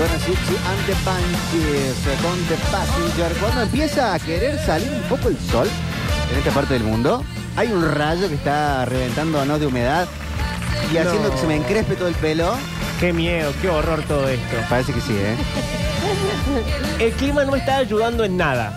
Bueno, 0.00 0.14
Sixty 0.24 0.56
and 0.56 0.86
the 0.86 0.94
Banshees 1.04 2.06
eh, 2.06 2.16
con 2.22 2.34
The 2.48 2.54
Passenger. 2.72 3.36
Cuando 3.38 3.60
empieza 3.60 4.14
a 4.14 4.18
querer 4.18 4.58
salir 4.64 4.90
un 4.90 5.02
poco 5.10 5.28
el 5.28 5.38
sol 5.38 5.68
en 6.32 6.38
esta 6.38 6.50
parte 6.52 6.72
del 6.72 6.84
mundo, 6.84 7.22
hay 7.54 7.68
un 7.70 7.84
rayo 7.86 8.26
que 8.28 8.34
está 8.36 8.86
reventándonos 8.86 9.60
de 9.60 9.66
humedad 9.66 10.08
y 10.90 10.94
No. 10.94 11.00
haciendo 11.02 11.30
que 11.30 11.36
se 11.36 11.46
me 11.46 11.56
encrespe 11.56 11.96
todo 11.96 12.08
el 12.08 12.14
pelo. 12.14 12.54
Qué 12.98 13.12
miedo, 13.12 13.52
qué 13.60 13.68
horror 13.68 14.02
todo 14.08 14.26
esto. 14.26 14.56
Parece 14.70 14.94
que 14.94 15.02
sí, 15.02 15.12
¿eh? 15.12 15.36
El 16.98 17.12
clima 17.12 17.44
no 17.44 17.54
está 17.54 17.76
ayudando 17.76 18.24
en 18.24 18.38
nada. 18.38 18.72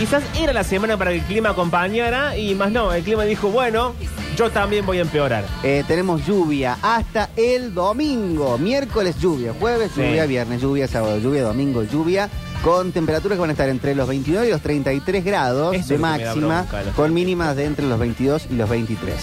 Quizás 0.00 0.24
era 0.36 0.52
la 0.52 0.64
semana 0.64 0.96
para 0.96 1.12
que 1.12 1.18
el 1.18 1.24
clima 1.26 1.50
acompañara 1.50 2.36
y 2.36 2.56
más 2.56 2.72
no, 2.72 2.92
el 2.92 3.04
clima 3.04 3.22
dijo, 3.22 3.50
bueno, 3.50 3.94
yo 4.40 4.50
también 4.50 4.86
voy 4.86 4.96
a 4.96 5.02
empeorar. 5.02 5.44
Eh, 5.62 5.84
tenemos 5.86 6.24
lluvia 6.24 6.78
hasta 6.80 7.28
el 7.36 7.74
domingo. 7.74 8.56
Miércoles 8.56 9.18
lluvia, 9.20 9.52
jueves 9.60 9.90
Sí. 9.94 10.00
lluvia, 10.00 10.24
viernes 10.24 10.62
lluvia, 10.62 10.88
sábado 10.88 11.18
lluvia, 11.18 11.42
domingo 11.42 11.82
lluvia. 11.82 12.30
Con 12.64 12.90
temperaturas 12.92 13.36
que 13.36 13.40
van 13.40 13.50
a 13.50 13.52
estar 13.52 13.68
entre 13.68 13.94
los 13.94 14.08
29 14.08 14.48
y 14.48 14.50
los 14.50 14.62
33 14.62 15.26
grados 15.26 15.74
Eso 15.74 15.88
de 15.88 15.94
es 15.94 16.00
lo 16.00 16.06
que 16.06 16.12
me 16.12 16.24
da 16.24 16.24
máxima, 16.34 16.62
bronca, 16.62 16.92
con 16.96 17.12
mínimas 17.12 17.54
de 17.54 17.66
entre 17.66 17.86
los 17.86 17.98
22 17.98 18.46
y 18.50 18.54
los 18.54 18.68
23. 18.70 19.14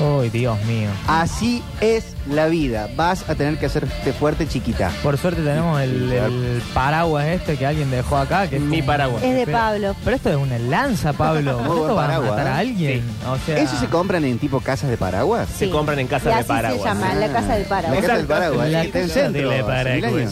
Uy, 0.00 0.28
Dios 0.28 0.60
mío. 0.64 0.88
Así 1.06 1.62
es 1.80 2.16
la 2.28 2.46
vida. 2.48 2.88
Vas 2.96 3.28
a 3.30 3.36
tener 3.36 3.58
que 3.58 3.66
hacerte 3.66 4.12
fuerte 4.12 4.48
chiquita. 4.48 4.90
Por 5.04 5.16
suerte 5.18 5.40
tenemos 5.42 5.80
el, 5.80 6.10
el 6.12 6.62
paraguas 6.74 7.26
este 7.26 7.56
que 7.56 7.64
alguien 7.64 7.92
dejó 7.92 8.16
acá. 8.16 8.48
Que 8.50 8.56
es 8.56 8.62
Mi 8.62 8.82
paraguas. 8.82 9.22
Es 9.22 9.34
de 9.36 9.44
Pero- 9.46 9.56
Pablo. 9.56 9.96
Pero 10.04 10.16
esto 10.16 10.30
es 10.30 10.36
una 10.36 10.58
lanza, 10.58 11.12
Pablo. 11.16 11.58
Muy 11.58 11.68
buen 11.68 11.80
¿Esto 11.82 11.94
va 11.94 12.02
a 12.04 12.06
paraguas, 12.08 12.30
matar 12.30 12.46
a 12.48 12.56
¿eh? 12.56 12.60
alguien? 12.60 13.04
O 13.28 13.38
sea, 13.46 13.56
¿Eso 13.58 13.78
se 13.78 13.86
compran 13.86 14.24
en 14.24 14.38
tipo 14.38 14.60
casas 14.60 14.90
de 14.90 14.96
paraguas? 14.96 15.48
Se 15.48 15.70
compran 15.70 16.00
en 16.00 16.08
casa 16.08 16.28
y 16.30 16.34
de 16.34 16.40
así 16.40 16.48
paraguas. 16.48 16.82
se 16.82 16.88
llama, 16.88 17.14
la 17.14 17.28
casa 17.32 17.52
del 17.54 17.62
La 17.62 17.68
paraguas. 17.68 18.00
casa 18.00 18.16
del 18.16 18.26
paraguas. 18.26 18.68
La 18.70 18.82
Está 18.84 18.98
en 18.98 19.08
casa 19.08 19.20
centro. 19.20 19.50
del 19.50 19.64
paraguas. 19.64 19.94
Milenio. 19.94 20.28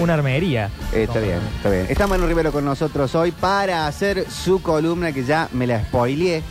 Una 0.00 0.14
armería. 0.14 0.70
Eh, 0.94 1.02
está 1.02 1.18
bien, 1.20 1.40
está 1.56 1.68
bien. 1.68 1.86
Está 1.90 2.06
Manu 2.06 2.26
Rivero 2.26 2.50
con 2.50 2.64
nosotros 2.64 3.14
hoy 3.14 3.30
para 3.32 3.86
hacer 3.86 4.24
su 4.30 4.62
columna 4.62 5.12
que 5.12 5.22
ya 5.24 5.48
me 5.52 5.66
la 5.66 5.82
spoileé 5.84 6.42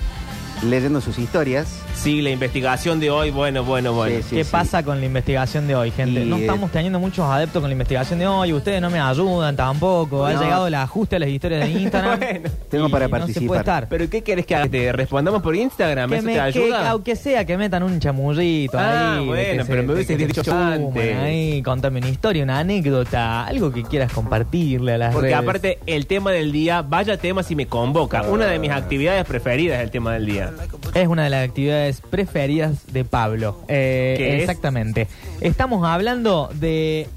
leyendo 0.64 1.02
sus 1.02 1.17
historias. 1.17 1.67
Sí, 1.96 2.22
la 2.22 2.30
investigación 2.30 3.00
de 3.00 3.10
hoy, 3.10 3.32
bueno, 3.32 3.64
bueno, 3.64 3.92
bueno. 3.94 4.18
Sí, 4.18 4.24
sí. 4.30 4.36
¿Qué 4.36 4.46
pasa 4.46 4.84
con 4.84 5.00
la 5.00 5.06
investigación 5.08 5.66
de 5.66 5.76
hoy, 5.76 5.90
gente? 5.90 6.22
Y, 6.22 6.26
no 6.26 6.36
estamos 6.38 6.70
teniendo 6.72 7.00
muchos 7.00 7.26
adeptos 7.26 7.62
con 7.62 7.70
la 7.70 7.74
investigación 7.74 8.20
de 8.20 8.28
hoy. 8.28 8.54
Ustedes 8.54 8.80
no 8.80 8.92
me 8.92 9.00
ayudan 9.00 9.56
tampoco. 9.56 10.23
Ha 10.23 10.34
llegado 10.40 10.68
el 10.68 10.76
ajuste 10.76 11.16
a 11.16 11.20
las 11.20 11.30
historias 11.30 11.62
de 11.62 11.72
Instagram. 11.82 12.20
Bueno. 12.20 12.50
Tengo 12.70 12.90
para 12.90 13.08
No 13.08 13.16
se 13.16 13.20
participar. 13.20 13.48
puede 13.48 13.60
estar. 13.62 13.90
¿Pero 13.90 14.08
qué 14.10 14.22
querés 14.22 14.46
que 14.46 14.56
haga? 14.56 14.68
¿Te 14.68 14.92
respondamos 14.92 15.42
por 15.42 15.56
Instagram? 15.56 16.10
Que 16.12 16.16
¿Eso 16.18 16.26
me- 16.28 16.32
te 16.34 16.38
que- 16.38 16.42
ayuda? 16.44 16.90
aunque 16.92 17.16
sea 17.16 17.44
que 17.44 17.58
metan 17.58 17.82
un 17.82 18.00
chamullito 18.00 18.78
Ah, 18.78 19.16
ahí. 19.18 19.26
bueno, 19.26 19.64
que 19.64 19.70
pero 19.70 19.82
me 19.82 19.88
de 19.88 19.94
hubieses 19.94 20.18
que 20.18 20.22
se 20.22 20.28
dicho 20.42 20.54
antes. 20.56 21.18
Ahí, 21.18 21.64
contame 21.64 22.00
una 22.00 22.10
historia, 22.10 22.44
una 22.44 22.60
anécdota, 22.60 23.46
algo 23.48 23.72
que 23.72 23.82
quieras 23.82 24.12
compartirle 24.14 24.94
a 24.94 24.98
las 25.00 25.14
Porque 25.14 25.30
redes. 25.30 25.40
aparte, 25.42 25.80
el 25.88 26.06
tema 26.06 26.32
del 26.32 26.52
día, 26.52 26.84
vaya 26.84 27.18
tema 27.18 27.42
si 27.42 27.56
me 27.56 27.66
convoca. 27.66 28.22
Una 28.23 28.46
de 28.46 28.60
mis 28.60 28.70
actividades 28.72 29.26
preferidas 29.26 29.78
es 29.80 29.84
el 29.86 29.90
tema 29.92 30.14
del 30.14 30.28
día. 30.28 30.52
Es 30.94 31.08
una 31.08 31.23
de 31.23 31.30
las 31.32 31.44
actividades 31.48 31.84
preferidas 32.09 32.91
de 32.91 33.05
Pablo. 33.05 33.58
Eh, 33.67 34.16
¿Qué 34.17 34.36
es? 34.38 34.41
exactamente. 34.41 35.08
Estamos 35.41 35.86
hablando 35.88 36.50
de. 36.53 37.08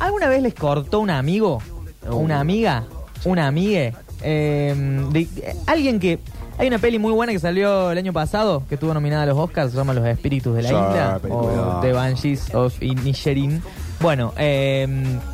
¿Alguna 0.00 0.28
vez 0.28 0.42
les 0.42 0.54
cortó 0.54 1.00
un 1.00 1.10
amigo? 1.10 1.60
Uh. 2.08 2.16
¿Una 2.16 2.40
amiga? 2.40 2.84
¿Una 3.24 3.46
amigue? 3.46 3.94
Eh, 4.22 4.74
de- 5.10 5.28
alguien 5.66 6.00
que. 6.00 6.18
Hay 6.56 6.68
una 6.68 6.78
peli 6.78 7.00
muy 7.00 7.12
buena 7.12 7.32
que 7.32 7.40
salió 7.40 7.90
el 7.90 7.98
año 7.98 8.12
pasado, 8.12 8.62
que 8.68 8.76
estuvo 8.76 8.94
nominada 8.94 9.24
a 9.24 9.26
los 9.26 9.36
Oscars, 9.36 9.72
se 9.72 9.76
llama 9.76 9.92
Los 9.92 10.06
Espíritus 10.06 10.54
de 10.54 10.62
la 10.62 10.68
Sí, 10.68 10.74
Isla, 10.76 11.20
o 11.28 11.80
The 11.82 11.92
Banshees 11.92 12.54
of 12.54 12.80
Inisherin. 12.80 13.60
Bueno, 14.00 14.32
eh, 14.38 14.86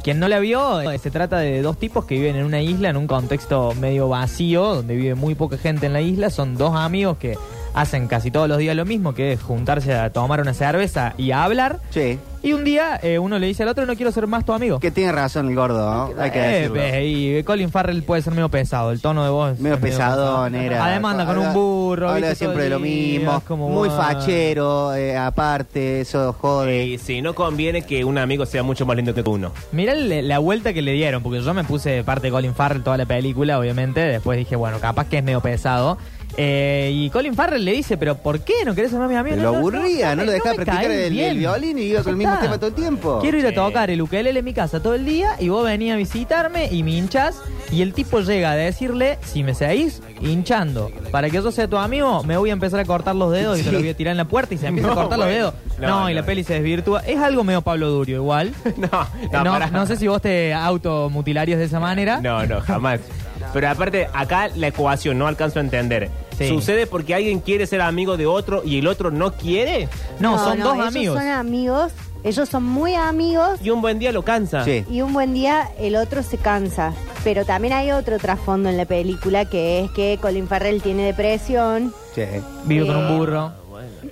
quien 0.03 0.19
no 0.19 0.29
la 0.29 0.39
vio, 0.39 0.81
eh, 0.81 0.97
se 0.97 1.11
trata 1.11 1.37
de 1.39 1.61
dos 1.61 1.77
tipos 1.79 2.07
que 2.07 2.15
viven 2.15 2.37
en 2.37 2.47
una 2.47 2.63
isla, 2.63 2.89
en 2.89 2.97
un 2.97 3.07
contexto 3.07 3.75
medio 3.79 4.09
vacío, 4.09 4.77
donde 4.77 4.97
vive 4.97 5.15
muy 5.15 5.35
poca 5.35 5.59
gente 5.59 5.85
en 5.87 5.93
la 5.93 6.01
isla. 6.01 6.31
Son 6.31 6.57
dos 6.57 6.75
amigos 6.75 7.19
que 7.19 7.37
hacen 7.75 8.07
casi 8.09 8.31
todos 8.31 8.49
los 8.49 8.59
días 8.59 8.75
lo 8.77 8.85
mismo, 8.85 9.15
que 9.15 9.33
es 9.33 9.43
juntarse 9.43 9.95
a 9.95 10.11
tomar 10.11 10.41
una 10.41 10.55
cerveza 10.55 11.15
y 11.17 11.31
a 11.33 11.45
hablar. 11.45 11.79
Sí, 11.91 12.19
Y 12.43 12.55
un 12.55 12.65
día 12.65 12.99
eh, 13.03 13.19
uno 13.19 13.39
le 13.39 13.47
dice 13.49 13.65
al 13.65 13.69
otro, 13.69 13.85
no 13.85 13.95
quiero 13.97 14.11
ser 14.13 14.27
más 14.27 14.47
tu 14.47 14.55
amigo. 14.55 14.81
que 14.81 14.91
tiene 14.91 15.13
razón 15.13 15.49
el 15.51 15.55
gordo, 15.55 15.79
¿no? 16.15 16.23
Hay 16.23 16.31
que 16.31 16.39
Eh, 16.41 16.53
decirlo. 16.69 16.75
ve, 16.75 17.05
y 17.07 17.43
Colin 17.45 17.71
Farrell 17.71 18.03
puede 18.03 18.23
ser 18.23 18.33
medio 18.33 18.49
pesado, 18.49 18.93
el 18.93 19.01
tono 19.03 19.23
de 19.25 19.29
voz. 19.31 19.59
Medio 19.59 19.75
es 19.77 19.81
pesadón 19.83 20.53
pesado. 20.53 20.65
era. 20.73 20.85
Además 20.87 21.13
anda 21.19 21.27
con 21.27 21.39
un 21.39 21.53
burro. 21.53 22.09
Habla 22.09 22.29
¿viste? 22.29 22.37
siempre 22.47 22.65
de 22.65 22.71
Todo 22.71 22.79
lo 22.81 22.85
el 22.87 22.91
día, 22.91 23.19
mismo. 23.19 23.37
es 23.37 23.45
como, 23.45 23.69
muy 23.69 23.91
ah. 23.93 23.93
fachero, 23.93 24.95
eh, 24.95 25.17
aparte, 25.19 26.01
eso 26.01 26.33
jode. 26.41 26.85
Y 26.87 26.99
si 26.99 27.21
no 27.21 27.35
conviene 27.35 27.83
que 27.83 28.05
un 28.07 28.17
amigo 28.17 28.47
sea 28.47 28.63
mucho 28.63 28.87
más 28.87 28.97
lindo 28.97 29.13
que 29.13 29.21
uno. 29.29 29.53
Mirá 29.73 29.95
le- 29.95 30.23
la 30.23 30.39
vuelta 30.39 30.73
que 30.73 30.81
le 30.81 30.93
dieron, 30.93 31.23
porque 31.23 31.43
yo 31.43 31.53
me 31.53 31.65
puse 31.65 31.91
de 31.91 32.05
parte 32.05 32.29
de 32.29 32.31
Colin 32.33 32.55
Farrell 32.55 32.83
toda 32.83 32.97
la 32.97 33.05
película, 33.07 33.59
obviamente. 33.59 34.01
Después 34.01 34.39
dije, 34.39 34.57
bueno, 34.57 34.79
capaz 34.81 35.09
que 35.09 35.19
es 35.19 35.25
medio 35.25 35.41
pesado. 35.43 35.99
Eh, 36.37 36.91
y 36.95 37.11
Colin 37.11 37.35
Farrell 37.35 37.65
le 37.65 37.73
dice, 37.73 37.97
¿pero 37.97 38.17
por 38.17 38.41
qué 38.41 38.55
no 38.65 38.75
querés 38.75 38.91
ser 38.93 39.01
más 39.01 39.11
mi 39.11 39.17
amigo? 39.17 39.37
lo 39.37 39.57
aburría, 39.57 40.15
no, 40.15 40.25
lo 40.25 40.33
dejaba 40.33 40.51
me 40.57 40.65
practicar 40.65 40.87
caes 40.89 41.07
el, 41.07 41.13
bien. 41.13 41.31
el 41.31 41.39
violín 41.39 41.79
y 41.79 41.83
iba 41.83 42.03
con 42.03 42.11
el 42.13 42.17
mismo 42.17 42.33
está. 42.33 42.45
tema 42.45 42.57
todo 42.59 42.69
el 42.69 42.75
tiempo. 42.75 43.19
Quiero 43.21 43.39
ir 43.39 43.47
a 43.47 43.55
tocar 43.55 43.91
el 43.91 44.01
ukelele 44.01 44.39
en 44.39 44.45
mi 44.45 44.55
casa 44.55 44.81
todo 44.81 44.95
el 44.95 45.05
día 45.05 45.37
y 45.39 45.49
vos 45.49 45.65
venís 45.65 45.93
a 45.93 45.97
visitarme 45.97 46.67
y 46.71 46.83
me 46.83 46.93
hinchas. 46.93 47.37
Y 47.73 47.83
el 47.83 47.93
tipo 47.93 48.21
llega 48.21 48.51
a 48.53 48.57
decirle, 48.57 49.19
si 49.23 49.43
me 49.45 49.55
seguís 49.55 50.03
hinchando 50.21 50.91
para 51.13 51.31
que 51.31 51.37
yo 51.41 51.51
sea 51.53 51.69
tu 51.69 51.77
amigo, 51.77 52.23
me 52.25 52.37
voy 52.37 52.51
a 52.51 52.53
empezar 52.53 52.81
a 52.81 52.85
cortar 52.85 53.15
los 53.15 53.31
dedos 53.33 53.59
y 53.61 53.63
te 53.63 53.71
los 53.73 53.81
voy 53.81 53.91
a 53.91 53.95
tirar 53.97 54.11
en 54.13 54.17
la 54.19 54.25
puerta 54.25 54.55
y 54.55 54.59
se 54.59 54.67
empieza 54.67 54.89
No, 54.91 54.93
a 54.95 54.97
cortar 54.97 55.19
los 55.19 55.29
dedos. 55.29 55.55
No, 55.79 55.89
No, 55.89 56.11
y 56.11 56.15
no, 56.15 56.21
la 56.21 56.27
peli 56.27 56.43
se 56.45 56.55
desvirtúa. 56.55 57.01
Es 57.07 57.19
algo 57.19 57.45
medio 57.45 57.63
Pablo 57.63 57.91
Durio 57.91 58.17
igual. 58.17 58.53
No, 58.77 59.07
No, 59.33 59.59
no, 59.59 59.71
no, 59.71 59.87
sé 59.87 59.97
si 59.97 60.09
vos 60.09 60.21
te 60.23 60.53
automutilarías 60.55 61.59
de 61.59 61.67
esa 61.67 61.81
manera. 61.81 62.21
No, 62.21 62.45
no, 62.47 62.61
jamás. 62.61 63.01
Pero 63.53 63.69
aparte, 63.69 64.09
acá 64.13 64.49
la 64.55 64.69
ecuación 64.69 65.19
no 65.19 65.27
alcanzo 65.27 65.59
a 65.59 65.63
entender. 65.63 66.11
Sí. 66.39 66.49
¿Sucede 66.49 66.87
porque 66.87 67.15
alguien 67.15 67.41
quiere 67.41 67.67
ser 67.67 67.81
amigo 67.83 68.17
de 68.17 68.27
otro 68.27 68.63
y 68.65 68.79
el 68.79 68.87
otro 68.87 69.11
no 69.11 69.33
quiere? 69.33 69.89
No, 70.21 70.39
son 70.39 70.59
dos 70.61 70.75
ellos 70.77 70.87
amigos. 70.87 71.19
son 71.19 71.29
amigos, 71.29 71.93
ellos 72.23 72.49
son 72.49 72.65
muy 72.65 72.95
amigos 72.95 73.59
Y 73.63 73.71
un 73.71 73.81
buen 73.83 73.99
día 73.99 74.13
lo 74.13 74.23
cansa. 74.23 74.65
Sí. 74.65 74.85
y 74.91 75.01
un 75.03 75.13
buen 75.13 75.35
día 75.35 75.69
el 75.79 75.97
otro 75.97 76.23
se 76.23 76.39
cansa. 76.39 76.93
Pero 77.25 77.45
también 77.45 77.75
hay 77.75 77.91
otro 77.93 78.19
trasfondo 78.19 78.69
en 78.71 78.77
la 78.79 78.87
película 78.87 79.45
que 79.45 79.81
es 79.85 79.91
que 79.91 80.19
Colin 80.23 80.49
Farrell 80.49 80.81
tiene 80.81 81.03
depresión. 81.05 81.93
Sí. 82.15 82.23
Vive 82.65 82.87
con 82.87 82.97
Eh, 82.97 83.01
un 83.01 83.19
burro. 83.19 83.53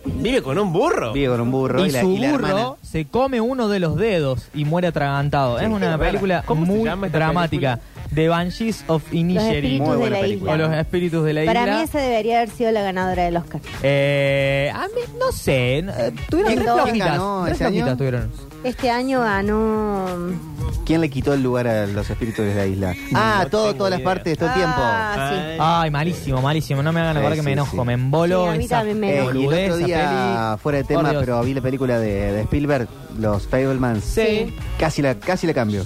¿Vive 0.04 0.42
con 0.42 0.58
un 0.58 0.72
burro? 0.72 1.12
Vive 1.12 1.28
con 1.28 1.40
un 1.40 1.50
burro 1.50 1.84
y, 1.84 1.88
Y 1.88 1.92
la, 1.92 2.00
su 2.00 2.10
y 2.12 2.18
la 2.18 2.30
hermana. 2.30 2.54
burro 2.54 2.78
se 2.82 3.06
come 3.06 3.40
uno 3.40 3.68
de 3.68 3.78
los 3.80 3.96
dedos 3.96 4.48
y 4.54 4.64
muere 4.64 4.88
atragantado. 4.88 5.58
Sí. 5.58 5.64
es 5.64 5.70
una 5.70 5.96
película 5.98 6.42
¿Cómo 6.46 6.66
se 6.66 6.72
muy 6.72 6.84
llama 6.84 7.06
esta 7.06 7.18
dramática. 7.18 7.78
The 8.14 8.28
Banshees 8.28 8.84
of 8.88 9.02
Inisherin. 9.12 9.82
Muy 9.82 9.96
buena 9.96 10.16
la 10.16 10.22
película. 10.22 10.52
O 10.52 10.56
los 10.56 10.72
espíritus 10.74 11.24
de 11.24 11.32
la 11.34 11.44
Para 11.44 11.60
isla. 11.62 11.76
mí 11.76 11.82
esa 11.82 11.98
debería 12.00 12.36
haber 12.38 12.50
sido 12.50 12.70
la 12.72 12.82
ganadora 12.82 13.24
del 13.24 13.36
Oscar. 13.36 13.60
Eh, 13.82 14.72
a 14.74 14.82
mí, 14.88 15.00
no 15.18 15.30
sé. 15.32 15.78
eh, 15.78 15.84
Tuvieron 16.28 16.52
¿Quién- 16.54 16.64
tres 16.64 16.72
quién 16.72 16.74
flojitas. 16.84 17.08
ganó 17.12 17.42
tres 17.44 17.54
ese 17.56 17.64
año? 17.64 17.74
flojitas 17.76 17.98
tuvieron. 17.98 18.30
Este 18.64 18.90
año 18.90 19.20
ganó... 19.20 20.06
¿Quién 20.84 21.00
le 21.02 21.10
quitó 21.10 21.34
el 21.34 21.42
lugar 21.42 21.68
a 21.68 21.86
los 21.86 22.08
espíritus 22.08 22.44
de 22.46 22.54
la 22.54 22.66
isla? 22.66 22.94
Ah, 23.14 23.40
no 23.44 23.50
todo, 23.50 23.64
tengo 23.66 23.76
todas 23.78 23.90
las 23.90 24.00
idea. 24.00 24.04
partes, 24.14 24.38
todo 24.38 24.48
el 24.48 24.54
tiempo. 24.54 24.74
Ah, 24.78 25.30
sí. 25.30 25.56
Ay. 25.60 25.90
Malísimo, 25.90 26.40
malísimo. 26.42 26.82
No 26.82 26.92
me 26.92 27.00
hagan 27.00 27.12
Sí, 27.14 27.18
acordar 27.18 27.34
que 27.36 27.40
sí, 27.42 27.44
me 27.44 27.52
enojo. 27.52 27.76
sí. 27.80 27.86
Me 27.86 27.92
embolo. 27.92 28.44
Sí, 28.44 28.48
a 28.48 28.58
mí 28.58 28.64
esa 28.64 28.76
también 28.78 29.00
me 29.00 29.10
Eh, 29.10 29.16
enojo. 29.18 29.26
y 29.26 29.36
el 29.38 29.44
boludez, 29.44 29.70
otro 29.72 29.76
esa 29.86 29.86
día, 29.86 30.56
fuera 30.62 30.78
de 30.78 30.84
Por 30.84 30.96
tema, 30.96 31.10
Dios. 31.10 31.22
pero 31.24 31.42
vi 31.42 31.54
la 31.54 31.60
película 31.60 31.98
de, 32.00 32.32
de 32.32 32.40
Spielberg, 32.42 32.88
Los 33.18 33.46
Fablemans. 33.46 34.04
Sí. 34.04 34.54
Casi 34.78 35.02
la, 35.02 35.14
casi 35.16 35.46
la 35.46 35.54
cambio. 35.54 35.82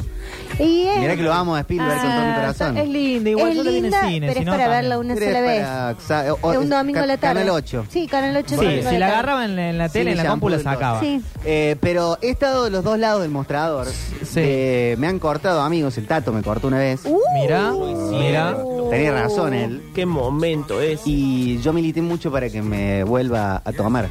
Y 0.58 0.82
es- 0.86 0.98
Mirá 1.00 1.16
que 1.16 1.22
lo 1.22 1.32
amo 1.32 1.54
a 1.56 1.60
Spielberg 1.60 1.98
con 2.00 2.10
todo 2.10 2.20
mi 2.20 2.30
Ah, 2.30 2.34
corazón. 2.36 2.76
Es 2.76 2.88
linda, 2.88 3.30
igual 3.30 3.52
es 3.52 3.66
el 3.66 3.82
linda, 3.82 4.00
cine. 4.08 4.26
pero 4.28 4.32
si 4.34 4.38
es 4.40 4.46
no, 4.46 4.52
para 4.52 4.64
también. 4.64 4.80
verla 4.82 4.98
una 4.98 5.14
sola 5.14 5.40
vez. 5.40 5.62
para- 5.62 5.96
sa- 6.00 6.34
o- 6.40 6.52
Es 6.52 6.58
un 6.58 6.68
domingo 6.68 7.00
a 7.00 7.06
la 7.06 7.16
tarde. 7.16 7.40
Canal 7.40 7.50
8. 7.50 7.86
Sí, 7.90 8.06
Canal 8.06 8.36
8. 8.36 8.48
Sí, 8.50 8.54
domingo 8.56 8.88
a 8.88 8.90
si 8.92 8.98
la 8.98 9.06
tarde. 9.06 9.12
agarraban 9.18 9.44
en 9.50 9.56
la, 9.56 9.70
en 9.70 9.78
la 9.78 9.88
Sí, 9.88 9.92
tele, 9.94 10.10
en 10.12 10.16
la 10.18 10.22
shampoo 10.24 10.32
compu 10.34 10.48
la 10.50 10.56
del 10.58 10.64
dos. 10.64 10.72
sacaba. 10.74 11.00
Sí. 11.00 11.22
Eh, 11.44 11.76
pero 11.80 12.18
he 12.22 12.30
estado 12.30 12.64
de 12.64 12.70
los 12.70 12.84
dos 12.84 12.98
lados 12.98 13.22
del 13.22 13.30
mostrador. 13.30 13.86
Sí. 13.88 14.34
Eh, 14.36 14.96
me 14.98 15.06
han 15.08 15.18
cortado 15.18 15.62
amigos, 15.62 15.96
el 15.98 16.06
Tato 16.06 16.32
me 16.32 16.42
cortó 16.42 16.68
una 16.68 16.78
vez. 16.78 17.00
Uh, 17.04 17.18
Mira, 17.34 17.72
mira. 18.10 18.56
Tenía 18.90 19.12
razón 19.12 19.54
él. 19.54 19.82
¿Qué 19.94 20.04
momento 20.06 20.80
es? 20.82 21.00
Y 21.06 21.60
yo 21.62 21.72
milité 21.72 22.02
mucho 22.02 22.30
para 22.30 22.48
que 22.50 22.60
me 22.62 23.04
vuelva 23.04 23.62
a 23.64 23.72
tomar. 23.72 24.06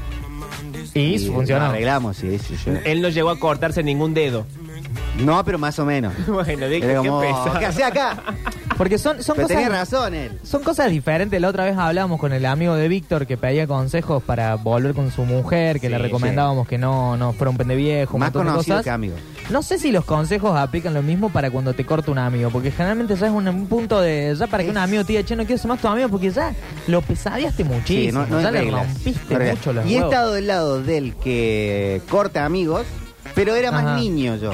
Y, 0.93 1.19
lo 1.27 1.33
funcionó. 1.33 1.65
arreglamos, 1.65 2.17
sí, 2.17 2.37
sí, 2.39 2.55
sí. 2.57 2.71
Él 2.85 3.01
no 3.01 3.09
llegó 3.09 3.29
a 3.29 3.39
cortarse 3.39 3.81
ningún 3.83 4.13
dedo. 4.13 4.45
No, 5.19 5.43
pero 5.45 5.57
más 5.57 5.77
o 5.79 5.85
menos. 5.85 6.13
Bueno, 6.27 6.67
dije, 6.67 6.85
Era 6.91 7.01
qué 7.01 7.07
como, 7.07 7.21
pesado. 7.21 7.59
¿qué 7.59 7.65
hace 7.65 7.83
acá? 7.83 8.17
Porque 8.77 8.97
son, 8.97 9.21
son 9.21 9.35
Pero 9.35 9.47
tenía 9.47 9.67
cosas. 9.67 9.91
razón 9.91 10.13
él. 10.15 10.39
Son 10.43 10.63
cosas 10.63 10.89
diferentes. 10.89 11.39
La 11.39 11.49
otra 11.49 11.65
vez 11.65 11.77
hablábamos 11.77 12.19
con 12.19 12.33
el 12.33 12.45
amigo 12.45 12.75
de 12.75 12.87
Víctor 12.87 13.27
que 13.27 13.37
pedía 13.37 13.67
consejos 13.67 14.23
para 14.23 14.55
volver 14.55 14.93
con 14.93 15.11
su 15.11 15.23
mujer, 15.23 15.79
que 15.79 15.87
Sí, 15.87 15.91
le 15.91 15.97
recomendábamos 15.99 16.67
que 16.67 16.77
no, 16.77 17.15
no 17.17 17.33
fuera 17.33 17.51
un 17.51 17.57
pendeviejo, 17.57 18.15
un 18.15 18.21
Más 18.21 18.27
montón 18.33 18.45
de 18.47 18.51
conocido 18.51 18.75
cosas. 18.77 18.83
que 18.85 18.89
amigo. 18.89 19.15
No 19.51 19.61
sé 19.61 19.77
si 19.77 19.91
los 19.91 20.05
consejos 20.05 20.57
aplican 20.57 20.93
lo 20.93 21.03
mismo 21.03 21.29
para 21.29 21.51
cuando 21.51 21.73
te 21.73 21.85
corta 21.85 22.09
un 22.09 22.19
amigo, 22.19 22.49
porque 22.49 22.71
generalmente 22.71 23.17
ya 23.17 23.27
es 23.27 23.33
un, 23.33 23.47
un 23.49 23.67
punto 23.67 23.99
de. 23.99 24.33
Ya 24.39 24.47
para 24.47 24.63
que 24.63 24.69
un 24.69 24.77
amigo 24.77 25.03
te 25.03 25.11
diga, 25.11 25.25
che, 25.25 25.35
no 25.35 25.45
quiero 25.45 25.61
ser 25.61 25.67
más 25.67 25.81
tu 25.81 25.89
amigo, 25.89 26.07
porque 26.07 26.31
ya 26.31 26.55
lo 26.87 27.01
pesadeaste 27.01 27.65
muchísimo. 27.65 28.23
Sí, 28.23 28.29
no, 28.31 28.37
no 28.37 28.41
ya 28.41 28.49
le 28.49 28.71
rompiste 28.71 29.37
mucho 29.37 29.73
los 29.73 29.85
Y 29.85 29.95
he 29.95 29.99
estado 29.99 30.33
del 30.33 30.47
lado 30.47 30.81
del 30.81 31.15
que 31.15 32.01
corta 32.09 32.45
amigos, 32.45 32.85
pero 33.35 33.53
era 33.53 33.71
más 33.71 33.83
Ajá. 33.83 33.97
niño 33.97 34.37
yo. 34.37 34.53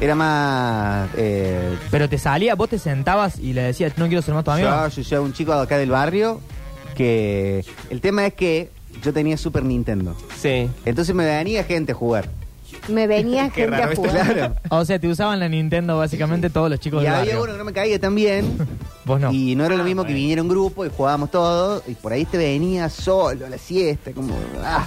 Era 0.00 0.14
más... 0.16 1.10
Eh, 1.16 1.76
Pero 1.92 2.08
te 2.08 2.18
salía, 2.18 2.56
vos 2.56 2.68
te 2.68 2.78
sentabas 2.80 3.38
y 3.38 3.52
le 3.52 3.62
decías, 3.62 3.96
no 3.98 4.06
quiero 4.06 4.20
ser 4.20 4.34
más 4.34 4.42
tu 4.42 4.50
amigo. 4.50 4.68
yo, 4.68 4.88
yo, 4.88 5.02
yo, 5.02 5.22
un 5.22 5.32
chico 5.32 5.54
de 5.54 5.62
acá 5.62 5.78
del 5.78 5.90
barrio 5.90 6.40
que... 6.96 7.64
El 7.88 8.00
tema 8.00 8.26
es 8.26 8.34
que 8.34 8.70
yo 9.00 9.12
tenía 9.12 9.36
Super 9.36 9.64
Nintendo. 9.64 10.16
Sí. 10.36 10.68
Entonces 10.84 11.14
me 11.14 11.24
venía 11.24 11.62
gente 11.62 11.92
a 11.92 11.94
jugar. 11.94 12.28
Me 12.88 13.06
venía 13.06 13.48
Qué 13.54 13.62
gente 13.62 13.76
raro 13.76 13.90
a 13.90 13.92
esto. 13.92 14.08
jugar. 14.08 14.32
Claro. 14.34 14.54
O 14.70 14.84
sea, 14.84 14.98
te 14.98 15.08
usaban 15.08 15.38
la 15.40 15.48
Nintendo 15.48 15.96
básicamente 15.98 16.50
todos 16.50 16.70
los 16.70 16.80
chicos 16.80 17.02
Y 17.02 17.04
del 17.06 17.14
había 17.14 17.34
barrio. 17.36 17.44
uno 17.44 17.52
que 17.52 17.58
no 17.58 17.64
me 17.64 17.72
caía 17.72 17.98
tan 17.98 18.14
bien. 18.14 18.58
Vos 19.04 19.20
no. 19.20 19.32
Y 19.32 19.54
no 19.56 19.64
era 19.64 19.76
lo 19.76 19.82
Ah, 19.82 19.86
mismo 19.86 20.02
que 20.02 20.08
bueno. 20.08 20.16
viniera 20.20 20.42
un 20.42 20.48
grupo 20.48 20.84
y 20.86 20.90
jugábamos 20.90 21.30
todos. 21.30 21.82
Y 21.88 21.94
por 21.94 22.12
ahí 22.12 22.24
te 22.24 22.38
venía 22.38 22.88
solo 22.88 23.46
a 23.46 23.50
la 23.50 23.58
siesta, 23.58 24.12
como. 24.12 24.34
ah. 24.64 24.86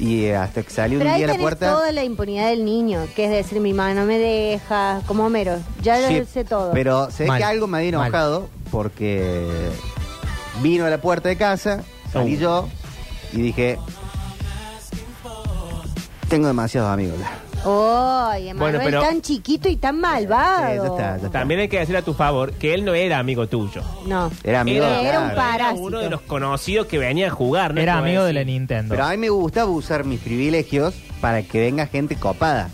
Y 0.00 0.26
eh, 0.26 0.36
hasta 0.36 0.62
que 0.62 0.70
salió 0.70 0.98
Pero 0.98 1.10
un 1.10 1.14
ahí 1.14 1.18
día 1.22 1.26
a 1.26 1.28
la 1.28 1.32
tenés 1.34 1.42
puerta. 1.44 1.72
toda 1.72 1.90
la 1.90 2.04
impunidad 2.04 2.50
del 2.50 2.64
niño, 2.64 3.00
que 3.16 3.24
es 3.24 3.30
decir, 3.30 3.58
mi 3.60 3.72
mamá 3.72 3.94
no 3.94 4.04
me 4.04 4.16
deja, 4.18 5.00
como 5.06 5.26
Homero. 5.26 5.56
Ya 5.82 5.96
Sí, 6.06 6.20
lo 6.20 6.24
sé 6.24 6.44
todo. 6.44 6.70
Pero 6.72 7.10
sé 7.10 7.26
Mal. 7.26 7.38
que 7.38 7.44
algo 7.44 7.66
me 7.66 7.78
había 7.78 7.98
Mal. 7.98 8.06
enojado 8.06 8.48
porque 8.70 9.48
vino 10.62 10.84
a 10.84 10.90
la 10.90 10.98
puerta 11.00 11.28
de 11.28 11.36
casa, 11.36 11.82
salí 12.12 12.36
Oh. 12.36 12.38
yo 12.38 12.68
y 13.32 13.42
dije. 13.42 13.76
Tengo 16.28 16.46
demasiados 16.48 16.90
amigos. 16.90 17.16
Ay, 17.64 18.48
Emanuel, 18.50 18.56
Bueno, 18.58 18.78
pero- 18.84 19.02
tan 19.02 19.20
chiquito 19.22 19.68
y 19.68 19.76
tan 19.76 19.98
malvado. 19.98 20.68
Sí, 20.68 20.76
ya 20.76 20.84
está, 20.84 21.10
ya 21.10 21.16
está. 21.16 21.30
También 21.30 21.60
hay 21.60 21.68
que 21.68 21.78
decir 21.78 21.96
a 21.96 22.02
tu 22.02 22.14
favor 22.14 22.52
que 22.52 22.74
él 22.74 22.84
no 22.84 22.94
era 22.94 23.18
amigo 23.18 23.46
tuyo. 23.48 23.82
No. 24.06 24.30
Era 24.44 24.60
amigo 24.60 24.84
era, 24.84 25.00
Era 25.00 25.20
un 25.20 25.30
claro. 25.30 25.36
Parásito. 25.52 25.82
uno 25.82 25.98
de 25.98 26.10
los 26.10 26.20
conocidos 26.20 26.86
que 26.86 26.98
venía 26.98 27.28
a 27.28 27.30
jugar. 27.30 27.74
¿no? 27.74 27.80
Era 27.80 27.98
amigo 27.98 28.24
de 28.24 28.32
la. 28.34 28.44
Nintendo. 28.44 28.94
Pero 28.94 29.04
a 29.06 29.10
mí 29.10 29.16
me 29.16 29.30
gustaba 29.30 29.70
usar 29.70 30.04
mis 30.04 30.20
privilegios 30.20 30.94
para 31.20 31.42
que 31.42 31.60
venga 31.60 31.86
gente 31.86 32.14
copada. 32.16 32.68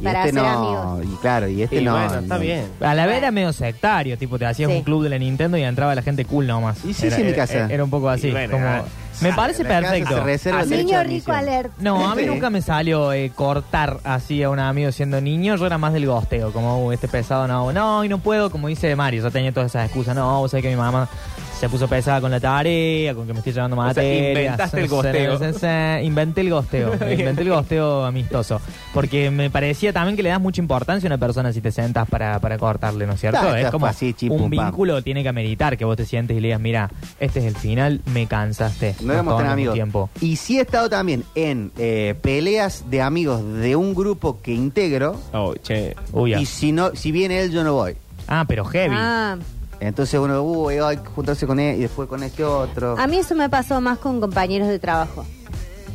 Y 0.00 0.04
Para 0.04 0.26
este 0.26 0.38
hacer 0.38 0.52
no. 0.52 0.88
amigos. 0.94 1.12
Y 1.12 1.20
claro, 1.20 1.48
y 1.48 1.62
este 1.62 1.80
Y 1.80 1.84
no. 1.84 1.92
bueno, 1.92 2.14
está 2.20 2.34
no. 2.34 2.40
bien. 2.40 2.66
A 2.80 2.94
la 2.94 3.06
vez 3.06 3.16
era 3.18 3.30
medio 3.32 3.52
sectario, 3.52 4.16
tipo, 4.16 4.38
te 4.38 4.46
hacías 4.46 4.70
Sí. 4.70 4.76
un 4.76 4.82
club 4.84 5.02
de 5.02 5.08
la 5.10 5.18
Nintendo 5.18 5.56
y 5.56 5.62
entraba 5.64 5.94
la 5.94 6.02
gente 6.02 6.24
cool 6.24 6.46
nomás. 6.46 6.84
Y 6.84 6.94
sí, 6.94 7.06
era, 7.08 7.16
sí, 7.16 7.22
en 7.22 7.26
mi 7.28 7.32
era- 7.34 7.46
casa. 7.46 7.66
Era 7.68 7.82
un 7.84 7.90
poco 7.90 8.08
así. 8.08 8.28
Y 8.28 8.30
bueno, 8.30 8.52
como- 8.52 8.66
ah, 8.66 8.82
me 9.20 9.30
ah, 9.30 9.36
parece 9.36 9.64
la 9.64 9.68
casa 9.70 9.90
perfecto. 9.90 10.14
se 10.14 10.22
reserva 10.22 10.58
el 10.60 10.62
Así- 10.66 10.70
derecho 10.70 10.86
Niño 10.86 10.98
de 10.98 11.04
rico 11.04 11.32
admisión. 11.32 11.36
alert. 11.54 11.72
No, 11.80 12.08
a 12.08 12.14
mí 12.14 12.22
Sí. 12.22 12.28
nunca 12.28 12.50
me 12.50 12.62
salió 12.62 13.12
eh, 13.12 13.32
cortar 13.34 13.98
así 14.04 14.40
a 14.44 14.50
un 14.50 14.60
amigo 14.60 14.92
siendo 14.92 15.20
niño. 15.20 15.56
Yo 15.56 15.66
era 15.66 15.78
más 15.78 15.92
del 15.92 16.06
gosteo, 16.06 16.52
como 16.52 16.86
"Uh, 16.86 16.92
este 16.92 17.08
pesado 17.08 17.48
no, 17.48 17.72
no, 17.72 18.04
y 18.04 18.08
no 18.08 18.18
puedo, 18.18 18.50
como 18.50 18.68
dice 18.68 18.94
Mario. 18.94 19.24
Yo 19.24 19.32
tenía 19.32 19.50
todas 19.52 19.72
esas 19.72 19.86
excusas. 19.86 20.14
No, 20.14 20.38
vos 20.38 20.52
sabés 20.52 20.62
que 20.62 20.70
mi 20.70 20.76
mamá 20.76 21.08
se 21.58 21.68
puso 21.68 21.88
pesada 21.88 22.20
con 22.20 22.30
la 22.30 22.38
tarea, 22.40 23.14
con 23.14 23.26
que 23.26 23.32
me 23.32 23.40
estoy 23.40 23.52
llevando 23.52 23.76
O 23.76 23.80
sea, 23.80 23.86
materias. 23.88 24.28
inventaste 24.28 24.80
el 24.80 24.88
gosteo. 24.88 26.00
Inventé 26.02 26.40
el 26.42 26.50
gosteo. 26.50 26.92
Inventé 27.10 27.42
el 27.42 27.48
gosteo 27.48 28.04
amistoso. 28.04 28.60
Porque 28.94 29.30
me 29.30 29.50
parecía 29.50 29.92
también 29.92 30.16
que 30.16 30.22
le 30.22 30.28
das 30.30 30.40
mucha 30.40 30.60
importancia 30.60 31.06
a 31.06 31.10
una 31.14 31.18
persona 31.18 31.52
si 31.52 31.60
te 31.60 31.72
sentas 31.72 32.08
para, 32.08 32.38
para 32.38 32.58
cortarle, 32.58 33.06
¿no 33.06 33.14
es 33.14 33.20
cierto? 33.20 33.56
Es 33.56 33.70
como 33.70 33.86
así, 33.86 34.14
un 34.30 34.50
vínculo 34.50 35.02
tiene 35.02 35.22
que 35.22 35.28
ameritar 35.28 35.76
que 35.76 35.84
vos 35.84 35.96
te 35.96 36.04
sientes 36.06 36.36
y 36.36 36.40
le 36.40 36.48
digas, 36.48 36.60
mira, 36.60 36.90
este 37.18 37.40
es 37.40 37.46
el 37.46 37.56
final, 37.56 38.00
me 38.06 38.26
cansaste. 38.26 38.94
No 39.00 39.12
éramos 39.12 39.32
tan 39.34 39.38
tomamos 39.38 39.52
amigos. 39.52 39.74
tiempo. 39.74 40.10
Y 40.20 40.36
sí 40.36 40.58
he 40.58 40.62
estado 40.62 40.88
también 40.88 41.24
en 41.34 41.72
eh, 41.78 42.14
peleas 42.22 42.84
de 42.90 43.02
amigos 43.02 43.42
de 43.44 43.74
un 43.76 43.94
grupo 43.94 44.40
que 44.40 44.52
integro. 44.52 45.20
Oh, 45.32 45.54
che. 45.54 45.96
Uy. 46.12 46.34
Y 46.34 46.46
si 46.46 46.72
no, 46.72 46.94
si 46.94 47.10
viene 47.12 47.40
él, 47.40 47.50
yo 47.50 47.64
no 47.64 47.74
voy. 47.74 47.96
Ah, 48.28 48.44
pero 48.46 48.64
heavy. 48.64 48.94
Ah, 48.96 49.36
Entonces 49.80 50.18
uno, 50.18 50.42
uy, 50.42 50.78
hay 50.78 50.96
que 50.96 51.06
juntarse 51.08 51.46
con 51.46 51.60
él 51.60 51.76
y 51.78 51.82
después 51.82 52.08
con 52.08 52.22
este 52.22 52.44
otro. 52.44 52.96
a 52.98 53.06
mí 53.06 53.18
eso 53.18 53.34
me 53.34 53.48
pasó 53.48 53.80
más 53.80 53.98
con 53.98 54.20
compañeros 54.20 54.68
de 54.68 54.78
trabajo. 54.78 55.24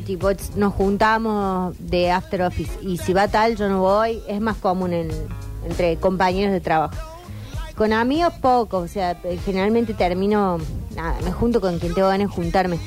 Tipo, 0.05 0.29
nos 0.55 0.73
juntamos 0.73 1.75
de 1.79 2.11
after 2.11 2.41
office 2.43 2.71
y 2.81 2.97
si 2.97 3.13
va 3.13 3.27
tal, 3.27 3.55
yo 3.55 3.69
no 3.69 3.79
voy. 3.79 4.21
Es 4.27 4.41
más 4.41 4.57
común 4.57 4.91
en- 4.93 5.11
entre 5.65 5.95
compañeros 5.97 6.51
de 6.53 6.59
trabajo. 6.61 6.95
Con 7.75 7.91
amigos 7.93 8.33
poco, 8.41 8.77
o 8.79 8.87
sea, 8.87 9.11
eh, 9.23 9.39
generalmente 9.45 9.93
termino, 9.93 10.59
nada, 10.95 11.15
me 11.23 11.31
junto 11.31 11.59
con 11.61 11.79
quien 11.79 11.93
tengo 11.93 12.07
ganas 12.09 12.27
de 12.29 12.33
juntarme. 12.35 12.77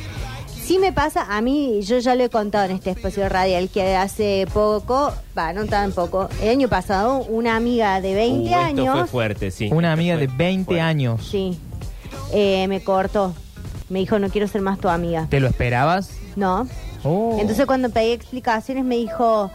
Sí 0.66 0.80
me 0.80 0.92
pasa, 0.92 1.24
a 1.36 1.40
mí, 1.42 1.80
yo 1.82 1.98
ya 2.00 2.16
lo 2.16 2.24
he 2.24 2.28
contado 2.28 2.64
en 2.64 2.72
este 2.72 2.90
espacio 2.90 3.28
radial, 3.28 3.68
que 3.68 3.94
hace 3.94 4.48
poco, 4.52 5.12
va, 5.38 5.52
no 5.52 5.64
tan 5.66 5.92
poco, 5.92 6.28
el 6.42 6.48
año 6.48 6.66
pasado, 6.68 7.18
una 7.28 7.54
amiga 7.54 8.00
de 8.00 8.14
20 8.14 8.40
Uh, 8.40 8.46
esto 8.46 8.56
años... 8.58 8.98
fue 8.98 9.06
fuerte, 9.06 9.50
sí. 9.52 9.68
Una 9.72 9.90
Esto 9.90 10.00
amiga 10.00 10.16
fue 10.16 10.26
de 10.26 10.32
20 10.36 10.64
fuerte. 10.64 10.80
años. 10.80 11.28
Sí, 11.30 11.56
eh, 12.32 12.66
me 12.68 12.82
cortó. 12.82 13.32
Me 13.88 14.00
dijo, 14.00 14.18
no 14.18 14.28
quiero 14.28 14.48
ser 14.48 14.60
más 14.60 14.80
tu 14.80 14.88
amiga. 14.88 15.28
¿Te 15.30 15.38
lo 15.38 15.46
esperabas? 15.46 16.10
No. 16.34 16.66
Oh. 17.04 17.36
Entonces 17.40 17.64
cuando 17.66 17.90
pedí 17.90 18.10
explicaciones 18.10 18.84
me 18.84 18.96
dijo... 18.96 19.52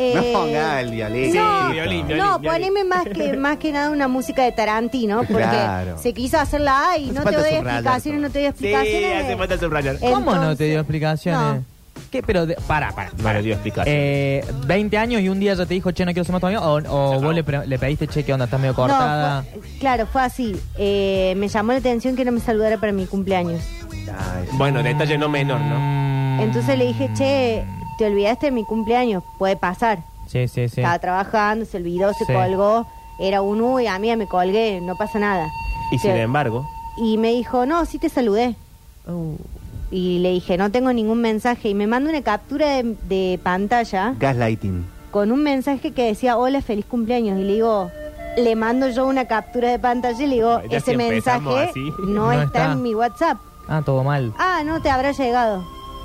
eh, 0.00 0.12
no 0.14 0.22
ponga 0.40 0.80
el 0.80 0.86
no, 0.90 0.92
Sí, 0.92 1.72
violín, 1.72 2.06
violín. 2.06 2.16
no, 2.16 2.38
violín. 2.38 2.50
poneme 2.72 2.84
más 2.84 3.04
que 3.04 3.32
más 3.36 3.56
que 3.58 3.72
nada 3.72 3.90
una 3.90 4.08
música 4.08 4.42
de 4.44 4.52
Tarantino, 4.52 5.18
porque 5.24 5.42
Claro. 5.44 5.98
se 5.98 6.12
quiso 6.14 6.38
hacer 6.38 6.60
la 6.62 6.90
A 6.92 6.98
y 6.98 7.10
Hace 7.10 7.12
no 7.18 7.24
te 7.24 7.36
doy 7.36 7.50
explicaciones, 7.54 8.20
no 8.22 8.30
te 8.30 8.38
doy 8.38 8.42
Sí, 8.42 8.48
explicaciones. 8.48 9.24
hace 9.24 9.36
falta 9.36 9.58
subrayar. 9.58 9.96
Eh, 9.96 10.10
¿Cómo 10.12 10.34
no 10.34 10.56
te 10.56 10.64
dio 10.64 10.80
explicaciones? 10.80 11.62
¿Qué? 12.10 12.22
Pero, 12.22 12.46
de- 12.46 12.56
para, 12.66 12.90
para. 12.92 13.10
No 13.22 13.32
le 13.32 13.42
dio 13.42 13.52
explicación. 13.52 13.94
Eh, 13.96 14.44
20 14.66 14.96
años 14.98 15.20
y 15.20 15.28
un 15.28 15.38
día 15.38 15.54
ya 15.54 15.64
te 15.66 15.74
dijo, 15.74 15.90
che, 15.92 16.04
no 16.04 16.12
quiero 16.12 16.24
ser 16.24 16.32
más 16.32 16.40
tu 16.40 16.46
amigo. 16.48 16.62
O, 16.62 16.74
o 16.76 16.80
No. 17.14 17.20
vos 17.20 17.34
le, 17.34 17.44
pediste, 17.44 18.08
che, 18.08 18.24
¿qué 18.24 18.32
onda? 18.32 18.46
¿Estás 18.46 18.58
medio 18.58 18.72
No, 18.72 18.76
cortada? 18.76 19.42
fue- 19.42 19.60
claro, 19.78 20.06
fue 20.06 20.22
así. 20.22 20.56
Eh, 20.76 21.34
me 21.36 21.46
llamó 21.48 21.72
la 21.72 21.78
atención 21.78 22.16
que 22.16 22.24
no 22.24 22.32
me 22.32 22.40
saludara 22.40 22.78
para 22.78 22.92
mi 22.92 23.06
cumpleaños. 23.06 23.62
Ay, 24.08 24.46
Bueno, 24.54 24.82
detalle 24.82 25.18
no 25.18 25.28
menor, 25.28 25.60
¿no? 25.60 26.42
Entonces 26.42 26.76
le 26.78 26.86
dije, 26.86 27.10
che, 27.14 27.64
te 28.00 28.06
olvidaste 28.06 28.46
de 28.46 28.52
mi 28.52 28.64
cumpleaños, 28.64 29.22
puede 29.38 29.56
pasar. 29.56 29.98
Sí, 30.26 30.48
sí, 30.48 30.68
sí. 30.70 30.80
Estaba 30.80 30.98
trabajando, 30.98 31.66
se 31.66 31.76
olvidó, 31.76 32.14
se 32.14 32.24
Sí. 32.24 32.32
colgó. 32.32 32.86
Era 33.18 33.42
un 33.42 33.60
uy, 33.60 33.86
a 33.86 33.98
mí 33.98 34.16
me 34.16 34.26
colgué, 34.26 34.80
no 34.80 34.96
pasa 34.96 35.18
nada. 35.18 35.46
Y 35.92 35.98
sin 35.98 36.12
embargo. 36.12 36.66
Y 36.96 37.18
me 37.18 37.28
dijo, 37.32 37.66
no, 37.66 37.84
sí 37.84 37.98
te 37.98 38.08
saludé. 38.08 38.56
Y 39.90 40.20
le 40.20 40.30
dije, 40.30 40.56
no 40.56 40.70
tengo 40.70 40.94
ningún 40.94 41.20
mensaje. 41.20 41.68
Y 41.68 41.74
me 41.74 41.86
manda 41.86 42.08
una 42.08 42.22
captura 42.22 42.68
de, 42.76 42.96
de 43.08 43.38
pantalla 43.42 44.14
Gaslighting. 44.18 44.86
con 45.10 45.30
un 45.30 45.42
mensaje 45.42 45.90
que 45.92 46.04
decía, 46.06 46.38
hola, 46.38 46.62
feliz 46.62 46.86
cumpleaños. 46.86 47.38
Y 47.38 47.42
le 47.44 47.52
digo, 47.52 47.90
le 48.38 48.56
mando 48.56 48.88
yo 48.88 49.06
una 49.06 49.26
captura 49.26 49.68
de 49.70 49.78
pantalla 49.78 50.22
y 50.22 50.26
le 50.26 50.34
digo, 50.36 50.62
Ya 50.70 50.78
ese 50.78 50.92
si 50.96 51.02
empezamos 51.02 51.54
mensaje 51.54 51.70
así. 51.70 51.80
no, 52.06 52.26
No 52.26 52.32
está, 52.32 52.44
está. 52.44 52.72
en 52.72 52.82
mi 52.82 52.94
WhatsApp. 52.94 53.36
Ah, 53.68 53.82
todo 53.84 54.02
mal. 54.04 54.32
Ah, 54.38 54.62
no 54.64 54.80
te 54.80 54.88
habrá 54.88 55.12
llegado. 55.12 55.62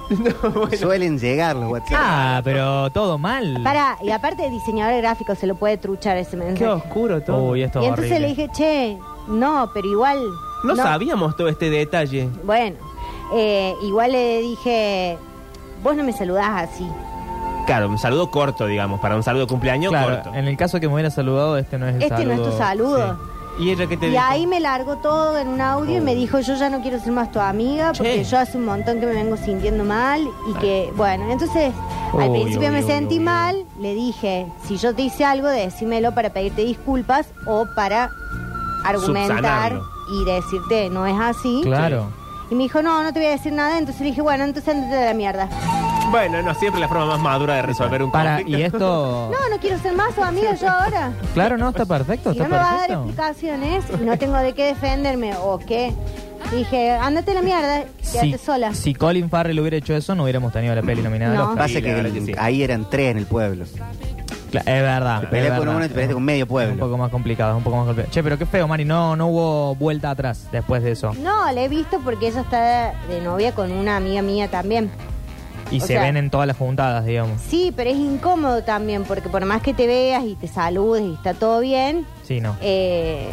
Suelen 0.79 1.17
llegar 1.19 1.55
los 1.55 1.71
WhatsApp. 1.71 1.97
Ah, 1.99 2.41
pero 2.43 2.89
todo 2.91 3.17
mal. 3.17 3.59
Para, 3.63 3.97
y 4.01 4.11
aparte 4.11 4.43
de 4.43 4.49
diseñador 4.49 4.95
gráfico 5.01 5.35
se 5.35 5.47
lo 5.47 5.55
puede 5.55 5.77
truchar 5.77 6.17
ese 6.17 6.37
mensaje. 6.37 6.59
Qué 6.59 6.67
oscuro 6.67 7.21
todo. 7.21 7.43
Uy, 7.43 7.63
esto 7.63 7.81
y 7.81 7.85
entonces 7.85 8.11
horrible. 8.11 8.19
le 8.27 8.35
dije, 8.35 8.49
che, 8.53 8.97
no, 9.27 9.69
pero 9.73 9.87
igual. 9.87 10.19
no, 10.63 10.75
sabíamos 10.75 11.35
todo 11.35 11.47
este 11.49 11.69
detalle. 11.69 12.29
Bueno, 12.43 12.75
eh, 13.33 13.73
igual 13.83 14.11
le 14.11 14.41
dije, 14.41 15.17
vos 15.83 15.95
no 15.95 16.03
me 16.03 16.13
saludás 16.13 16.69
así. 16.69 16.87
Claro, 17.65 17.89
un 17.89 17.97
saludo 17.97 18.29
corto, 18.29 18.67
digamos, 18.67 18.99
para 18.99 19.15
un 19.15 19.23
saludo 19.23 19.41
de 19.45 19.47
cumpleaños 19.47 19.89
Claro, 19.91 20.21
corto. 20.23 20.33
en 20.37 20.45
el 20.47 20.55
caso 20.55 20.79
que 20.79 20.87
me 20.87 20.93
hubiera 20.93 21.09
saludado, 21.09 21.57
este 21.57 21.79
no 21.79 21.87
es 21.87 21.95
el 21.95 22.03
Este 22.03 22.15
saludo. 22.17 22.35
no 22.35 22.43
es 22.43 22.49
tu 22.51 22.57
saludo. 22.57 23.13
Sí. 23.13 23.31
¿Y 23.57 23.69
ella 23.71 23.87
qué 23.87 23.95
te 23.95 24.07
Y 24.07 24.09
dijo? 24.11 24.21
ahí 24.25 24.45
me 24.47 24.59
largó 24.59 24.97
todo 24.97 25.37
en 25.37 25.47
un 25.47 25.61
audio 25.61 25.97
y 25.97 26.01
me 26.01 26.13
dijo, 26.13 26.39
yo 26.41 26.55
ya 26.55 26.69
no 26.69 26.81
quiero 26.81 26.99
ser 26.99 27.13
más 27.13 27.31
tu 27.31 27.39
amiga 27.39 27.93
porque 27.95 28.15
Che. 28.17 28.23
yo 28.25 28.37
hace 28.39 28.57
un 28.57 28.65
montón 28.65 28.99
que 28.99 29.05
me 29.05 29.13
vengo 29.13 29.37
sintiendo 29.37 29.83
mal 29.85 30.27
y 30.49 30.53
que, 30.59 30.91
bueno, 30.97 31.31
entonces 31.31 31.73
al 32.19 32.31
principio 32.31 32.69
me 32.71 32.83
sentí 32.83 33.19
mal, 33.19 33.65
le 33.79 33.93
dije, 33.95 34.45
si 34.67 34.77
yo 34.77 34.93
te 34.93 35.03
hice 35.03 35.23
algo, 35.23 35.47
decímelo 35.47 36.13
para 36.13 36.31
pedirte 36.31 36.63
disculpas 36.65 37.27
o 37.47 37.65
para 37.75 38.09
argumentar 38.83 39.37
Subsanarlo. 39.37 39.83
y 40.11 40.25
decirte, 40.25 40.89
no 40.89 41.05
es 41.05 41.15
así. 41.19 41.61
Claro. 41.63 42.07
Y 42.51 42.55
me 42.55 42.63
dijo, 42.63 42.81
no, 42.83 43.01
no 43.03 43.11
te 43.13 43.19
voy 43.19 43.27
a 43.29 43.31
decir 43.31 43.53
nada, 43.53 43.77
entonces 43.79 44.01
le 44.01 44.07
dije, 44.09 44.21
bueno, 44.21 44.43
entonces 44.43 44.75
andate 44.75 44.95
de 44.95 45.05
la 45.05 45.13
mierda. 45.13 45.49
Bueno, 46.11 46.41
no 46.41 46.53
siempre 46.53 46.79
la 46.79 46.87
forma 46.87 47.05
más 47.07 47.19
madura 47.19 47.55
de 47.55 47.61
resolver 47.63 48.01
un 48.03 48.11
Para, 48.11 48.35
conflicto. 48.37 48.57
y 48.59 48.63
esto... 48.63 49.31
No, 49.31 49.49
no 49.55 49.59
quiero 49.59 49.77
ser 49.79 49.93
más 49.93 50.13
tu 50.15 50.23
amiga 50.23 50.53
yo 50.55 50.69
ahora. 50.69 51.11
Claro, 51.33 51.57
no, 51.57 51.69
está 51.69 51.85
perfecto, 51.85 52.31
Si 52.33 52.39
está 52.39 52.47
no 52.47 52.55
me 52.55 52.57
vas 52.61 52.67
a 52.67 52.77
dar 52.77 52.87
perfecto. 52.87 53.03
explicaciones 53.03 53.85
y 54.01 54.05
no 54.05 54.17
tengo 54.17 54.37
de 54.37 54.53
qué 54.53 54.65
defenderme 54.67 55.33
o 55.41 55.59
qué. 55.59 55.93
Dije, 56.51 56.91
ándate 56.91 57.31
a 57.31 57.33
la 57.33 57.41
mierda, 57.41 57.83
quédate 58.11 58.37
Si, 58.37 58.45
sola. 58.45 58.73
si 58.75 58.93
Colin 58.93 59.29
Farrell 59.29 59.59
hubiera 59.59 59.77
hecho 59.77 59.95
eso, 59.95 60.13
no 60.15 60.23
hubiéramos 60.23 60.53
tenido 60.53 60.75
la 60.75 60.83
peli 60.83 61.01
nominada. 61.01 61.31
al 61.31 61.37
No. 61.37 61.43
Oscar. 61.45 61.57
Pasa 61.57 61.67
Sí, 61.69 61.73
la 61.75 61.81
que, 61.81 61.93
verdad 61.95 62.11
que 62.11 62.21
sí. 62.21 62.31
ahí 62.37 62.63
eran 62.63 62.87
tres 62.89 63.11
en 63.11 63.17
el 63.17 63.25
pueblo. 63.25 63.65
Cla- 64.51 64.59
Es 64.61 64.65
verdad. 64.81 65.19
Te 65.21 65.25
es 65.25 65.31
peleas 65.31 65.49
con 65.57 65.59
verdad. 65.61 65.75
uno 65.75 65.85
y 65.85 65.87
te 65.89 65.93
peleas 65.95 66.13
con 66.13 66.23
medio 66.23 66.37
Es 66.43 66.43
un 66.43 66.47
pueblo. 66.49 66.85
poco 66.85 66.97
más 66.99 67.09
complicado, 67.09 67.51
es 67.51 67.57
un 67.57 67.63
poco 67.63 67.77
más 67.77 67.85
complicado. 67.87 68.13
Che, 68.13 68.23
pero 68.23 68.37
qué 68.37 68.45
feo, 68.45 68.67
Mari, 68.67 68.85
no, 68.85 69.15
no 69.15 69.27
hubo 69.27 69.75
vuelta 69.75 70.11
atrás 70.11 70.47
después 70.51 70.83
de 70.83 70.91
eso. 70.91 71.13
No, 71.15 71.51
la 71.51 71.61
he 71.63 71.67
visto 71.67 71.99
porque 72.05 72.27
ella 72.27 72.41
está 72.41 72.93
de 73.09 73.21
novia 73.21 73.53
con 73.55 73.71
una 73.71 73.97
amiga 73.97 74.21
mía 74.21 74.47
también. 74.49 74.91
Y 75.71 75.77
O 75.77 75.81
se 75.81 75.87
sea- 75.87 76.01
ven 76.03 76.15
en 76.17 76.29
todas 76.29 76.45
las 76.47 76.57
juntadas, 76.57 77.05
digamos. 77.05 77.41
Sí, 77.41 77.73
pero 77.75 77.89
es 77.89 77.97
incómodo 77.97 78.63
también 78.63 79.03
porque 79.03 79.29
por 79.29 79.43
más 79.45 79.61
que 79.61 79.73
te 79.73 79.87
veas 79.87 80.23
y 80.23 80.35
te 80.35 80.47
saludes 80.47 81.03
y 81.03 81.13
está 81.13 81.33
todo 81.33 81.59
bien, 81.59 82.05
Sí, 82.23 82.39
no. 82.39 82.55
eh, 82.61 83.27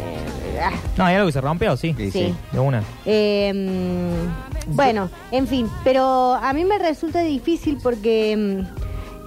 ah, 0.63 0.71
No, 0.97 1.05
hay 1.05 1.15
algo 1.15 1.27
que 1.27 1.33
se 1.33 1.41
rompió, 1.41 1.77
sí. 1.77 1.93
Sí, 1.97 2.09
Sí. 2.11 2.35
De 2.51 2.59
una. 2.59 2.81
eh, 3.05 3.53
bueno, 4.67 5.09
en 5.31 5.47
fin, 5.47 5.69
pero 5.83 6.33
a 6.35 6.53
mí 6.53 6.63
me 6.65 6.77
resulta 6.79 7.21
difícil 7.21 7.77
porque 7.83 8.35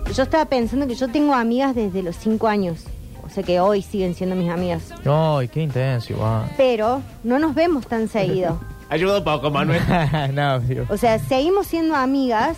mm, 0.08 0.12
yo 0.12 0.22
estaba 0.22 0.44
pensando 0.46 0.86
que 0.86 0.94
yo 0.94 1.08
tengo 1.08 1.34
amigas 1.34 1.74
desde 1.74 2.02
los 2.02 2.16
cinco 2.16 2.48
años. 2.48 2.84
O 3.24 3.28
sea 3.28 3.42
que 3.42 3.58
hoy 3.60 3.82
siguen 3.82 4.14
siendo 4.14 4.36
mis 4.36 4.48
amigas. 4.50 4.92
Ay, 5.04 5.48
qué 5.48 5.60
intenso, 5.62 6.12
igual. 6.12 6.44
Pero 6.56 7.02
no 7.24 7.38
nos 7.38 7.54
vemos 7.54 7.86
tan 7.86 8.08
seguido. 8.08 8.58
Ayuda 8.88 9.18
un 9.18 9.24
poco, 9.24 9.50
Manuel. 9.50 9.80
no. 10.32 10.60
O 10.88 10.96
sea, 10.96 11.18
seguimos 11.18 11.66
siendo 11.66 11.96
amigas, 11.96 12.56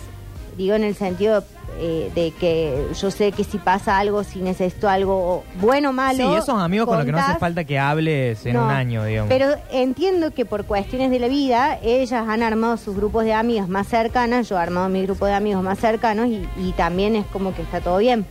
digo 0.59 0.75
en 0.75 0.83
el 0.83 0.93
sentido 0.93 1.41
eh, 1.79 2.11
de 2.13 2.31
que 2.31 2.87
yo 2.99 3.09
sé 3.11 3.31
que 3.31 3.45
si 3.45 3.57
pasa 3.57 3.97
algo, 3.97 4.25
si 4.25 4.39
necesito 4.39 4.89
algo 4.89 5.45
bueno 5.61 5.91
o 5.91 5.93
malo. 5.93 6.17
Sí, 6.31 6.35
esos 6.35 6.61
amigos 6.61 6.85
con 6.87 6.97
los 6.97 7.05
que 7.05 7.13
no 7.13 7.17
hace 7.17 7.25
contás. 7.27 7.39
falta 7.39 7.63
que 7.63 7.79
hables 7.79 8.45
en 8.45 8.53
No, 8.55 8.65
un 8.65 8.71
año, 8.71 9.05
digamos. 9.05 9.29
Pero 9.29 9.45
entiendo 9.71 10.31
que 10.31 10.45
por 10.45 10.65
cuestiones 10.65 11.11
de 11.11 11.19
la 11.19 11.29
vida, 11.29 11.79
ellas 11.81 12.25
han 12.27 12.43
armado 12.43 12.75
sus 12.75 12.93
grupos 12.97 13.23
de 13.23 13.31
amigas 13.33 13.69
más 13.69 13.87
cercanas, 13.87 14.49
yo 14.49 14.57
he 14.57 14.59
armado 14.59 14.89
mi 14.89 15.01
grupo 15.03 15.25
de 15.27 15.33
amigos 15.33 15.63
más 15.63 15.79
cercanos 15.79 16.27
y, 16.27 16.45
y 16.57 16.73
también 16.73 17.15
es 17.15 17.25
como 17.27 17.55
que 17.55 17.61
está 17.61 17.79
todo 17.79 17.97
bien. 17.99 18.25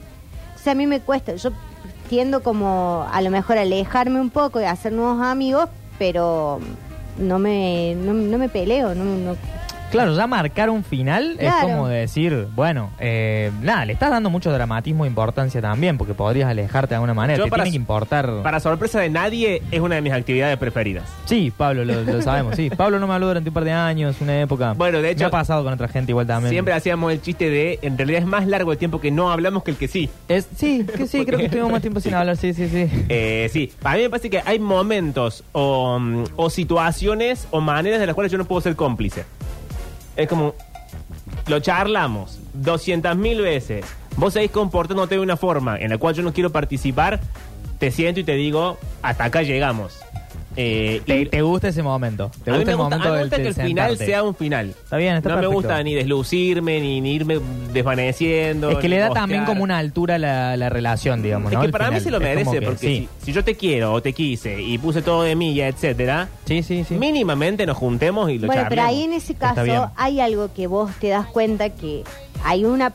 O 0.55 0.59
sea, 0.59 0.73
a 0.73 0.77
mí 0.77 0.87
me 0.87 1.01
cuesta, 1.01 1.35
yo 1.35 1.51
tiendo 2.11 2.43
como 2.43 3.07
a 3.11 3.23
lo 3.23 3.31
mejor 3.31 3.57
alejarme 3.57 4.21
un 4.21 4.29
poco 4.29 4.61
y 4.61 4.65
hacer 4.65 4.93
nuevos 4.93 5.23
amigos, 5.23 5.71
pero 5.99 6.61
no 7.17 7.39
me, 7.39 7.95
no, 7.97 8.13
no 8.13 8.37
me 8.37 8.51
peleo, 8.51 8.95
no, 8.95 9.05
no- 9.05 9.37
Claro, 9.91 10.15
ya 10.15 10.27
marcar 10.27 10.69
un 10.71 10.85
final 10.85 11.37
es 11.39 11.51
como 11.63 11.89
decir, 11.89 12.47
bueno, 12.55 12.91
eh, 12.99 13.51
nada, 13.63 13.87
le 13.87 13.95
estás 13.95 14.11
dando 14.11 14.29
mucho 14.29 14.53
dramatismo 14.53 15.05
e 15.05 15.09
importancia 15.09 15.63
también, 15.63 15.97
porque 15.97 16.13
podrías 16.15 16.49
alejarte 16.51 16.91
de 16.91 16.95
alguna 16.97 17.15
manera. 17.15 17.39
Yo 17.39 17.45
Te 17.45 17.51
para- 17.51 17.65
tiene 17.65 17.73
que 17.77 17.81
importar. 17.81 18.31
Para 18.43 18.61
sorpresa 18.61 19.01
de 19.01 19.09
nadie, 19.09 19.63
es 19.71 19.81
una 19.81 19.95
de 19.95 20.03
mis 20.03 20.13
actividades 20.13 20.57
preferidas. 20.59 21.05
Sí, 21.25 21.51
Pablo, 21.57 21.85
lo, 21.85 22.03
lo 22.03 22.21
sabemos, 22.23 22.55
sí. 22.57 22.69
Pablo 22.77 22.99
no 22.99 23.07
me 23.07 23.15
habló 23.15 23.29
durante 23.29 23.49
un 23.49 23.55
par 23.55 23.65
de 23.65 23.73
años, 23.73 24.17
una 24.21 24.41
época. 24.41 24.75
Bueno, 24.75 25.01
de 25.01 25.11
hecho- 25.11 25.21
Me 25.21 25.27
ha 25.27 25.31
pasado 25.31 25.65
con 25.65 25.73
otra 25.73 25.89
gente 25.89 26.13
igual 26.13 26.27
también. 26.27 26.51
Siempre 26.53 26.75
hacíamos 26.75 27.11
el 27.13 27.23
chiste 27.23 27.49
de, 27.49 27.79
en 27.83 27.97
realidad 27.97 28.21
es 28.21 28.27
más 28.27 28.47
largo 28.47 28.73
el 28.73 28.79
tiempo 28.79 29.01
que 29.01 29.11
no 29.11 29.31
hablamos 29.31 29.63
que 29.65 29.71
el 29.71 29.77
que 29.79 29.89
sí. 29.89 30.11
Es, 30.29 30.49
sí, 30.57 30.85
que 30.97 31.07
sí, 31.07 31.25
creo 31.25 31.39
que 31.39 31.47
estuvimos 31.47 31.73
más 31.73 31.81
tiempo 31.81 32.01
sin 32.01 32.13
hablar, 32.15 32.37
sí, 32.37 32.53
sí, 32.53 32.69
sí. 32.69 32.89
Eh, 33.09 33.49
sí, 33.53 33.73
a 33.83 33.95
mí 33.97 34.03
me 34.03 34.11
parece 34.11 34.29
que 34.29 34.43
hay 34.45 34.59
momentos 34.59 35.45
o, 35.53 35.99
mm, 35.99 36.25
o 36.37 36.51
situaciones 36.51 37.49
o 37.51 37.61
maneras 37.61 38.01
de 38.01 38.07
las 38.07 38.15
cuales 38.15 38.31
yo 38.31 38.37
no 38.39 38.45
puedo 38.45 38.61
ser 38.61 38.77
cómplice. 38.77 39.25
Es 40.19 40.27
como, 40.27 40.57
lo 41.47 41.61
charlamos 41.61 42.41
200 42.55 43.17
mil 43.17 43.41
veces. 43.41 43.87
Vos 44.17 44.33
seguís 44.33 44.51
comportándote 44.51 45.15
de 45.15 45.21
una 45.21 45.37
forma 45.37 45.79
en 45.79 45.91
la 45.91 45.99
cual 45.99 46.13
yo 46.17 46.25
no 46.25 46.33
quiero 46.33 46.51
participar, 46.51 47.21
te 47.79 47.93
siento 47.93 48.19
y 48.19 48.25
te 48.25 48.33
digo, 48.33 48.79
hasta 49.01 49.25
acá 49.25 49.43
llegamos. 49.43 50.01
Eh, 50.61 51.03
Te, 51.07 51.21
y- 51.21 51.27
te 51.27 51.41
gusta 51.43 51.69
ese 51.69 51.85
momento. 51.85 52.33
Te 52.43 52.51
a 52.51 52.55
mí 52.55 52.59
gusta 52.59 52.67
me 52.67 52.73
el 52.73 52.77
gusta, 52.79 52.97
momento 52.97 52.97
a 52.97 52.99
mí 52.99 53.13
me 53.13 53.19
del- 53.19 53.25
gusta 53.29 53.37
que 53.37 53.43
del 53.43 53.49
el 53.49 53.55
final 53.55 53.89
sentarte. 53.91 54.07
sea 54.13 54.23
un 54.25 54.35
final. 54.35 54.69
Está 54.71 54.97
bien, 54.97 55.15
está 55.17 55.29
no 55.29 55.41
me 55.41 55.47
gusta 55.47 55.83
ni 55.85 55.95
deslucirme, 55.95 56.81
ni, 56.81 57.01
ni 57.01 57.15
irme 57.15 57.39
desvaneciendo. 57.73 58.71
Es 58.71 58.79
que 58.79 58.89
ni 58.89 58.95
le 58.95 58.99
da 58.99 59.07
mostrar. 59.07 59.23
también 59.23 59.45
como 59.45 59.63
una 59.63 59.79
altura 59.79 60.19
la, 60.19 60.57
la 60.57 60.69
relación, 60.69 61.23
digamos, 61.23 61.53
Es 61.53 61.55
¿no? 61.55 61.61
que 61.61 61.67
El 61.67 61.73
para 61.73 61.91
mí 61.91 62.01
final. 62.01 62.03
se 62.03 62.11
lo 62.11 62.17
Es 62.19 62.23
como 62.23 62.35
merece, 62.51 62.61
que 62.61 62.67
porque 62.67 62.87
sí. 62.89 63.09
si, 63.21 63.27
si 63.27 63.33
yo 63.33 63.45
te 63.45 63.55
quiero 63.55 63.93
o 63.93 64.03
te 64.03 64.13
quise 64.13 64.61
y 64.61 64.77
puse 64.79 65.01
todo 65.03 65.23
de 65.23 65.37
mí, 65.37 65.61
etcétera, 65.61 66.29
Sí, 66.45 66.63
sí, 66.63 66.85
sí. 66.85 66.95
mínimamente 66.97 67.65
nos 67.65 67.77
juntemos 67.77 68.29
y 68.31 68.39
lo 68.39 68.49
Bueno, 68.49 68.63
pero 68.69 68.83
charlemos. 68.83 68.89
ahí 68.91 69.03
en 69.05 69.13
ese 69.13 69.33
Está 69.35 69.63
bien. 69.63 69.77
caso 69.77 69.93
hay 69.97 70.21
algo 70.21 70.53
que 70.53 70.67
vos 70.67 70.91
te 71.01 71.09
das 71.09 71.27
cuenta 71.27 71.71
que 71.71 72.03
hay 72.45 72.65
una 72.65 72.93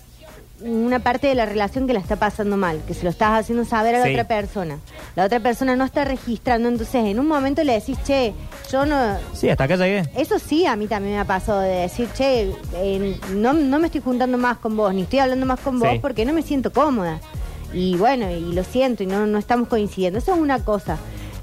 una 0.62 1.00
parte 1.00 1.28
de 1.28 1.36
la 1.36 1.46
relación 1.46 1.88
que 1.88 1.94
la 1.94 2.00
está 2.00 2.16
pasando 2.16 2.56
mal, 2.58 2.80
que 2.88 2.94
se 2.94 3.04
lo 3.04 3.10
estás 3.10 3.40
haciendo 3.42 3.66
saber 3.66 3.96
a 3.96 4.00
la 4.00 4.06
Sí. 4.06 4.12
otra 4.12 4.28
persona. 4.28 4.78
La 5.16 5.26
otra 5.26 5.40
persona 5.40 5.76
no 5.76 5.84
está 5.84 6.06
registrando, 6.06 6.70
entonces 6.70 6.96
en 7.06 7.20
un 7.20 7.28
momento 7.28 7.64
le 7.64 7.74
decís, 7.74 7.98
che, 8.06 8.34
yo 8.72 8.86
no... 8.86 9.18
Sí, 9.34 9.50
hasta 9.50 9.66
acá 9.66 9.76
llegué. 9.76 10.04
Eso 10.16 10.40
sí, 10.40 10.66
a 10.66 10.76
mí 10.76 10.88
también 10.88 11.16
me 11.16 11.20
ha 11.20 11.26
pasado 11.26 11.60
de 11.62 11.70
decir, 11.82 12.08
che, 12.16 12.56
eh, 12.76 13.20
no, 13.32 13.54
no 13.54 13.80
me 13.80 13.88
estoy 13.88 14.02
juntando 14.02 14.38
más 14.38 14.58
con 14.58 14.78
vos, 14.78 14.94
ni 14.94 15.02
estoy 15.02 15.20
hablando 15.20 15.46
más 15.46 15.60
con 15.60 15.80
vos 15.80 15.90
Sí. 15.92 16.00
porque 16.00 16.24
no 16.26 16.32
me 16.34 16.44
siento 16.44 16.72
cómoda. 16.72 17.20
Y 17.74 17.96
bueno, 17.98 18.30
y 18.32 18.54
lo 18.54 18.64
siento, 18.64 19.04
y 19.04 19.08
no, 19.08 19.26
no 19.26 19.40
estamos 19.40 19.68
coincidiendo. 19.68 20.20
Eso 20.20 20.34
es 20.34 20.40
una 20.40 20.64
cosa. 20.64 20.98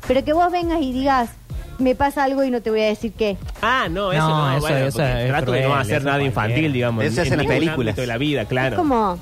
Pero 0.07 0.25
que 0.25 0.33
vos 0.33 0.50
vengas 0.50 0.81
y 0.81 0.93
digas, 0.93 1.31
me 1.80 1.94
pasa 1.94 2.25
algo 2.25 2.44
y 2.44 2.50
no 2.50 2.60
te 2.62 2.70
voy 2.70 2.80
a 2.82 2.87
decir 2.87 3.12
qué. 3.12 3.37
Ah, 3.62 3.88
no, 3.90 4.12
eso 4.12 4.20
No, 4.28 4.46
no, 4.46 4.52
eso- 4.52 4.60
bueno, 4.60 4.76
eso 4.87 4.99
porque 4.99 5.22
es 5.22 5.28
trato 5.28 5.52
de 5.52 5.58
cruel, 5.58 5.68
no 5.72 5.76
hacer 5.80 5.96
eso 5.99 6.06
nada 6.06 6.22
infantil, 6.22 6.72
digamos. 6.72 7.04
Eso 7.04 7.14
se 7.16 7.20
hace 7.22 7.30
en 7.32 7.37
las 7.38 7.46
películas. 7.46 7.96
de 7.96 8.06
la 8.06 8.18
vida, 8.18 8.44
claro. 8.44 8.76
Es 8.76 8.78
como, 8.78 9.18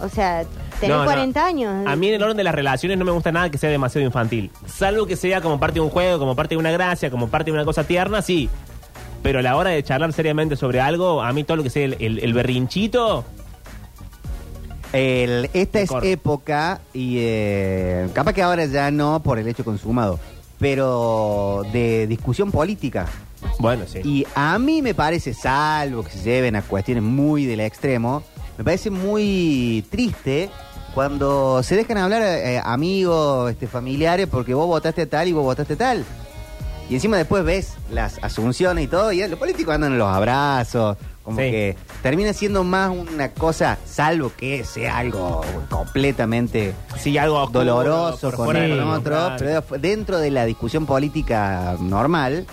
o 0.00 0.08
sea, 0.08 0.44
tenés 0.80 0.96
No, 0.96 0.98
no. 1.00 1.04
40 1.04 1.44
años. 1.44 1.86
A 1.86 1.96
mí 1.96 2.08
en 2.08 2.14
el 2.14 2.22
orden 2.22 2.36
de 2.36 2.44
las 2.44 2.54
relaciones 2.54 2.96
no 2.98 3.04
me 3.04 3.10
gusta 3.12 3.32
nada 3.32 3.50
que 3.50 3.58
sea 3.58 3.68
demasiado 3.70 4.06
infantil. 4.06 4.50
Salvo 4.66 5.06
que 5.06 5.16
sea 5.16 5.40
como 5.40 5.60
parte 5.60 5.74
de 5.74 5.80
un 5.80 5.90
juego, 5.90 6.18
como 6.18 6.34
parte 6.36 6.54
de 6.54 6.58
una 6.58 6.70
gracia, 6.70 7.10
como 7.10 7.28
parte 7.28 7.50
de 7.50 7.56
una 7.56 7.64
cosa 7.64 7.84
tierna, 7.84 8.22
sí. 8.22 8.48
Pero 9.22 9.40
a 9.40 9.42
la 9.42 9.56
hora 9.56 9.70
de 9.70 9.82
charlar 9.82 10.12
seriamente 10.14 10.56
sobre 10.56 10.80
algo, 10.80 11.22
a 11.22 11.32
mí 11.34 11.44
todo 11.44 11.58
lo 11.58 11.62
que 11.62 11.68
sea 11.70 11.84
el, 11.84 11.96
el- 12.00 12.18
el 12.20 12.32
berrinchito, 12.32 13.24
El- 14.92 15.50
esta 15.52 15.80
es 15.80 15.90
época 16.02 16.80
y 16.92 17.16
eh, 17.20 18.08
capaz 18.12 18.32
que 18.32 18.42
ahora 18.42 18.64
ya 18.64 18.90
no 18.90 19.22
por 19.22 19.38
el 19.38 19.46
hecho 19.46 19.64
consumado, 19.64 20.18
pero 20.60 21.62
de 21.72 22.06
discusión 22.06 22.52
política. 22.52 23.06
bueno, 23.58 23.84
sí. 23.88 24.00
Y 24.04 24.26
a 24.34 24.58
mí 24.58 24.82
me 24.82 24.94
parece, 24.94 25.34
salvo 25.34 26.04
que 26.04 26.10
se 26.10 26.22
lleven 26.22 26.54
a 26.54 26.62
cuestiones 26.62 27.02
muy 27.02 27.46
del 27.46 27.60
extremo, 27.60 28.22
me 28.58 28.62
parece 28.62 28.90
muy 28.90 29.84
triste 29.90 30.50
cuando 30.94 31.62
se 31.62 31.76
dejan 31.76 31.96
hablar 31.96 32.22
eh, 32.22 32.60
amigos, 32.62 33.50
este, 33.50 33.66
familiares, 33.66 34.26
porque 34.30 34.52
vos 34.54 34.66
votaste 34.66 35.06
tal 35.06 35.28
y 35.28 35.32
vos 35.32 35.44
votaste 35.44 35.76
tal. 35.76 36.04
Y 36.90 36.94
encima 36.94 37.16
después 37.16 37.44
ves 37.44 37.74
las 37.90 38.18
asunciones 38.22 38.84
y 38.84 38.88
todo, 38.88 39.12
y 39.12 39.26
los 39.26 39.38
políticos 39.38 39.74
andan 39.74 39.92
en 39.92 39.98
los 39.98 40.08
abrazos, 40.08 40.98
como 41.22 41.36
Sí. 41.38 41.50
que 41.50 41.76
termina 42.02 42.32
siendo 42.32 42.64
más 42.64 42.90
una 42.90 43.30
cosa, 43.32 43.78
salvo 43.84 44.32
que 44.36 44.64
sea 44.64 44.98
algo 44.98 45.42
completamente 45.68 46.74
Sí, 46.98 47.16
algo 47.18 47.38
oscuro, 47.42 47.64
doloroso 47.64 48.30
por 48.30 48.46
con, 48.46 48.80
otro, 48.88 49.32
pero 49.38 49.62
dentro 49.78 50.18
de 50.18 50.30
la 50.30 50.44
discusión 50.46 50.86
política 50.86 51.76
normal, 51.80 52.46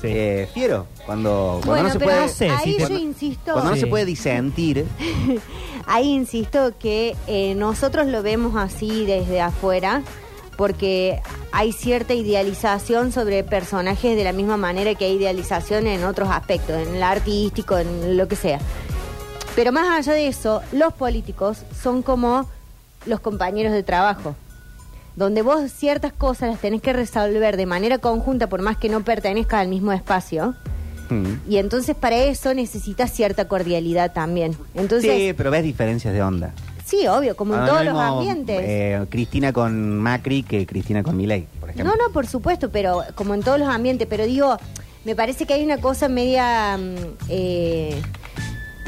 Sí. 0.00 0.08
eh, 0.10 0.48
fiero, 0.54 0.86
cuando, 1.04 1.60
cuando 1.64 1.66
bueno, 1.66 1.82
no 1.88 1.92
se 1.92 2.00
puede... 2.00 2.20
no 2.20 2.28
sé, 2.28 2.48
ahí 2.50 2.76
te- 2.76 2.88
yo 2.88 2.98
insisto, 2.98 3.52
Cuando 3.52 3.70
no 3.72 3.76
se 3.76 3.86
puede 3.86 4.04
disentir, 4.06 4.86
ahí 5.86 6.08
insisto 6.10 6.72
que 6.78 7.16
eh, 7.26 7.54
nosotros 7.54 8.06
lo 8.06 8.22
vemos 8.22 8.54
así 8.56 9.04
desde 9.06 9.40
afuera, 9.40 10.02
porque 10.60 11.22
hay 11.52 11.72
cierta 11.72 12.12
idealización 12.12 13.12
sobre 13.12 13.42
personajes 13.44 14.14
de 14.14 14.24
la 14.24 14.34
misma 14.34 14.58
manera 14.58 14.94
que 14.94 15.06
hay 15.06 15.12
idealización 15.12 15.86
en 15.86 16.04
otros 16.04 16.28
aspectos, 16.28 16.86
en 16.86 16.96
el 16.96 17.02
artístico, 17.02 17.78
en 17.78 18.18
lo 18.18 18.28
que 18.28 18.36
sea. 18.36 18.58
Pero 19.56 19.72
más 19.72 19.88
allá 19.88 20.12
de 20.12 20.26
eso, 20.26 20.60
los 20.72 20.92
políticos 20.92 21.62
son 21.82 22.02
como 22.02 22.46
los 23.06 23.20
compañeros 23.20 23.72
de 23.72 23.82
trabajo, 23.82 24.36
donde 25.16 25.40
vos 25.40 25.72
ciertas 25.72 26.12
cosas 26.12 26.50
las 26.50 26.60
tenés 26.60 26.82
que 26.82 26.92
resolver 26.92 27.56
de 27.56 27.64
manera 27.64 27.96
conjunta 27.96 28.46
por 28.46 28.60
más 28.60 28.76
que 28.76 28.90
no 28.90 29.02
pertenezca 29.02 29.60
al 29.60 29.68
mismo 29.68 29.92
espacio. 29.92 30.54
mm, 31.08 31.36
Y 31.48 31.56
entonces 31.56 31.96
para 31.96 32.16
eso 32.16 32.52
necesitas 32.52 33.10
cierta 33.10 33.48
cordialidad 33.48 34.12
también. 34.12 34.58
Entonces, 34.74 35.10
sí, 35.10 35.32
pero 35.34 35.50
ves 35.50 35.62
diferencias 35.62 36.12
de 36.12 36.22
onda. 36.22 36.52
Sí, 36.90 37.06
obvio, 37.06 37.36
como 37.36 37.54
en 37.54 37.64
todos 37.66 37.84
no 37.84 37.92
los 37.92 38.00
ambientes. 38.00 38.56
eh, 38.60 39.06
Cristina 39.08 39.52
con 39.52 39.98
Macri 39.98 40.42
que 40.42 40.66
Cristina 40.66 41.02
con 41.02 41.16
Milei, 41.16 41.46
por 41.60 41.70
ejemplo. 41.70 41.94
no, 41.96 42.06
no, 42.08 42.12
por 42.12 42.26
supuesto, 42.26 42.70
pero 42.70 43.02
como 43.14 43.34
en 43.34 43.42
todos 43.42 43.58
los 43.58 43.68
ambientes, 43.68 44.06
pero 44.10 44.24
digo, 44.26 44.56
me 45.04 45.14
parece 45.14 45.46
que 45.46 45.54
hay 45.54 45.64
una 45.64 45.78
cosa 45.78 46.08
media, 46.08 46.76
mm, 46.76 46.94
eh, 47.28 48.02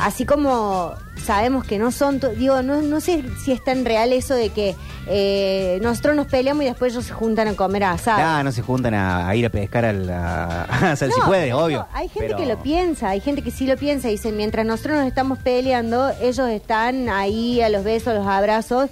así 0.03 0.25
como 0.27 0.93
sabemos 1.25 1.65
que 1.65 1.79
no 1.79 1.91
son, 1.93 2.21
digo, 2.37 2.63
no, 2.63 2.83
no 2.83 3.01
sé 3.01 3.23
si 3.45 3.53
es 3.53 3.63
tan 3.63 3.85
real 3.85 4.13
eso 4.13 4.35
de 4.35 4.51
que 4.51 4.75
eh, 5.07 5.79
nosotros 5.83 6.17
nos 6.17 6.27
peleamos 6.27 6.65
y 6.65 6.67
después 6.67 6.93
ellos 6.93 7.05
se 7.07 7.13
juntan 7.13 7.49
a 7.49 7.55
comer 7.55 7.85
asado. 7.85 8.21
Ah, 8.25 8.43
no 8.43 8.51
se 8.53 8.63
juntan 8.63 8.95
a, 8.95 9.29
a 9.29 9.37
ir 9.37 9.47
a 9.47 9.51
pescar 9.51 9.85
al, 9.85 10.09
a, 10.11 10.97
si 10.97 11.07
puede, 11.27 11.53
obvio. 11.53 11.87
Hay 11.93 12.09
gente 12.09 12.29
pero- 12.29 12.39
que 12.39 12.47
lo 12.47 12.63
piensa, 12.63 13.11
hay 13.11 13.21
gente 13.21 13.43
que 13.43 13.51
sí 13.51 13.67
lo 13.67 13.77
piensa. 13.77 14.09
Dicen, 14.09 14.37
mientras 14.37 14.67
nosotros 14.67 14.99
nos 14.99 15.07
estamos 15.07 15.39
peleando, 15.39 16.11
ellos 16.21 16.49
están 16.49 17.09
ahí 17.09 17.61
a 17.61 17.69
los 17.69 17.85
besos, 17.85 18.09
a 18.09 18.15
los 18.15 18.27
abrazos. 18.27 18.91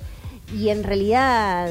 Y 0.52 0.70
en 0.70 0.82
realidad 0.82 1.68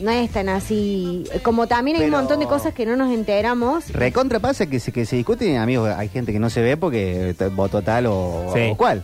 no 0.00 0.10
es 0.10 0.30
tan 0.30 0.48
así. 0.48 1.24
Como 1.42 1.66
también 1.66 1.96
hay 1.96 2.02
Pero- 2.04 2.14
un 2.16 2.20
montón 2.22 2.40
de 2.40 2.46
cosas 2.46 2.74
que 2.74 2.86
no 2.86 2.96
nos 2.96 3.12
enteramos. 3.12 3.88
Recontra 3.92 4.38
pasa 4.40 4.66
que 4.66 4.80
se, 4.80 4.92
que 4.92 5.04
se 5.06 5.16
discute, 5.16 5.56
amigos, 5.58 5.90
hay 5.96 6.08
gente 6.08 6.32
que 6.32 6.38
no 6.38 6.50
se 6.50 6.60
ve 6.62 6.76
porque 6.76 7.34
t- 7.38 7.48
votó 7.48 7.82
tal 7.82 8.06
o, 8.06 8.52
Sí. 8.54 8.68
o 8.72 8.76
cual. 8.76 9.02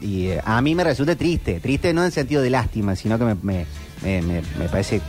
Y 0.00 0.28
eh, 0.28 0.40
a 0.44 0.60
mí 0.62 0.74
me 0.74 0.84
resulta 0.84 1.16
triste, 1.16 1.60
triste 1.60 1.92
no 1.92 2.04
en 2.04 2.10
sentido 2.12 2.40
de 2.42 2.50
lástima, 2.50 2.94
sino 2.96 3.18
que 3.18 3.24
me, 3.24 3.34
me, 3.42 3.66
me, 4.02 4.22
me- 4.22 4.42
me 4.58 4.68
parece, 4.70 5.00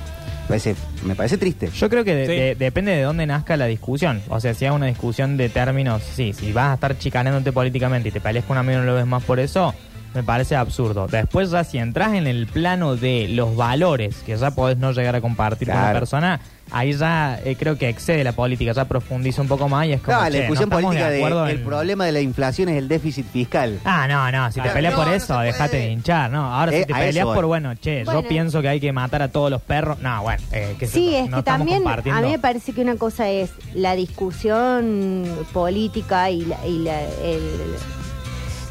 parece, 0.48 0.75
me 1.03 1.13
parece 1.15 1.38
triste. 1.38 1.69
Yo 1.75 1.89
creo 1.89 2.03
que 2.03 2.15
de- 2.15 2.25
Sí. 2.25 2.31
de- 2.34 2.55
depende 2.55 2.91
de 2.96 3.03
dónde 3.03 3.27
nazca 3.27 3.55
la 3.55 3.67
discusión. 3.67 4.22
O 4.29 4.39
sea, 4.39 4.53
si 4.55 4.65
hay 4.65 4.72
una 4.72 4.88
discusión 4.88 5.38
de 5.38 5.50
términos, 5.50 6.01
sí, 6.15 6.34
si 6.34 6.51
vas 6.53 6.72
a 6.72 6.74
estar 6.74 6.98
chicaneándote 6.98 7.51
políticamente 7.51 8.10
y 8.10 8.12
te 8.12 8.19
peleas 8.19 8.46
con 8.46 8.58
un 8.58 8.62
amigo 8.62 8.79
y 8.79 8.81
no 8.81 8.86
lo 8.88 8.96
ves 8.96 9.05
más 9.05 9.24
por 9.24 9.39
eso, 9.39 9.75
me 10.13 10.23
parece 10.23 10.55
absurdo. 10.55 11.07
Después 11.07 11.51
ya 11.51 11.63
si 11.63 11.77
entras 11.77 12.13
en 12.13 12.27
el 12.27 12.47
plano 12.47 12.95
de 12.95 13.27
los 13.29 13.55
valores, 13.55 14.17
que 14.25 14.35
ya 14.37 14.51
podés 14.51 14.77
no 14.77 14.91
llegar 14.91 15.15
a 15.15 15.21
compartir 15.21 15.67
con 15.69 15.77
una 15.77 15.93
persona, 15.93 16.39
ahí 16.71 16.93
ya 16.93 17.39
eh, 17.43 17.55
creo 17.57 17.77
que 17.77 17.89
excede 17.89 18.23
la 18.23 18.31
política, 18.33 18.71
ya 18.73 18.85
profundiza 18.85 19.41
un 19.41 19.47
poco 19.47 19.67
más 19.69 19.85
y 19.87 19.93
es 19.93 20.01
como, 20.01 20.17
No, 20.17 20.23
la 20.23 20.29
no 20.29 20.35
discusión 20.35 20.69
política 20.69 21.05
de 21.09 21.11
de, 21.11 21.17
acuerdo 21.17 21.47
el 21.47 21.57
en- 21.59 21.65
problema 21.65 22.05
de 22.05 22.11
la 22.11 22.21
inflación 22.21 22.69
es 22.69 22.77
el 22.77 22.87
déficit 22.87 23.25
fiscal. 23.31 23.79
Ah, 23.85 24.07
no, 24.07 24.31
no, 24.31 24.51
si 24.51 24.61
te 24.61 24.69
peleas 24.69 24.93
por 24.93 25.05
No, 25.05 25.11
no 25.11 25.17
eso, 25.17 25.33
puede. 25.35 25.45
dejate 25.47 25.77
de 25.77 25.91
hinchar, 25.91 26.29
¿no? 26.31 26.53
Ahora 26.53 26.71
Eh, 26.73 26.79
si 26.81 26.85
te 26.85 26.93
peleas 26.93 27.25
por, 27.25 27.45
bueno, 27.45 27.73
che, 27.75 28.03
Bueno. 28.03 28.21
yo 28.21 28.27
pienso 28.27 28.61
que 28.61 28.69
hay 28.69 28.79
que 28.79 28.91
matar 28.91 29.21
a 29.21 29.27
todos 29.29 29.49
los 29.51 29.61
perros, 29.61 29.99
no, 29.99 30.21
bueno, 30.23 30.43
eh, 30.51 30.75
que 30.79 30.85
Sí, 30.87 31.15
es 31.15 31.29
no 31.29 31.37
que 31.37 31.43
también 31.43 31.83
a 31.87 32.21
mí 32.21 32.29
me 32.31 32.39
parece 32.39 32.73
que 32.73 32.81
una 32.81 32.95
cosa 32.97 33.29
es 33.29 33.51
la 33.73 33.95
discusión 33.95 35.25
política 35.53 36.29
y, 36.29 36.45
la, 36.45 36.65
y 36.67 36.79
la- 36.79 37.01
el, 37.01 37.41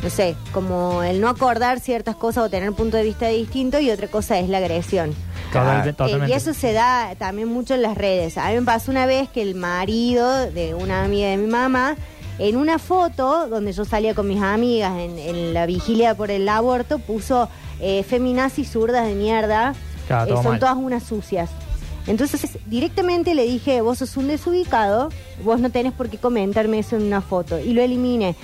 no 0.02 0.10
sé, 0.10 0.36
como 0.52 1.02
el 1.02 1.20
no 1.20 1.28
acordar 1.28 1.80
ciertas 1.80 2.14
cosas 2.16 2.44
o 2.44 2.50
tener 2.50 2.72
punto 2.72 2.96
de 2.96 3.02
vista 3.02 3.26
distinto 3.28 3.80
y 3.80 3.90
otra 3.90 4.06
cosa 4.08 4.38
es 4.38 4.48
la 4.48 4.58
agresión. 4.58 5.14
Eh, 5.54 6.18
y 6.28 6.32
eso 6.32 6.52
se 6.54 6.72
da 6.72 7.14
también 7.18 7.48
mucho 7.48 7.74
en 7.74 7.82
las 7.82 7.96
redes. 7.96 8.38
A 8.38 8.48
mí 8.50 8.54
me 8.56 8.62
pasó 8.62 8.90
una 8.90 9.06
vez 9.06 9.28
que 9.28 9.42
el 9.42 9.54
marido 9.54 10.50
de 10.50 10.74
una 10.74 11.04
amiga 11.04 11.28
de 11.28 11.36
mi 11.38 11.46
mamá, 11.46 11.96
en 12.38 12.56
una 12.56 12.78
foto 12.78 13.48
donde 13.48 13.72
yo 13.72 13.84
salía 13.84 14.14
con 14.14 14.28
mis 14.28 14.40
amigas 14.42 14.92
en, 14.98 15.18
en 15.18 15.54
la 15.54 15.66
vigilia 15.66 16.14
por 16.14 16.30
el 16.30 16.48
aborto, 16.48 16.98
puso 16.98 17.48
eh, 17.80 18.02
feminazis 18.04 18.70
zurdas 18.70 19.06
de 19.06 19.14
mierda. 19.14 19.74
Claro, 20.06 20.34
Eh, 20.34 20.36
son 20.42 20.52
mal. 20.52 20.60
todas 20.60 20.76
unas 20.76 21.02
sucias. 21.02 21.50
Entonces 22.06 22.56
directamente 22.66 23.34
le 23.34 23.44
dije, 23.44 23.80
vos 23.80 23.98
sos 23.98 24.16
un 24.16 24.28
desubicado, 24.28 25.10
vos 25.44 25.60
no 25.60 25.70
tenés 25.70 25.92
por 25.92 26.08
qué 26.08 26.16
comentarme 26.18 26.78
eso 26.78 26.96
en 26.96 27.02
una 27.02 27.20
foto. 27.20 27.58
Y 27.58 27.72
lo 27.74 27.82
eliminé. 27.82 28.34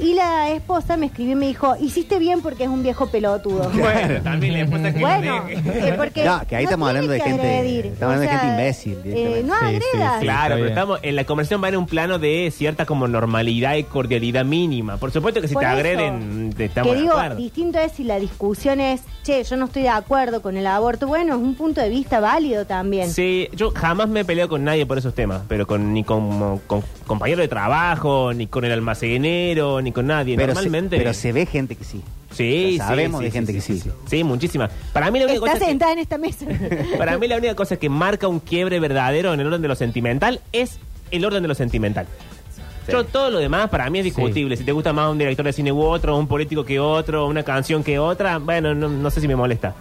Y 0.00 0.14
la 0.14 0.50
esposa 0.50 0.96
me 0.96 1.06
escribió 1.06 1.32
y 1.32 1.36
me 1.36 1.46
dijo, 1.48 1.74
hiciste 1.80 2.18
bien 2.20 2.40
porque 2.40 2.62
es 2.64 2.68
un 2.68 2.82
viejo 2.82 3.08
pelotudo. 3.08 3.68
Bueno, 3.74 4.22
también 4.22 4.54
le 4.54 4.64
pasa 4.66 4.92
que 4.94 5.00
Bueno, 5.00 5.44
eh, 5.48 5.94
porque 5.96 6.24
No, 6.28 6.40
que 6.46 6.54
ahí 6.56 6.64
no 6.64 6.70
estamos 6.70 6.88
hablando 6.88 7.10
de 7.12 7.18
que 7.18 7.24
gente- 7.24 7.42
agredir. 7.58 7.86
estamos 7.86 8.14
hablando 8.14 8.32
de 8.32 8.38
gente 8.38 8.46
imbécil, 8.54 8.92
eh, 8.92 9.02
directamente. 9.02 9.42
no 9.44 9.54
Sí, 9.54 9.60
sí, 9.60 9.66
agredas. 9.96 10.12
sí. 10.20 10.24
Claro, 10.24 10.38
está 10.38 10.48
pero 10.54 10.56
bien. 10.56 10.68
estamos 10.68 10.98
en 11.02 11.16
la 11.16 11.24
conversación 11.24 11.64
va 11.64 11.68
en 11.68 11.76
un 11.76 11.86
plano 11.86 12.18
de 12.20 12.52
cierta 12.54 12.86
como 12.86 13.08
normalidad 13.08 13.74
y 13.74 13.84
cordialidad 13.84 14.44
mínima. 14.44 14.98
Por 14.98 15.10
supuesto 15.10 15.40
que 15.40 15.48
si 15.48 15.54
Por 15.54 15.62
te 15.62 15.66
eso, 15.68 15.74
agreden, 15.76 16.52
te 16.56 16.66
estamos 16.66 16.90
que 16.90 16.94
de 16.96 17.02
digo, 17.02 17.14
acuerdo. 17.14 17.36
distinto 17.36 17.78
es 17.80 17.92
si 17.92 18.04
la 18.04 18.20
discusión 18.20 18.80
es, 18.80 19.00
che, 19.24 19.42
yo 19.42 19.56
no 19.56 19.64
estoy 19.64 19.82
de 19.82 19.88
acuerdo 19.88 20.42
con 20.42 20.56
el 20.56 20.66
aborto. 20.68 21.06
Bueno, 21.08 21.34
es 21.34 21.40
un 21.42 21.54
punto 21.56 21.80
de 21.80 21.88
vista 21.88 22.20
válido 22.20 22.66
también. 22.66 23.10
Sí, 23.10 23.48
yo 23.52 23.72
jamás 23.72 24.08
me 24.08 24.20
he 24.20 24.24
peleado 24.24 24.48
con 24.48 24.62
nadie 24.62 24.86
por 24.86 24.98
esos 24.98 25.14
temas, 25.14 25.42
pero 25.48 25.66
con 25.66 25.92
ni 25.92 26.04
con, 26.04 26.58
con 26.68 26.82
compañero 27.06 27.40
de 27.42 27.48
trabajo, 27.48 28.32
ni 28.32 28.46
con 28.46 28.64
el 28.64 28.70
almacenero, 28.72 29.80
ni 29.82 29.87
con 29.92 30.06
nadie. 30.06 30.36
Pero, 30.36 30.52
se, 30.54 30.60
Normalmente. 30.60 30.96
pero 30.98 31.14
se 31.14 31.32
ve 31.32 31.46
gente 31.46 31.74
que 31.76 31.84
sí. 31.84 32.00
Sí, 32.32 32.32
O 32.32 32.34
sea, 32.34 32.70
sí, 32.70 32.78
sabemos 32.78 33.18
sí, 33.20 33.24
de 33.24 33.30
gente 33.30 33.52
que 33.52 33.60
sí. 33.60 33.82
Sí, 34.06 34.24
muchísima. 34.24 34.68
Para 34.92 35.10
mí 35.10 35.18
la 35.18 35.24
única 35.26 35.38
Está 35.38 35.52
cosa 35.52 35.58
que- 35.64 35.70
sentada 35.70 35.92
en 35.92 35.98
esta 35.98 36.18
mesa. 36.18 36.46
para 36.98 37.16
mí 37.18 37.26
la 37.26 37.36
única 37.36 37.54
cosa 37.54 37.76
que 37.76 37.88
marca 37.88 38.28
un 38.28 38.40
quiebre 38.40 38.80
verdadero 38.80 39.32
en 39.34 39.40
el 39.40 39.46
orden 39.46 39.62
de 39.62 39.68
lo 39.68 39.74
sentimental 39.74 40.40
es 40.52 40.78
el 41.10 41.24
orden 41.24 41.42
de 41.42 41.48
lo 41.48 41.54
sentimental. 41.54 42.06
Sí. 42.86 42.92
Yo 42.92 43.04
todo 43.04 43.30
lo 43.30 43.38
demás 43.38 43.68
para 43.70 43.88
mí 43.90 43.98
es 43.98 44.04
discutible. 44.04 44.56
Si 44.56 44.64
te 44.64 44.72
gusta 44.72 44.92
más 44.92 45.10
un 45.10 45.18
director 45.18 45.44
de 45.44 45.52
cine 45.52 45.72
u 45.72 45.80
otro, 45.82 46.16
un 46.18 46.26
político 46.26 46.64
que 46.64 46.78
otro, 46.80 47.26
una 47.26 47.42
canción 47.42 47.82
que 47.82 47.98
otra, 47.98 48.38
bueno, 48.38 48.74
no, 48.74 48.88
no 48.88 49.10
sé 49.10 49.20
si 49.20 49.28
me 49.28 49.36
molesta. 49.36 49.74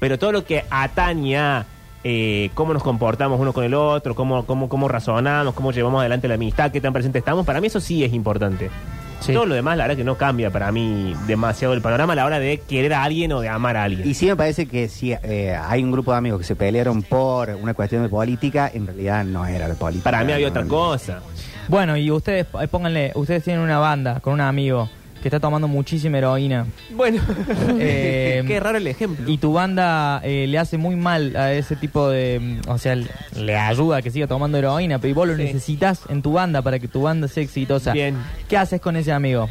Pero 0.00 0.18
todo 0.18 0.30
lo 0.32 0.44
que 0.44 0.64
atañe 0.70 1.36
a 1.36 1.66
eh, 2.04 2.50
cómo 2.54 2.72
nos 2.72 2.84
comportamos 2.84 3.40
uno 3.40 3.52
con 3.52 3.64
el 3.64 3.74
otro, 3.74 4.14
cómo, 4.14 4.46
cómo, 4.46 4.68
cómo 4.68 4.86
razonamos, 4.86 5.52
cómo 5.54 5.72
llevamos 5.72 5.98
adelante 6.00 6.28
la 6.28 6.34
amistad, 6.34 6.70
qué 6.70 6.80
tan 6.80 6.92
presente 6.92 7.18
estamos, 7.18 7.44
para 7.44 7.60
mí 7.60 7.66
eso 7.66 7.80
sí 7.80 8.04
es 8.04 8.12
importante. 8.12 8.70
Sí. 9.20 9.32
Todo 9.32 9.46
lo 9.46 9.54
demás, 9.54 9.76
la 9.76 9.84
verdad 9.84 9.96
que 9.96 10.04
no 10.04 10.16
cambia 10.16 10.50
para 10.50 10.70
mí 10.72 11.14
demasiado 11.26 11.74
el 11.74 11.80
panorama 11.82 12.12
a 12.12 12.16
la 12.16 12.24
hora 12.24 12.38
de 12.38 12.58
querer 12.60 12.94
a 12.94 13.02
alguien 13.02 13.32
o 13.32 13.40
de 13.40 13.48
amar 13.48 13.76
a 13.76 13.84
alguien. 13.84 14.08
Y 14.08 14.14
sí 14.14 14.26
me 14.26 14.36
parece 14.36 14.66
que 14.66 14.88
si 14.88 15.12
eh, 15.12 15.56
hay 15.60 15.82
un 15.82 15.90
grupo 15.90 16.12
de 16.12 16.18
amigos 16.18 16.40
que 16.40 16.46
se 16.46 16.54
pelearon 16.56 17.02
por 17.02 17.50
una 17.50 17.74
cuestión 17.74 18.02
de 18.02 18.08
política, 18.08 18.70
en 18.72 18.86
realidad 18.86 19.24
no 19.24 19.44
era 19.46 19.68
de 19.68 19.74
política. 19.74 20.04
para 20.04 20.24
mí 20.24 20.32
había 20.32 20.46
No, 20.46 20.50
otra 20.52 20.64
cosa. 20.64 21.20
Bueno, 21.66 21.96
y 21.96 22.10
ustedes, 22.10 22.46
eh, 22.60 22.68
pónganle, 22.68 23.12
ustedes 23.14 23.44
tienen 23.44 23.60
una 23.62 23.78
banda 23.78 24.20
con 24.20 24.34
un 24.34 24.40
amigo 24.40 24.88
que 25.22 25.28
está 25.28 25.40
tomando 25.40 25.66
muchísima 25.68 26.18
heroína. 26.18 26.66
Bueno, 26.90 27.20
Eh, 27.80 28.42
qué 28.46 28.60
raro 28.60 28.78
el 28.78 28.86
ejemplo. 28.86 29.28
Y 29.28 29.38
tu 29.38 29.52
banda 29.52 30.20
eh, 30.24 30.46
le 30.48 30.58
hace 30.58 30.78
muy 30.78 30.96
mal 30.96 31.34
a 31.36 31.52
ese 31.52 31.76
tipo 31.76 32.08
de... 32.08 32.38
mm, 32.66 32.70
O 32.70 32.78
sea, 32.78 32.94
le- 32.96 33.56
ayuda 33.56 33.98
a 33.98 34.02
que 34.02 34.10
siga 34.10 34.26
tomando 34.26 34.58
heroína, 34.58 34.98
pero 34.98 35.14
vos 35.14 35.28
lo 35.28 35.36
Sí. 35.36 35.42
necesitas 35.44 36.02
en 36.08 36.22
tu 36.22 36.32
banda 36.32 36.62
para 36.62 36.78
que 36.78 36.88
tu 36.88 37.02
banda 37.02 37.28
sea 37.28 37.42
exitosa. 37.42 37.92
Bien. 37.92 38.16
¿Qué 38.48 38.56
haces 38.56 38.80
con 38.80 38.96
ese 38.96 39.12
amigo? 39.12 39.48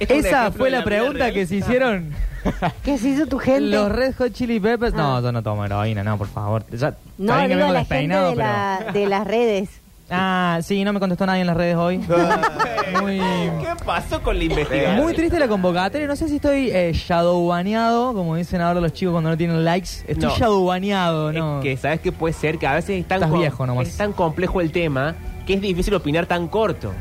Este 0.00 0.18
Esa 0.18 0.52
fue 0.52 0.70
la 0.70 0.84
pregunta 0.84 1.32
que 1.32 1.44
se 1.46 1.56
hicieron 1.56 2.12
¿Qué 2.84 2.98
se 2.98 3.08
hizo 3.08 3.26
tu 3.26 3.38
gente? 3.38 3.62
los 3.62 3.90
Red 3.90 4.14
Hot 4.16 4.32
Chili 4.32 4.60
Peppers. 4.60 4.94
Ah. 4.94 4.96
No, 4.96 5.22
yo 5.22 5.32
no 5.32 5.42
tomo 5.42 5.64
heroína, 5.64 6.04
no, 6.04 6.16
por 6.16 6.28
favor. 6.28 6.64
Ya, 6.70 6.94
No, 7.18 7.36
digo 7.48 7.72
la 7.72 7.84
gente 7.84 8.14
pero- 8.14 8.92
de 8.92 9.06
las 9.06 9.26
redes. 9.26 9.68
Ah, 10.10 10.58
sí, 10.62 10.84
no 10.84 10.92
me 10.92 11.00
contestó 11.00 11.26
nadie 11.26 11.42
en 11.42 11.46
las 11.46 11.56
redes 11.56 11.76
hoy. 11.76 11.98
muy... 13.00 13.18
¿Qué 13.18 13.72
pasó 13.84 14.22
con 14.22 14.38
la 14.38 14.44
investigación? 14.44 14.96
Muy 14.96 15.14
triste 15.14 15.38
la 15.38 15.48
convocatoria. 15.48 16.06
No 16.06 16.16
sé 16.16 16.28
si 16.28 16.36
estoy 16.36 16.70
eh, 16.70 16.92
shadowbaneado, 16.94 18.14
como 18.14 18.36
dicen 18.36 18.60
ahora 18.60 18.80
los 18.80 18.92
chicos 18.92 19.12
cuando 19.12 19.30
no 19.30 19.36
tienen 19.36 19.64
likes. 19.64 19.88
Estoy 20.06 20.28
No. 20.30 20.36
shadowbaneado, 20.36 21.30
Es 21.30 21.36
¿no? 21.36 21.60
que 21.62 21.76
sabes 21.76 22.00
que 22.00 22.12
puede 22.12 22.32
ser 22.34 22.58
que 22.58 22.66
a 22.66 22.74
veces 22.74 23.00
es 23.00 23.06
tan, 23.08 23.22
Estás 23.22 23.38
viejo 23.38 23.66
nomás. 23.66 23.88
es 23.88 23.96
tan 23.96 24.12
complejo 24.12 24.60
el 24.60 24.72
tema 24.72 25.14
que 25.46 25.54
es 25.54 25.60
difícil 25.60 25.94
opinar 25.94 26.26
tan 26.26 26.48
corto. 26.48 26.92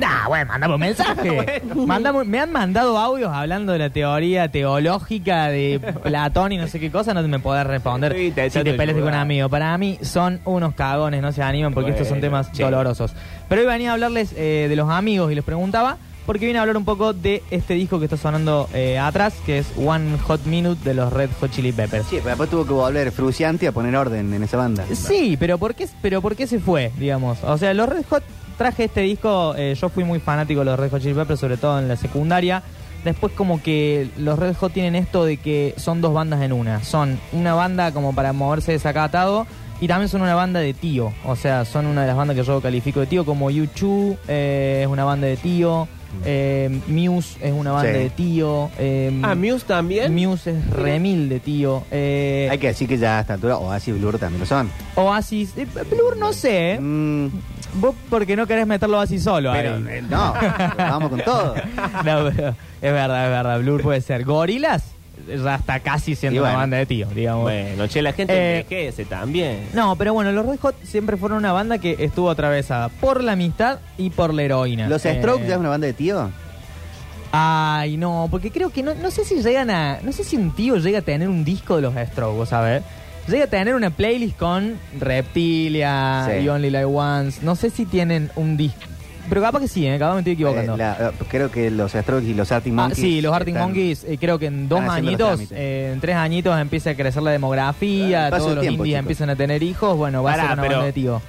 Nah, 0.00 0.28
bueno, 0.28 0.46
mandame 0.46 0.74
un 0.74 0.80
mensaje. 0.80 1.62
Mandame- 1.74 2.24
me 2.24 2.40
han 2.40 2.50
mandado 2.52 2.96
audios 2.98 3.30
hablando 3.32 3.72
de 3.72 3.78
la 3.78 3.90
teoría 3.90 4.48
teológica 4.50 5.48
de 5.48 5.78
Platón 6.02 6.52
y 6.52 6.56
no 6.56 6.66
sé 6.68 6.80
qué 6.80 6.90
cosa, 6.90 7.12
no 7.14 7.22
me 7.28 7.38
podés 7.38 7.66
responder 7.66 8.14
Sí, 8.16 8.30
te- 8.34 8.48
si 8.50 8.58
te 8.58 8.64
te 8.64 8.74
peleas 8.74 8.94
con 8.96 9.02
un 9.04 9.08
ayuda. 9.10 9.20
amigo. 9.20 9.48
Para 9.50 9.76
mí 9.78 9.98
son 10.02 10.40
unos 10.44 10.74
cagones, 10.74 11.20
no 11.22 11.32
se 11.32 11.42
animan 11.42 11.74
porque 11.74 11.90
estos 11.90 12.08
son 12.08 12.20
Bueno, 12.20 12.42
temas 12.44 12.52
dolorosos. 12.58 13.12
Pero 13.48 13.60
hoy 13.60 13.66
venía 13.66 13.90
a 13.90 13.92
hablarles 13.94 14.32
eh, 14.36 14.66
de 14.68 14.76
los 14.76 14.88
amigos 14.88 15.30
y 15.30 15.34
les 15.34 15.44
preguntaba, 15.44 15.98
porque 16.26 16.46
vine 16.46 16.58
a 16.58 16.62
hablar 16.62 16.76
un 16.76 16.84
poco 16.84 17.12
de 17.12 17.42
este 17.50 17.74
disco 17.74 17.98
que 17.98 18.04
está 18.06 18.16
sonando 18.16 18.68
eh, 18.72 18.98
atrás, 18.98 19.34
que 19.44 19.58
es 19.58 19.66
One 19.76 20.16
Hot 20.26 20.44
Minute 20.46 20.82
de 20.84 20.94
los 20.94 21.12
Red 21.12 21.30
Hot 21.40 21.50
Chili 21.50 21.72
Peppers. 21.72 22.06
Sí, 22.06 22.16
pero 22.18 22.28
después 22.28 22.48
tuvo 22.50 22.64
que 22.64 22.72
volver 22.72 23.10
Fruciante 23.12 23.66
a 23.66 23.72
poner 23.72 23.96
orden 23.96 24.32
en 24.32 24.42
esa 24.42 24.56
banda. 24.56 24.84
Sí, 24.94 25.36
pero 25.38 25.58
¿por 25.58 25.74
qué, 25.74 25.88
pero 26.00 26.22
¿por 26.22 26.36
qué 26.36 26.46
se 26.46 26.58
fue, 26.60 26.92
digamos? 26.98 27.42
O 27.44 27.58
sea, 27.58 27.74
los 27.74 27.88
Red 27.88 28.04
Hot, 28.10 28.22
traje 28.60 28.84
este 28.84 29.00
disco, 29.00 29.54
eh, 29.56 29.74
yo 29.74 29.88
fui 29.88 30.04
muy 30.04 30.20
fanático 30.20 30.60
de 30.60 30.66
los 30.66 30.78
Red 30.78 30.90
Hot 30.90 31.00
Chili 31.00 31.14
Peppers, 31.14 31.40
sobre 31.40 31.56
todo 31.56 31.78
en 31.78 31.88
la 31.88 31.96
secundaria. 31.96 32.62
Después 33.06 33.32
como 33.32 33.62
que 33.62 34.10
los 34.18 34.38
Red 34.38 34.54
Hot 34.56 34.70
tienen 34.74 34.94
esto 34.96 35.24
de 35.24 35.38
que 35.38 35.72
son 35.78 36.02
dos 36.02 36.12
bandas 36.12 36.42
en 36.42 36.52
una. 36.52 36.84
Son 36.84 37.18
una 37.32 37.54
banda 37.54 37.90
como 37.92 38.14
para 38.14 38.34
moverse 38.34 38.72
desacatado 38.72 39.46
y 39.80 39.88
también 39.88 40.10
son 40.10 40.20
una 40.20 40.34
banda 40.34 40.60
de 40.60 40.74
tío. 40.74 41.10
O 41.24 41.36
sea, 41.36 41.64
son 41.64 41.86
una 41.86 42.02
de 42.02 42.08
las 42.08 42.16
bandas 42.18 42.36
que 42.36 42.42
yo 42.42 42.60
califico 42.60 43.00
de 43.00 43.06
tío, 43.06 43.24
como 43.24 43.50
U2 43.50 44.18
eh, 44.28 44.80
es 44.82 44.88
una 44.88 45.04
banda 45.04 45.26
de 45.26 45.38
tío, 45.38 45.88
eh, 46.26 46.68
Muse 46.86 47.38
es 47.40 47.54
una 47.54 47.72
banda 47.72 47.92
Sí. 47.94 47.98
de 47.98 48.10
tío. 48.10 48.68
eh, 48.78 49.18
Ah, 49.22 49.34
Muse 49.34 49.64
también. 49.66 50.14
Muse 50.14 50.50
es 50.50 50.68
remil 50.70 51.30
de 51.30 51.40
tío. 51.40 51.82
eh, 51.90 52.48
Hay 52.50 52.58
que 52.58 52.66
decir 52.66 52.86
que 52.86 52.98
ya 52.98 53.16
a 53.16 53.20
esta 53.22 53.32
altura 53.32 53.56
Oasis 53.56 53.88
y 53.88 53.98
Blur 53.98 54.18
también 54.18 54.40
lo 54.40 54.44
son. 54.46 54.70
Oasis, 54.96 55.56
eh, 55.56 55.66
Blur 55.90 56.18
no 56.18 56.34
sé. 56.34 56.78
Mm, 56.78 57.28
Vos 57.74 57.94
porque 58.08 58.36
no 58.36 58.46
querés 58.46 58.66
meterlo 58.66 58.98
así 59.00 59.18
solo. 59.20 59.52
pero 59.52 59.76
ahí. 59.76 59.84
eh, 59.88 60.02
no, 60.08 60.34
vamos 60.76 61.10
con 61.10 61.20
todo. 61.20 61.54
No, 62.04 62.30
pero 62.34 62.48
es 62.48 62.92
verdad, 62.92 63.24
es 63.24 63.30
verdad. 63.30 63.60
Blur 63.60 63.82
puede 63.82 64.00
ser. 64.00 64.24
Gorilas 64.24 64.84
ya 65.28 65.54
está 65.56 65.78
casi 65.80 66.16
siendo 66.16 66.36
Y 66.36 66.40
una 66.40 66.54
banda 66.54 66.76
de 66.78 66.86
tío, 66.86 67.06
digamos. 67.14 67.42
Bueno, 67.42 67.86
che, 67.86 68.00
la 68.02 68.12
gente 68.12 68.32
Eh, 68.34 68.60
envejece 68.60 69.04
también. 69.04 69.68
No, 69.74 69.94
pero 69.96 70.12
bueno, 70.14 70.32
los 70.32 70.46
Red 70.46 70.58
Hot 70.60 70.74
siempre 70.82 71.16
fueron 71.16 71.38
una 71.38 71.52
banda 71.52 71.78
que 71.78 71.96
estuvo 72.00 72.30
atravesada 72.30 72.88
por 72.88 73.22
la 73.22 73.32
amistad 73.32 73.78
y 73.98 74.10
por 74.10 74.32
la 74.34 74.42
heroína. 74.42 74.88
¿Los 74.88 75.04
Eh, 75.04 75.16
Strokes 75.18 75.46
ya 75.46 75.54
es 75.54 75.60
una 75.60 75.68
banda 75.68 75.86
de 75.86 75.92
tío? 75.92 76.30
Ay, 77.32 77.96
no, 77.96 78.26
porque 78.30 78.50
creo 78.50 78.70
que 78.70 78.82
no, 78.82 78.94
no 78.94 79.10
sé 79.10 79.24
si 79.24 79.40
llegan 79.42 79.70
a. 79.70 79.98
No 80.02 80.10
sé 80.12 80.24
si 80.24 80.36
un 80.36 80.50
tío 80.52 80.76
llega 80.78 80.98
a 80.98 81.02
tener 81.02 81.28
un 81.28 81.44
disco 81.44 81.76
de 81.76 81.82
los 81.82 81.94
Strokes, 81.94 82.36
¿vos 82.36 82.48
¿sabes? 82.48 82.82
Llega 83.30 83.44
a 83.44 83.46
tener 83.48 83.74
una 83.74 83.90
playlist 83.90 84.36
con 84.36 84.76
Reptilia 84.98 86.26
Sí. 86.28 86.44
y 86.44 86.48
Only 86.48 86.70
Like 86.70 86.84
Once. 86.86 87.40
No 87.42 87.54
sé 87.56 87.70
si 87.70 87.84
tienen 87.86 88.30
un 88.36 88.56
disco. 88.56 88.78
Pero 89.28 89.42
capaz 89.42 89.60
que 89.60 89.68
sí, 89.68 89.86
¿eh? 89.86 89.96
capaz 89.98 90.14
me 90.14 90.20
estoy 90.20 90.32
equivocando. 90.32 90.74
Eh, 90.74 90.78
la- 90.78 90.96
eh, 91.10 91.24
creo 91.28 91.50
que 91.52 91.70
los 91.70 91.92
Strokes 91.92 92.26
y 92.26 92.34
los 92.34 92.50
Arctic 92.50 92.72
Ah, 92.72 92.76
Monkeys. 92.76 92.98
sí, 92.98 93.20
los 93.20 93.32
Arctic 93.32 93.54
están- 93.54 93.68
Monkeys, 93.68 94.04
eh, 94.04 94.18
creo 94.18 94.38
que 94.38 94.46
en 94.46 94.68
dos 94.68 94.80
están 94.80 94.90
haciendo 94.90 95.10
los 95.10 95.20
añitos, 95.30 95.48
trámites. 95.48 95.58
eh, 95.58 95.90
en 95.92 96.00
tres 96.00 96.16
añitos 96.16 96.60
empieza 96.60 96.90
a 96.90 96.94
crecer 96.94 97.22
la 97.22 97.30
demografía, 97.30 98.28
paso 98.30 98.36
todos 98.44 98.48
del 98.48 98.54
los 98.56 98.62
tiempo, 98.62 98.84
indies 98.84 98.94
chicos. 98.94 99.00
empiezan 99.04 99.30
a 99.30 99.36
tener 99.36 99.62
hijos, 99.62 99.96
bueno, 99.96 100.22
va 100.24 100.32
Pará, 100.32 100.42
a 100.42 100.46
ser 100.46 100.52
una 100.54 100.62
pero- 100.62 100.72
banda 100.76 100.86
de 100.86 100.92
tío. 100.92 101.22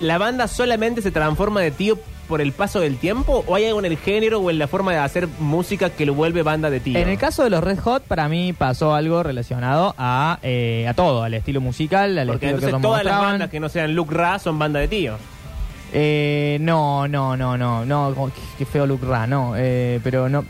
¿La 0.00 0.18
banda 0.18 0.48
solamente 0.48 1.00
se 1.02 1.10
transforma 1.10 1.60
de 1.60 1.70
tío 1.70 1.98
por 2.30 2.40
el 2.40 2.52
paso 2.52 2.80
del 2.80 2.96
tiempo? 2.96 3.44
¿O 3.46 3.54
hay 3.56 3.66
algo 3.66 3.80
en 3.80 3.84
el 3.84 3.98
género 3.98 4.38
o 4.40 4.50
en 4.50 4.58
la 4.58 4.68
forma 4.68 4.92
de 4.92 4.98
hacer 4.98 5.28
música 5.40 5.90
que 5.90 6.06
lo 6.06 6.14
vuelve 6.14 6.42
banda 6.42 6.70
de 6.70 6.80
tío? 6.80 6.98
En 6.98 7.08
el 7.10 7.18
caso 7.18 7.44
de 7.44 7.50
los 7.50 7.62
Red 7.62 7.80
Hot, 7.80 8.04
para 8.04 8.26
mí 8.30 8.54
pasó 8.54 8.94
algo 8.94 9.22
relacionado 9.22 9.94
a, 9.98 10.38
eh, 10.42 10.86
a 10.88 10.94
todo, 10.94 11.22
al 11.24 11.34
estilo 11.34 11.60
musical, 11.60 12.16
al 12.18 12.28
Porque 12.28 12.46
estilo 12.46 12.60
que 12.60 12.66
entonces 12.66 12.68
ellos 12.70 12.82
todas 12.82 13.04
las 13.04 13.20
bandas 13.20 13.50
que 13.50 13.60
no 13.60 13.68
sean 13.68 13.94
Luke 13.94 14.14
Ra 14.14 14.38
son 14.38 14.58
banda 14.58 14.80
de 14.80 14.88
tío. 14.88 15.16
Eh, 15.92 16.58
no, 16.60 17.08
no, 17.08 17.36
no, 17.36 17.58
no, 17.58 17.84
no, 17.84 18.30
qué, 18.56 18.64
feo 18.64 18.86
Luke 18.86 19.04
Ra, 19.04 19.26
no, 19.26 19.54
eh, 19.56 19.98
pero 20.04 20.28
no. 20.28 20.44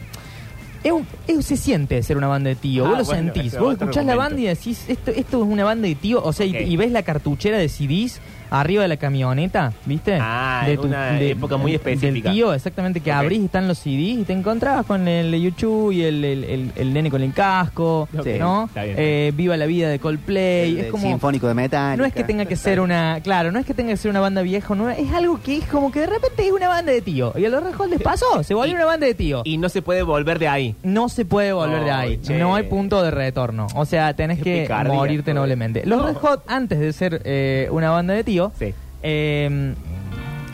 es 0.85 0.93
un- 0.93 1.07
es- 1.27 1.47
se 1.47 1.57
siente 1.57 2.03
ser 2.03 2.17
una 2.19 2.27
banda 2.29 2.49
de 2.51 2.57
tío, 2.57 2.85
Ah, 2.85 2.89
vos 2.91 2.99
lo 2.99 3.05
bueno, 3.05 3.33
sentís, 3.33 3.59
vos 3.59 3.73
escuchás 3.73 4.05
la 4.05 4.17
banda 4.17 4.39
y 4.41 4.45
decís, 4.45 4.85
esto, 4.89 5.11
esto 5.11 5.43
es 5.43 5.49
una 5.49 5.65
banda 5.65 5.89
de 5.89 5.95
tío, 5.95 6.23
o 6.23 6.33
sea, 6.35 6.45
y- 6.47 6.55
y, 6.57 6.77
ves 6.77 6.91
la 6.93 7.03
cartuchera 7.03 7.57
de 7.59 7.69
CDs 7.71 8.21
arriba 8.51 8.83
de 8.83 8.89
la 8.89 8.97
camioneta, 8.97 9.73
¿viste? 9.87 10.19
Ah, 10.21 10.65
es 10.69 10.79
una 10.79 11.21
época 11.21 11.57
muy 11.57 11.75
específica. 11.75 12.29
Del 12.29 12.35
tío, 12.37 12.53
exactamente, 12.55 13.01
que 13.01 13.13
abrís 13.13 13.41
y 13.41 13.45
están 13.47 13.69
los 13.69 13.79
CDs 13.79 14.19
y 14.21 14.25
te 14.25 14.33
encontrabas 14.33 14.85
con 14.87 15.07
el 15.09 15.31
de 15.31 15.41
YouTube 15.41 15.93
y 15.93 16.03
el, 16.03 16.25
el, 16.25 16.45
el- 16.45 16.73
el 16.77 16.93
nene 16.93 17.11
con 17.11 17.23
el 17.23 17.33
casco, 17.33 18.09
¿no? 18.13 18.65
está 18.67 18.85
bien. 18.85 18.97
Eh, 18.99 19.33
Viva 19.35 19.57
la 19.57 19.67
vida 19.67 19.89
de 19.89 19.99
Coldplay, 19.99 20.73
El 20.73 20.79
es 20.79 20.85
de 20.87 20.91
como... 20.91 21.03
Sinfónico 21.05 21.47
de 21.49 21.55
Metal. 21.55 21.97
No 21.99 22.05
es 22.05 22.13
que 22.13 22.25
tenga 22.25 22.45
que 22.45 22.57
ser 22.57 22.81
una, 22.81 23.21
claro, 23.23 23.53
no 23.53 23.59
es 23.59 23.67
que 23.67 23.75
tenga 23.75 23.91
que 23.91 23.97
ser 23.97 24.11
una 24.11 24.21
banda 24.21 24.43
vieja 24.43 24.73
o 24.73 24.77
nueva, 24.77 24.95
es 24.95 25.13
algo 25.13 25.41
que 25.43 25.59
es 25.59 25.65
como 25.67 25.91
que 25.93 26.01
de 26.01 26.07
repente 26.07 26.47
es 26.47 26.53
una 26.53 26.69
banda 26.69 26.93
de 26.93 27.01
tío. 27.01 27.33
Y 27.37 27.45
a 27.45 27.49
los 27.49 27.63
Red 27.63 27.75
Hot 27.75 27.91
les 27.91 28.01
pasó, 28.03 28.43
se 28.43 28.55
volvió 28.55 28.73
Y- 28.73 28.77
una 28.77 28.85
banda 28.87 29.07
de 29.07 29.15
tío. 29.15 29.43
Y 29.45 29.59
no 29.59 29.69
se 29.69 29.83
puede 29.83 30.03
volver 30.03 30.39
de 30.39 30.49
ahí. 30.49 30.75
no 30.83 31.09
se 31.09 31.25
puede 31.25 31.53
volver 31.53 31.85
de 31.85 31.91
ahí, 31.91 32.19
che. 32.19 32.39
no 32.39 32.55
hay 32.55 32.65
punto 32.65 33.03
de 33.03 33.11
retorno. 33.11 33.67
O 33.75 33.85
sea, 33.85 34.15
tenés 34.15 34.39
Qué 34.39 34.45
que 34.45 34.61
picardía, 34.63 34.95
morirte 34.95 35.35
noblemente. 35.35 35.83
Los 35.87 36.01
No. 36.01 36.07
Red 36.07 36.17
Hot, 36.17 36.43
antes 36.47 36.79
de 36.79 36.93
ser 36.93 37.21
eh, 37.25 37.69
una 37.71 37.91
banda 37.91 38.15
de 38.15 38.25
tío, 38.25 38.40
Sí. 38.59 38.75
eh, 39.03 39.75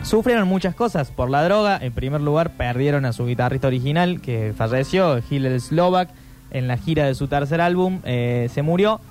sufrieron 0.03 0.47
muchas 0.47 0.73
cosas 0.75 1.11
por 1.11 1.29
la 1.29 1.43
droga. 1.43 1.77
En 1.81 1.91
primer 1.93 2.21
lugar, 2.21 2.51
perdieron 2.51 3.05
a 3.05 3.13
su 3.13 3.25
guitarrista 3.25 3.67
original, 3.67 4.21
que 4.21 4.53
falleció, 4.55 5.19
Hillel 5.29 5.59
Slovak, 5.59 6.09
en 6.51 6.67
la 6.67 6.77
gira 6.77 7.05
de 7.05 7.15
su 7.15 7.27
tercer 7.27 7.59
álbum, 7.61 7.99
eh, 8.05 8.49
se 8.53 8.61
murió. 8.61 9.01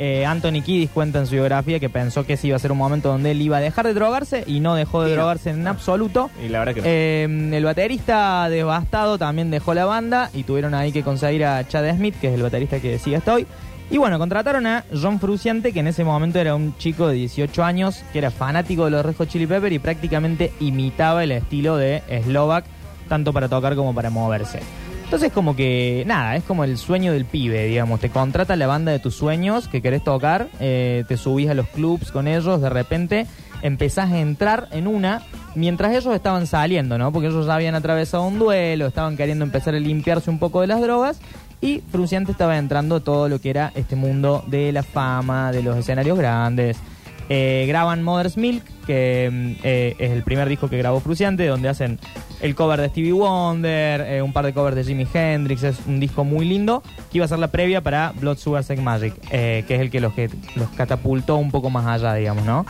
Eh, 0.00 0.24
Anthony 0.24 0.62
Kiddis 0.64 0.90
cuenta 0.90 1.18
en 1.18 1.26
su 1.26 1.34
biografía 1.34 1.80
que 1.80 1.90
pensó 1.90 2.24
que 2.24 2.34
ese 2.34 2.46
iba 2.46 2.56
a 2.56 2.60
ser 2.60 2.70
un 2.70 2.78
momento 2.78 3.08
donde 3.08 3.32
él 3.32 3.42
iba 3.42 3.56
a 3.56 3.60
dejar 3.60 3.84
de 3.84 3.94
drogarse 3.94 4.44
y 4.46 4.60
no 4.60 4.76
dejó 4.76 5.02
de 5.02 5.08
Sí, 5.08 5.10
no. 5.10 5.16
drogarse 5.16 5.50
en 5.50 5.66
absoluto. 5.66 6.30
Y 6.42 6.48
la 6.48 6.60
verdad 6.60 6.74
que 6.74 6.80
no. 6.80 6.86
Eh, 6.88 7.56
el 7.58 7.64
baterista 7.64 8.48
devastado 8.48 9.18
también 9.18 9.50
dejó 9.50 9.74
la 9.74 9.86
banda 9.86 10.30
y 10.32 10.44
tuvieron 10.44 10.72
ahí 10.74 10.92
que 10.92 11.02
conseguir 11.02 11.44
a 11.44 11.66
Chad 11.66 11.96
Smith, 11.96 12.14
que 12.20 12.28
es 12.28 12.34
el 12.34 12.42
baterista 12.44 12.78
que 12.78 12.96
sigue 13.00 13.16
hasta 13.16 13.34
hoy. 13.34 13.46
Y 13.90 13.96
bueno, 13.96 14.18
contrataron 14.18 14.66
a 14.66 14.84
John 14.92 15.18
Fruciante, 15.18 15.72
que 15.72 15.80
en 15.80 15.86
ese 15.86 16.04
momento 16.04 16.38
era 16.38 16.54
un 16.54 16.76
chico 16.76 17.08
de 17.08 17.14
18 17.14 17.64
años, 17.64 18.02
que 18.12 18.18
era 18.18 18.30
fanático 18.30 18.84
de 18.84 18.90
los 18.90 19.04
Red 19.04 19.16
Hot 19.16 19.28
Chili 19.28 19.46
Pepper 19.46 19.72
y 19.72 19.78
prácticamente 19.78 20.52
imitaba 20.60 21.24
el 21.24 21.32
estilo 21.32 21.76
de 21.78 22.02
Slovak, 22.24 22.66
tanto 23.08 23.32
para 23.32 23.48
tocar 23.48 23.76
como 23.76 23.94
para 23.94 24.10
moverse. 24.10 24.60
Entonces 25.04 25.32
como 25.32 25.56
que, 25.56 26.04
nada, 26.06 26.36
es 26.36 26.44
como 26.44 26.64
el 26.64 26.76
sueño 26.76 27.14
del 27.14 27.24
pibe, 27.24 27.64
digamos. 27.64 27.98
Te 27.98 28.10
contrata 28.10 28.56
la 28.56 28.66
banda 28.66 28.92
de 28.92 28.98
tus 28.98 29.14
sueños 29.14 29.66
que 29.66 29.80
querés 29.80 30.04
tocar, 30.04 30.48
eh, 30.60 31.04
te 31.08 31.16
subís 31.16 31.48
a 31.48 31.54
los 31.54 31.66
clubs 31.68 32.12
con 32.12 32.28
ellos, 32.28 32.60
de 32.60 32.68
repente 32.68 33.26
empezás 33.62 34.12
a 34.12 34.18
entrar 34.18 34.68
en 34.70 34.86
una 34.86 35.22
mientras 35.54 35.92
ellos 35.92 36.14
estaban 36.14 36.46
saliendo, 36.46 36.98
¿no? 36.98 37.10
Porque 37.10 37.28
ellos 37.28 37.46
ya 37.46 37.54
habían 37.54 37.74
atravesado 37.74 38.24
un 38.24 38.38
duelo, 38.38 38.86
estaban 38.86 39.16
queriendo 39.16 39.46
empezar 39.46 39.74
a 39.74 39.80
limpiarse 39.80 40.28
un 40.28 40.38
poco 40.38 40.60
de 40.60 40.66
las 40.66 40.82
drogas 40.82 41.18
y 41.60 41.82
Fruciante 41.90 42.32
estaba 42.32 42.58
entrando 42.58 43.00
todo 43.00 43.28
lo 43.28 43.40
que 43.40 43.50
era 43.50 43.72
este 43.74 43.96
mundo 43.96 44.44
de 44.46 44.72
la 44.72 44.82
fama, 44.82 45.52
de 45.52 45.62
los 45.62 45.76
escenarios 45.76 46.18
grandes. 46.18 46.78
Eh, 47.30 47.66
graban 47.68 48.02
Mother's 48.02 48.38
Milk, 48.38 48.64
que 48.86 49.28
mm, 49.30 49.60
eh, 49.62 49.94
es 49.98 50.10
el 50.12 50.22
primer 50.22 50.48
disco 50.48 50.68
que 50.68 50.78
grabó 50.78 51.00
Fruciante, 51.00 51.46
donde 51.46 51.68
hacen 51.68 51.98
el 52.40 52.54
cover 52.54 52.80
de 52.80 52.88
Stevie 52.88 53.12
Wonder, 53.12 54.00
eh, 54.00 54.22
un 54.22 54.32
par 54.32 54.46
de 54.46 54.54
covers 54.54 54.76
de 54.76 54.84
Jimi 54.84 55.06
Hendrix, 55.12 55.62
es 55.62 55.76
un 55.86 56.00
disco 56.00 56.24
muy 56.24 56.46
lindo, 56.46 56.82
que 57.10 57.18
iba 57.18 57.26
a 57.26 57.28
ser 57.28 57.38
la 57.38 57.48
previa 57.48 57.82
para 57.82 58.12
Blood 58.12 58.38
Sugar 58.38 58.64
Sex 58.64 58.80
Magic, 58.80 59.14
que 59.28 59.66
es 59.68 59.80
el 59.80 59.90
que 59.90 60.00
los, 60.00 60.14
que 60.14 60.30
los 60.54 60.70
catapultó 60.70 61.36
un 61.36 61.50
poco 61.50 61.68
más 61.68 61.84
allá, 61.86 62.14
digamos, 62.14 62.44
¿no? 62.44 62.64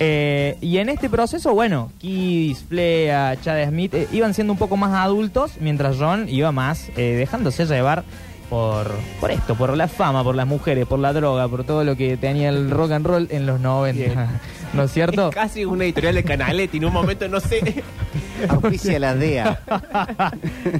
Y 0.00 0.78
en 0.78 0.88
este 0.88 1.10
proceso, 1.10 1.52
bueno, 1.52 1.92
Kiss, 1.98 2.64
Flea, 2.68 3.36
Chad 3.40 3.68
Smith 3.68 3.94
iban 4.12 4.32
siendo 4.32 4.54
un 4.54 4.58
poco 4.58 4.78
más 4.78 4.92
adultos, 4.94 5.52
mientras 5.60 5.98
John 5.98 6.26
iba 6.28 6.50
más 6.52 6.90
dejándose 6.96 7.66
llevar 7.66 8.02
por, 8.50 8.90
por 9.20 9.30
esto, 9.30 9.54
por 9.54 9.74
la 9.76 9.88
fama, 9.88 10.22
por 10.24 10.34
las 10.34 10.46
mujeres, 10.46 10.86
por 10.86 10.98
la 10.98 11.12
droga, 11.12 11.48
por 11.48 11.64
todo 11.64 11.84
lo 11.84 11.96
que 11.96 12.16
tenía 12.16 12.48
el 12.50 12.70
rock 12.70 12.90
and 12.90 13.06
roll 13.06 13.28
en 13.30 13.46
los 13.46 13.60
90. 13.60 14.28
¿No 14.72 14.84
es 14.84 14.92
cierto? 14.92 15.28
Es 15.28 15.34
casi 15.34 15.64
una 15.64 15.84
editorial 15.84 16.14
de 16.14 16.24
Canaletti. 16.24 16.78
En 16.78 16.84
un 16.86 16.92
momento 16.92 17.28
no 17.28 17.40
sé. 17.40 17.82
Auspicia 18.48 18.98
la 18.98 19.14
DEA. 19.14 19.60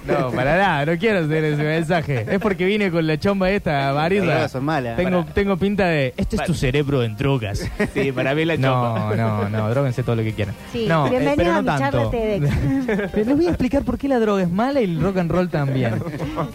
No, 0.06 0.30
para 0.30 0.56
nada, 0.56 0.86
no 0.86 0.98
quiero 0.98 1.20
hacer 1.20 1.44
ese 1.44 1.62
mensaje. 1.62 2.26
Es 2.28 2.40
porque 2.40 2.64
vine 2.64 2.90
con 2.90 3.06
la 3.06 3.18
chomba 3.18 3.50
esta, 3.50 3.92
drogas 3.92 4.50
son 4.50 4.64
malas. 4.64 4.96
Tengo, 4.96 5.22
Para. 5.22 5.34
tengo 5.34 5.56
pinta 5.56 5.86
de. 5.86 6.14
Este 6.16 6.36
es 6.36 6.44
tu 6.44 6.54
cerebro 6.54 7.02
en 7.02 7.16
drogas. 7.16 7.68
Sí, 7.94 8.12
para 8.12 8.34
mí 8.34 8.44
la 8.44 8.56
chopa. 8.56 9.14
No, 9.16 9.44
no, 9.44 9.48
no, 9.48 9.70
droguense 9.70 10.02
todo 10.02 10.16
lo 10.16 10.22
que 10.22 10.32
quieran. 10.32 10.54
Sí, 10.72 10.86
no, 10.88 11.06
eh, 11.06 11.10
bienvenidos 11.10 11.36
pero 11.36 11.52
no 11.52 11.58
a 11.58 11.62
mi 11.62 11.80
charla 11.80 11.90
tanto. 11.90 12.10
TEDx. 12.10 13.10
Pero 13.12 13.24
les 13.26 13.36
voy 13.36 13.46
a 13.46 13.48
explicar 13.50 13.82
por 13.82 13.98
qué 13.98 14.08
la 14.08 14.18
droga 14.18 14.42
es 14.42 14.50
mala 14.50 14.80
y 14.80 14.84
el 14.84 15.00
rock 15.00 15.18
and 15.18 15.30
roll 15.30 15.48
también. 15.48 15.94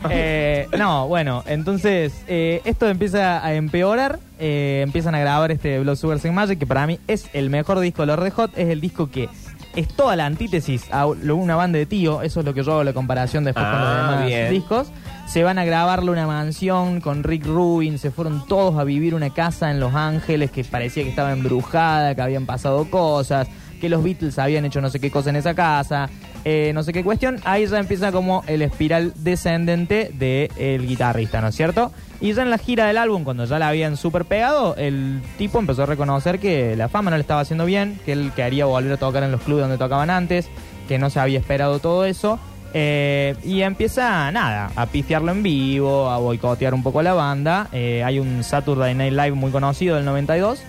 Eh, 0.10 0.68
no, 0.78 1.08
bueno, 1.08 1.44
entonces 1.48 2.14
eh, 2.28 2.62
esto 2.66 2.88
empieza 2.90 3.46
a 3.46 3.54
empeorar. 3.54 4.20
Eh, 4.40 4.82
empiezan 4.84 5.16
a 5.16 5.20
grabar 5.20 5.52
este 5.52 5.80
Blood 5.80 5.96
Sugar 5.96 6.20
Sex 6.20 6.34
Magic, 6.34 6.60
que 6.60 6.68
para 6.68 6.86
mí 6.88 7.00
es 7.08 7.30
el 7.34 7.50
mejor 7.50 7.80
disco 7.80 8.02
de 8.04 8.08
los 8.08 8.20
Red 8.20 8.34
Hot. 8.34 8.52
Es 8.58 8.70
el 8.70 8.82
disco 8.82 9.10
que 9.10 9.30
es 9.76 9.88
toda 9.90 10.16
la 10.16 10.26
antítesis 10.26 10.86
a 10.92 11.06
una 11.08 11.56
banda 11.56 11.78
de 11.80 11.86
tío. 11.86 12.22
Eso 12.22 12.40
es 12.40 12.46
lo 12.46 12.54
que 12.54 12.64
yo 12.64 12.74
hago 12.74 12.84
la 12.84 12.94
comparación 12.94 13.44
después 13.44 13.66
con 13.66 13.80
los 13.80 13.88
Ah, 13.90 14.12
demás 14.12 14.26
bien. 14.28 14.50
discos. 14.52 14.88
Se 15.28 15.44
van 15.44 15.58
a 15.58 15.66
grabarle 15.66 16.12
una 16.12 16.28
mansión 16.28 17.02
con 17.02 17.24
Rick 17.24 17.46
Rubin. 17.46 17.98
Se 17.98 18.12
fueron 18.12 18.46
todos 18.48 18.78
a 18.80 18.84
vivir 18.84 19.16
una 19.16 19.32
casa 19.32 19.72
en 19.72 19.80
Los 19.80 19.94
Ángeles 19.96 20.52
que 20.52 20.64
parecía 20.64 21.04
que 21.04 21.10
estaba 21.10 21.32
embrujada, 21.34 22.14
que 22.16 22.22
habían 22.22 22.46
pasado 22.46 22.90
cosas, 22.90 23.48
que 23.86 23.90
los 23.90 24.04
Beatles 24.04 24.40
habían 24.40 24.66
hecho 24.66 24.82
no 24.82 24.90
sé 24.90 25.00
qué 25.00 25.12
cosa 25.12 25.30
en 25.30 25.36
esa 25.36 25.54
casa, 25.54 26.10
eh, 26.44 26.72
no 26.74 26.82
sé 26.82 26.92
qué 26.92 27.04
cuestión. 27.04 27.40
Ahí 27.44 27.68
ya 27.68 27.78
empieza 27.78 28.12
como 28.12 28.44
el 28.48 28.64
espiral 28.64 29.14
descendente 29.18 30.10
del 30.12 30.88
guitarrista, 30.88 31.40
¿no 31.40 31.50
es 31.50 31.56
cierto? 31.56 31.92
Y 32.20 32.34
ya 32.34 32.42
en 32.42 32.50
la 32.50 32.58
gira 32.58 32.88
del 32.88 32.98
álbum, 32.98 33.24
cuando 33.24 33.46
ya 33.46 33.60
la 33.60 33.68
habían 33.68 33.96
super 33.96 34.26
pegado, 34.26 34.76
el 34.76 35.22
tipo 35.38 35.60
empezó 35.60 35.84
a 35.84 35.86
reconocer 35.86 36.40
que 36.40 36.76
la 36.76 36.90
fama 36.90 37.12
no 37.12 37.18
le 37.18 37.22
estaba 37.22 37.42
haciendo 37.42 37.64
bien, 37.66 38.00
que 38.06 38.14
él 38.14 38.32
quería 38.36 38.66
volver 38.66 38.94
a 38.94 38.98
tocar 38.98 39.22
en 39.22 39.32
los 39.32 39.42
clubes 39.42 39.62
donde 39.62 39.78
tocaban 39.78 40.10
antes, 40.10 40.50
que 40.88 40.98
no 40.98 41.12
se 41.12 41.20
había 41.20 41.38
esperado 41.38 41.78
todo 41.78 42.06
eso. 42.06 42.40
Eh, 42.74 43.36
y 43.44 43.62
empieza, 43.62 44.32
nada, 44.32 44.72
a 44.76 44.88
pifiarlo 44.88 45.32
en 45.32 45.44
vivo, 45.44 46.10
a 46.10 46.18
boicotear 46.18 46.74
un 46.74 46.82
poco 46.82 47.04
la 47.04 47.14
banda. 47.14 47.68
Eh, 47.72 48.04
hay 48.04 48.18
un 48.18 48.44
Saturday 48.44 48.96
Night 48.96 49.14
Live 49.14 49.34
muy 49.34 49.52
conocido 49.52 49.96
del 49.96 50.06
92 50.06 50.60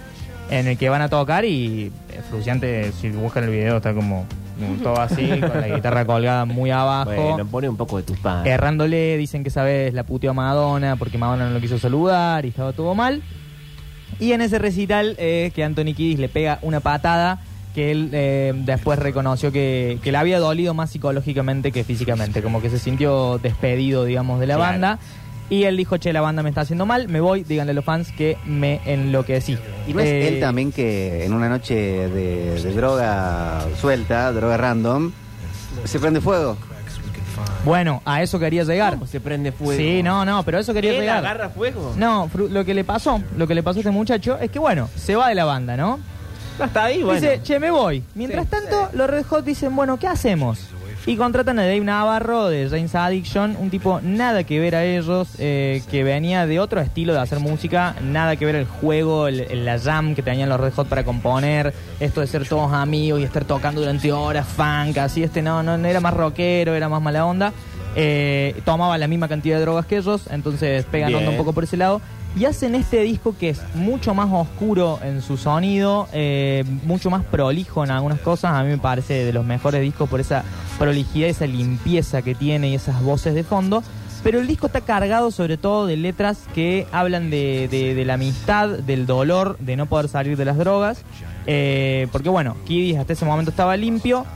en 0.51 0.67
el 0.69 0.79
que 0.79 0.89
van 0.89 1.03
a 1.03 1.09
tocar 1.09 1.45
y 1.45 1.93
Fruciante, 2.31 2.93
si 2.93 3.11
buscan 3.11 3.45
el 3.45 3.51
video, 3.51 3.77
está 3.77 3.93
como 3.95 4.27
como 4.59 4.83
todo 4.83 4.99
así, 5.01 5.29
con 5.39 5.61
la 5.61 5.69
guitarra 5.77 6.07
colgada 6.07 6.47
muy 6.47 6.71
abajo. 6.71 7.11
Bueno, 7.13 7.47
pone 7.47 7.69
un 7.69 7.77
poco 7.77 7.99
de 7.99 8.05
tus 8.05 8.19
padres. 8.19 8.51
Errándole, 8.55 9.19
dicen 9.19 9.43
que 9.43 9.51
esa 9.51 9.63
vez 9.65 9.93
la 9.93 10.03
puteó 10.05 10.31
a 10.31 10.35
Madonna 10.35 10.97
porque 10.97 11.19
Madonna 11.19 11.45
no 11.47 11.51
lo 11.51 11.61
quiso 11.61 11.79
saludar 11.79 12.47
y 12.47 12.49
estaba 12.49 12.73
todo 12.73 12.95
mal. 12.95 13.23
Y 14.19 14.33
en 14.33 14.41
ese 14.41 14.59
recital 14.59 15.15
eh, 15.19 15.51
que 15.55 15.63
Anthony 15.63 15.93
Kiddis 15.95 16.19
le 16.19 16.31
pega 16.31 16.59
una 16.63 16.81
patada 16.81 17.41
que 17.75 17.91
él 17.91 18.09
eh, 18.15 18.55
después 18.65 18.99
reconoció 18.99 19.53
que, 19.53 19.99
que 20.03 20.11
le 20.11 20.17
había 20.17 20.39
dolido 20.39 20.73
más 20.73 20.89
psicológicamente 20.91 21.71
que 21.71 21.85
físicamente, 21.85 22.41
como 22.41 22.63
que 22.63 22.71
se 22.71 22.79
sintió 22.79 23.37
despedido, 23.37 24.07
digamos, 24.07 24.41
de 24.41 24.47
la 24.47 24.55
Claro. 24.57 24.73
banda. 24.73 24.99
Y 25.49 25.63
él 25.65 25.77
dijo, 25.77 25.97
che, 25.99 26.13
la 26.13 26.21
banda 26.21 26.43
me 26.43 26.49
está 26.49 26.63
haciendo 26.63 26.87
mal, 26.87 27.09
me 27.09 27.21
voy, 27.21 27.45
díganle 27.45 27.71
a 27.71 27.75
los 27.75 27.85
fans 27.85 28.11
que 28.11 28.37
me 28.47 28.81
enloquecí. 28.85 29.57
Y 29.87 29.95
no 29.95 30.01
es 30.01 30.07
Eh, 30.07 30.29
él 30.29 30.41
también 30.41 30.73
que 30.73 31.25
en 31.25 31.33
una 31.33 31.49
noche 31.49 31.75
de, 31.75 32.61
de 32.61 32.73
droga 32.75 33.65
suelta, 33.81 34.33
droga 34.33 34.57
random, 34.57 35.13
se 35.85 36.01
prende 36.01 36.21
fuego. 36.21 36.57
Bueno, 37.65 38.01
a 38.05 38.23
eso 38.23 38.39
quería 38.39 38.65
llegar. 38.65 38.95
¿Cómo 38.95 39.07
se 39.07 39.21
prende 39.21 39.53
fuego? 39.53 39.79
Sí, 39.81 40.03
no, 40.03 40.25
no, 40.25 40.43
pero 40.43 40.59
a 40.59 40.61
eso 40.63 40.73
quería 40.73 40.93
¿Él 40.93 41.01
llegar. 41.01 41.19
agarra 41.19 41.51
fuego? 41.51 41.93
No, 41.97 42.29
Fru- 42.29 42.49
lo 42.49 42.65
que 42.65 42.75
le 42.75 42.83
pasó, 42.85 43.21
lo 43.37 43.47
que 43.47 43.55
le 43.55 43.63
pasó 43.63 43.79
a 43.79 43.81
este 43.81 43.91
muchacho 43.91 44.39
es 44.41 44.51
que, 44.51 44.59
bueno, 44.59 44.89
se 44.97 45.15
va 45.17 45.29
de 45.29 45.35
la 45.35 45.45
banda, 45.45 45.77
¿no? 45.77 45.99
No, 46.59 46.65
está 46.65 46.85
ahí, 46.85 47.03
bueno. 47.03 47.21
Dice, 47.21 47.41
che, 47.43 47.61
me 47.61 47.71
voy. 47.71 48.03
Mientras 48.15 48.45
Sí. 48.47 48.51
tanto, 48.51 48.89
los 48.95 49.09
Red 49.11 49.27
Hot 49.27 49.45
dicen, 49.45 49.77
bueno, 49.77 49.99
¿qué 49.99 50.07
hacemos? 50.07 50.59
Y 51.07 51.17
contratan 51.17 51.57
a 51.61 51.63
Dave 51.63 51.81
Navarro 51.81 52.49
de 52.49 52.69
James 52.69 52.93
Addiction, 52.97 53.57
un 53.61 53.71
tipo 53.71 54.01
nada 54.03 54.43
que 54.43 54.59
ver 54.59 54.75
a 54.75 54.85
ellos, 54.85 55.29
eh, 55.39 55.81
que 55.89 56.03
venía 56.03 56.47
de 56.47 56.59
otro 56.59 56.81
estilo 56.81 57.13
de 57.13 57.21
hacer 57.21 57.39
música, 57.39 57.95
nada 58.03 58.35
que 58.35 58.45
ver 58.45 58.57
el 58.57 58.65
juego, 58.67 59.29
el, 59.29 59.41
el- 59.43 59.65
la 59.65 59.79
jam 59.79 60.17
que 60.17 60.23
tenían 60.23 60.49
los 60.49 60.59
Red 60.59 60.73
Hot 60.73 60.89
para 60.89 61.05
componer, 61.05 61.73
esto 62.01 62.21
de 62.23 62.27
ser 62.27 62.49
todos 62.49 62.73
amigos 62.73 63.21
y 63.21 63.23
estar 63.25 63.45
tocando 63.45 63.81
durante 63.83 64.11
horas 64.13 64.49
funk, 64.49 64.99
así 64.99 65.23
este 65.23 65.43
no, 65.43 65.63
no, 65.63 65.79
no 65.79 65.87
era 65.87 66.01
más 66.01 66.13
rockero, 66.13 66.75
era 66.75 66.89
más 66.89 67.01
mala 67.01 67.25
onda. 67.25 67.53
Eh, 67.95 68.61
tomaba 68.65 68.99
la 68.99 69.07
misma 69.07 69.29
cantidad 69.29 69.57
de 69.57 69.63
drogas 69.63 69.87
que 69.87 69.99
ellos, 69.99 70.23
entonces 70.31 70.85
pegan 70.91 71.15
onda 71.15 71.31
un 71.31 71.37
poco 71.37 71.53
por 71.53 71.63
ese 71.63 71.77
lado. 71.77 72.01
Y 72.37 72.45
hacen 72.45 72.75
este 72.75 73.01
disco 73.01 73.35
que 73.39 73.49
es 73.49 73.63
mucho 73.75 74.13
más 74.15 74.29
oscuro 74.31 74.99
en 75.03 75.23
su 75.23 75.39
sonido, 75.39 76.07
eh, 76.13 76.65
mucho 76.85 77.09
más 77.09 77.25
prolijo 77.25 77.83
en 77.83 77.91
algunas 77.91 78.21
cosas. 78.21 78.53
A 78.53 78.63
mí 78.63 78.69
me 78.69 78.77
parece 78.79 79.25
de 79.25 79.33
los 79.33 79.47
mejores 79.47 79.81
discos 79.81 80.07
por 80.09 80.21
esa 80.21 80.45
prolijidad, 80.79 81.31
esa 81.31 81.47
limpieza 81.47 82.21
que 82.21 82.35
tiene 82.35 82.69
y 82.69 82.75
esas 82.75 83.03
voces 83.03 83.35
de 83.35 83.43
fondo. 83.43 83.83
Pero 84.23 84.39
el 84.39 84.47
disco 84.47 84.67
está 84.67 84.83
cargado 84.83 85.31
sobre 85.31 85.57
todo 85.57 85.87
de 85.87 85.97
letras 85.97 86.41
que 86.55 86.87
hablan 86.93 87.31
de, 87.31 87.69
de- 87.71 88.05
la 88.05 88.15
amistad, 88.15 88.69
del 88.81 89.07
dolor, 89.07 89.57
de 89.61 89.77
no 89.77 89.87
poder 89.87 90.09
salir 90.09 90.37
de 90.37 90.45
las 90.45 90.59
drogas. 90.59 91.03
Eh, 91.47 92.07
porque 92.13 92.29
bueno, 92.29 92.55
Kiddis 92.67 92.99
hasta 92.99 93.15
ese 93.15 93.25
momento 93.25 93.51
estaba 93.51 93.77
limpio, 93.79 94.27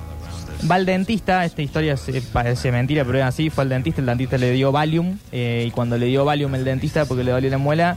Va 0.68 0.74
al 0.74 0.86
dentista, 0.86 1.44
esta 1.44 1.62
historia 1.62 1.96
se 1.96 2.20
parece 2.20 2.70
mentira, 2.70 3.04
pero 3.04 3.18
es 3.18 3.24
así, 3.24 3.50
fue 3.50 3.62
al 3.62 3.70
dentista, 3.70 4.00
el 4.00 4.06
dentista 4.06 4.36
le 4.36 4.50
dio 4.52 4.72
Valium, 4.72 5.18
eh, 5.32 5.64
y 5.66 5.70
cuando 5.70 5.96
le 5.96 6.06
dio 6.06 6.24
Valium 6.24 6.54
el 6.54 6.64
dentista 6.64 7.06
porque 7.06 7.24
le 7.24 7.30
dolió 7.30 7.50
la 7.50 7.58
muela, 7.58 7.96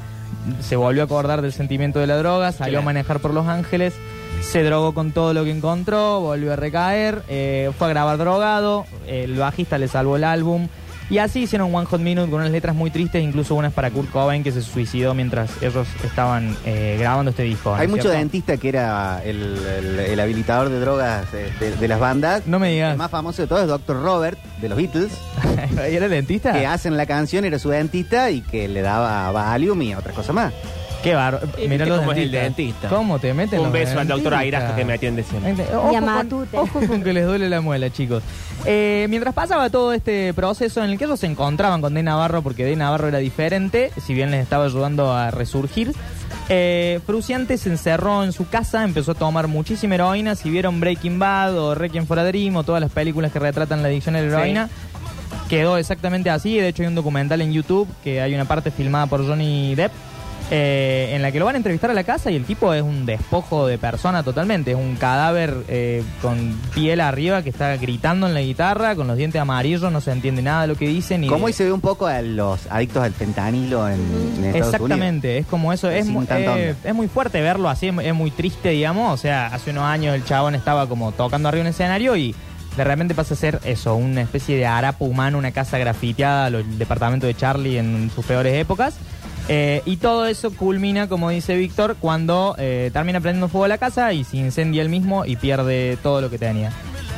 se 0.62 0.76
volvió 0.76 1.02
a 1.02 1.06
acordar 1.06 1.42
del 1.42 1.52
sentimiento 1.52 2.00
de 2.00 2.08
la 2.08 2.18
droga, 2.18 2.52
salió 2.52 2.80
a 2.80 2.82
manejar 2.82 3.20
por 3.20 3.34
Los 3.34 3.48
Ángeles, 3.48 3.94
se 4.42 4.64
drogó 4.64 4.94
con 4.94 5.12
todo 5.12 5.34
lo 5.34 5.44
que 5.44 5.52
encontró, 5.52 6.22
volvió 6.22 6.54
a 6.54 6.56
recaer, 6.56 7.22
eh, 7.28 7.72
fue 7.78 7.88
a 7.88 7.90
grabar 7.90 8.18
drogado, 8.18 8.86
el 9.08 9.36
bajista 9.36 9.78
le 9.78 9.88
salvó 9.88 10.16
el 10.16 10.24
álbum, 10.24 10.68
y 11.10 11.18
así 11.18 11.42
hicieron 11.44 11.74
One 11.74 11.86
Hot 11.86 12.00
Minute 12.02 12.30
con 12.32 12.40
unas 12.42 12.52
letras 12.52 12.76
muy 12.76 12.90
tristes, 12.92 13.24
incluso 13.24 13.56
unas 13.56 13.74
para 13.74 13.92
Kurt 13.92 14.10
Cobain 14.12 14.44
que 14.44 14.52
se 14.52 14.62
suicidó 14.62 15.14
mientras 15.14 15.50
ellos 15.62 15.88
estaban 16.04 16.56
eh, 16.66 16.98
grabando 17.00 17.32
este 17.32 17.44
disco. 17.44 17.72
¿no 17.72 17.76
Hay 17.76 17.88
mucho 17.88 18.04
cierto? 18.04 18.18
dentista 18.20 18.58
que 18.58 18.70
era 18.70 19.22
el, 19.24 19.58
el- 19.78 20.00
el 20.00 20.20
habilitador 20.20 20.70
de 20.70 20.80
drogas 20.80 21.32
de, 21.32 21.52
de- 21.60 21.76
de 21.76 21.88
las 21.88 22.00
bandas. 22.00 22.48
No 22.48 22.60
me 22.60 22.72
digas. 22.72 22.92
El 22.94 22.98
más 22.98 23.12
famoso 23.12 23.42
de 23.42 23.48
todos 23.48 23.62
es 23.64 23.68
Dr. 23.68 24.02
Robert, 24.02 24.40
de 24.62 24.70
los 24.70 24.78
Beatles, 24.78 25.12
¿Y 25.76 25.80
era 25.96 26.08
dentista? 26.08 26.54
que 26.54 26.66
hacen 26.66 26.98
la 26.98 27.06
canción, 27.06 27.46
era 27.46 27.60
su 27.60 27.70
dentista 27.70 28.32
y 28.32 28.42
que 28.42 28.68
le 28.68 28.82
daba 28.82 29.32
Valium 29.32 29.82
y 29.82 29.94
otras 29.96 30.16
cosas 30.16 30.34
más. 30.36 30.54
Qué 31.04 31.14
barro. 31.14 31.40
¿Y 31.58 31.68
Mirá 31.68 31.86
viste 31.86 31.90
los 31.90 32.00
es 32.00 32.08
el 32.18 32.32
dentistas. 32.32 32.42
dentista? 32.44 32.90
¿Cómo 32.90 33.20
te 33.20 33.34
meten 33.34 33.60
Un 33.60 33.66
los 33.66 33.74
beso 33.74 34.00
al 34.00 34.08
doctor 34.08 34.32
dentistas? 34.32 34.40
Airasca 34.62 34.76
que 34.76 34.86
me 34.86 34.94
atiende 34.94 35.24
siempre. 35.24 35.66
Ojo 35.76 35.92
Y 35.92 35.96
a 35.96 36.00
con, 36.00 36.06
Matute. 36.10 36.58
ojo 36.58 36.80
con 36.88 37.04
que 37.04 37.12
les 37.14 37.26
duele 37.26 37.50
la 37.50 37.60
muela, 37.62 37.90
chicos. 37.92 38.24
Eh, 38.66 39.08
mientras 39.10 39.34
pasaba 39.34 39.70
todo 39.70 39.92
este 39.92 40.34
proceso 40.34 40.82
en 40.84 40.90
el 40.92 40.98
que 40.98 41.04
ellos 41.04 41.20
se 41.20 41.28
encontraban 41.28 41.82
con 41.82 41.94
De 41.94 42.02
Navarro, 42.04 42.42
porque 42.42 42.64
De 42.64 42.76
Navarro 42.78 43.10
era 43.10 43.18
diferente, 43.18 43.92
si 44.02 44.14
bien 44.14 44.32
les 44.32 44.42
estaba 44.42 44.64
ayudando 44.66 45.12
a 45.14 45.30
resurgir, 45.32 45.92
eh, 46.48 47.02
Fruciante 47.06 47.58
se 47.58 47.70
encerró 47.70 48.24
en 48.24 48.32
su 48.32 48.48
casa, 48.48 48.84
empezó 48.86 49.12
a 49.12 49.16
tomar 49.16 49.48
muchísima 49.48 49.96
heroína. 49.96 50.36
Si 50.36 50.50
vieron 50.50 50.80
Breaking 50.80 51.20
Bad 51.20 51.58
o 51.58 51.76
Requiem 51.76 52.06
for 52.06 52.18
a 52.20 52.24
Dream 52.24 52.56
o 52.56 52.64
todas 52.64 52.80
las 52.82 52.92
películas 52.92 53.32
que 53.34 53.40
retratan 53.40 53.82
la 53.82 53.90
adicción 53.90 54.16
a 54.16 54.22
la 54.22 54.30
Sí. 54.30 54.34
heroína, 54.36 54.70
quedó 55.50 55.78
exactamente 55.78 56.30
así. 56.30 56.58
De 56.58 56.70
hecho, 56.70 56.84
hay 56.84 56.88
un 56.88 56.96
documental 56.96 57.42
en 57.42 57.52
YouTube 57.52 57.88
que 58.04 58.22
hay 58.22 58.34
una 58.34 58.46
parte 58.46 58.72
filmada 58.72 59.08
por 59.08 59.26
Johnny 59.28 59.76
Depp. 59.76 59.92
Eh, 60.52 61.12
en 61.16 61.22
la 61.22 61.32
que 61.32 61.40
lo 61.40 61.46
van 61.46 61.56
a 61.56 61.58
entrevistar 61.58 61.90
a 61.90 61.94
la 61.94 62.04
casa 62.04 62.30
y 62.30 62.36
el 62.36 62.44
tipo 62.46 62.74
es 62.74 62.82
un 62.84 63.06
despojo 63.06 63.66
de 63.66 63.78
persona 63.78 64.24
totalmente, 64.24 64.72
es 64.72 64.78
un 64.78 64.96
cadáver 64.98 65.56
eh, 65.68 66.04
con 66.22 66.56
piel 66.76 67.02
arriba 67.02 67.42
que 67.42 67.50
está 67.50 67.76
gritando 67.78 68.28
en 68.28 68.34
la 68.34 68.42
guitarra, 68.42 68.96
con 68.96 69.08
los 69.08 69.18
dientes 69.18 69.42
amarillos, 69.42 69.92
no 69.92 70.02
se 70.02 70.12
entiende 70.12 70.42
nada 70.42 70.64
de 70.64 70.68
lo 70.68 70.76
que 70.76 70.88
dicen. 70.88 71.24
Y 71.24 71.28
Como 71.28 71.40
de- 71.40 71.46
hoy 71.46 71.54
se 71.54 71.64
ve 71.66 71.72
un 71.72 71.82
poco 71.82 72.06
a 72.08 72.22
los 72.22 72.60
adictos 72.70 73.04
al 73.04 73.14
fentanilo 73.14 73.88
en, 73.90 73.94
en 74.38 74.46
Estados 74.46 74.74
Exactamente, 74.76 75.38
es 75.40 75.46
como 75.48 75.74
eso, 75.74 75.90
es, 75.90 76.06
mu- 76.08 76.26
tanta 76.26 76.60
eh, 76.60 76.76
es 76.84 76.94
muy 76.94 77.08
fuerte 77.08 77.42
verlo 77.42 77.70
así, 77.70 77.88
es, 77.88 77.96
es 78.04 78.14
muy 78.14 78.30
triste, 78.32 78.70
digamos, 78.70 79.14
o 79.14 79.18
sea, 79.18 79.48
hace 79.48 79.72
unos 79.72 79.84
años 79.86 80.14
el 80.16 80.24
chabón 80.26 80.56
estaba 80.56 80.88
como 80.88 81.12
tocando 81.14 81.50
arriba 81.50 81.62
en 81.62 81.68
un 81.68 81.72
escenario 81.74 82.16
y 82.16 82.36
de 82.78 82.84
repente 82.84 83.14
pasa 83.14 83.36
a 83.36 83.38
ser 83.38 83.60
eso, 83.66 83.96
una 83.96 84.22
especie 84.22 84.58
de 84.58 84.66
harapo 84.66 85.06
humano, 85.06 85.38
una 85.38 85.52
casa 85.52 85.78
grafiteada, 85.78 86.48
el 86.48 86.78
departamento 86.80 87.28
de 87.28 87.36
Charlie 87.36 87.78
en 87.78 88.12
sus 88.14 88.26
peores 88.26 88.54
épocas. 88.56 88.96
Eh, 89.50 89.82
y 89.86 89.98
todo 89.98 90.26
eso 90.26 90.52
culmina, 90.52 91.08
como 91.08 91.30
dice 91.30 91.56
Víctor, 91.56 91.98
cuando 92.00 92.56
eh, 92.58 92.92
termina 92.94 93.20
prendiendo 93.20 93.50
fuego 93.50 93.66
a 93.66 93.68
la 93.68 93.78
casa 93.78 94.14
y 94.14 94.24
se 94.24 94.38
incendia 94.38 94.82
él 94.82 94.90
mismo 94.90 95.26
y 95.26 95.36
pierde 95.36 95.98
todo 96.02 96.22
lo 96.22 96.30
que 96.30 96.38
tenía. 96.38 96.72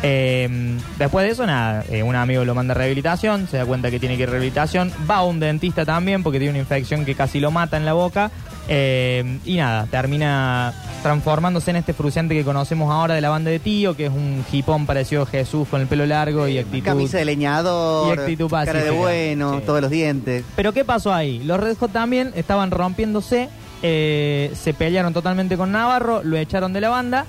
Eh, 0.08 0.78
después 1.00 1.26
de 1.26 1.32
eso, 1.32 1.48
nada, 1.48 1.84
eh, 1.90 2.04
un 2.04 2.16
amigo 2.16 2.46
lo 2.46 2.54
manda 2.54 2.74
a 2.74 2.78
rehabilitación, 2.78 3.48
se 3.48 3.58
da 3.58 3.66
cuenta 3.66 3.90
que 3.90 4.00
tiene 4.00 4.16
que 4.18 4.22
ir 4.24 4.30
a 4.30 4.32
rehabilitación, 4.34 4.92
va 5.10 5.16
a 5.18 5.24
un 5.24 5.40
dentista 5.40 5.84
también 5.84 6.22
porque 6.22 6.38
tiene 6.38 6.52
una 6.52 6.60
infección 6.60 7.06
que 7.06 7.16
casi 7.16 7.40
lo 7.40 7.50
mata 7.50 7.76
en 7.78 7.86
la 7.86 7.94
boca. 7.94 8.30
eh, 8.68 9.40
y 9.46 9.58
nada, 9.58 9.86
termina 9.92 10.74
transformándose 11.04 11.70
en 11.72 11.78
este 11.78 11.94
fruciante 11.94 12.34
que 12.36 12.44
conocemos 12.44 12.92
ahora 12.92 13.14
de 13.16 13.22
la 13.22 13.30
banda 13.30 13.50
de 13.52 13.60
tío, 13.60 13.96
que 13.96 14.06
es 14.08 14.12
un 14.12 14.44
hipón 14.52 14.86
parecido 14.88 15.22
a 15.24 15.26
Jesús 15.28 15.68
con 15.68 15.82
el 15.82 15.88
pelo 15.88 16.06
largo 16.08 16.48
y 16.48 16.58
actitud. 16.58 16.84
Camisa 16.86 17.18
de 17.20 17.26
leñador, 17.26 18.16
Y 18.18 18.20
actitud 18.22 18.50
cara 18.50 18.66
de 18.66 18.72
pacífica. 18.74 18.96
bueno, 18.96 19.54
Sí. 19.60 19.64
todos 19.68 19.82
los 19.82 19.90
dientes. 19.92 20.44
Pero 20.56 20.72
¿qué 20.74 20.84
pasó 20.84 21.14
ahí? 21.14 21.44
Los 21.44 21.60
Red 21.60 21.78
Hot 21.78 21.92
también 21.92 22.32
estaban 22.36 22.72
rompiéndose, 22.72 23.50
eh, 23.84 24.52
se 24.56 24.74
pelearon 24.74 25.14
totalmente 25.14 25.58
con 25.58 25.72
Navarro, 25.72 26.22
lo 26.24 26.36
echaron 26.38 26.74
de 26.74 26.82
la 26.82 26.90
banda 26.90 27.26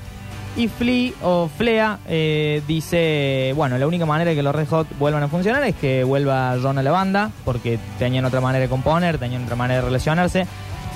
y 0.56 0.68
Flea 0.68 1.12
o 1.22 1.48
Flea 1.48 1.98
eh, 2.08 2.62
dice, 2.66 3.52
bueno, 3.54 3.76
la 3.78 3.86
única 3.86 4.06
manera 4.06 4.30
de 4.30 4.36
que 4.36 4.42
los 4.42 4.54
Red 4.54 4.68
Hot 4.68 4.86
vuelvan 4.98 5.22
a 5.22 5.28
funcionar 5.28 5.62
es 5.64 5.74
que 5.74 6.02
vuelva 6.02 6.56
John 6.62 6.78
a 6.78 6.82
la 6.82 6.90
banda, 6.90 7.30
porque 7.44 7.78
tenían 7.98 8.24
otra 8.24 8.40
manera 8.40 8.62
de 8.62 8.68
componer, 8.68 9.18
tenían 9.18 9.44
otra 9.44 9.56
manera 9.56 9.80
de 9.80 9.86
relacionarse. 9.86 10.46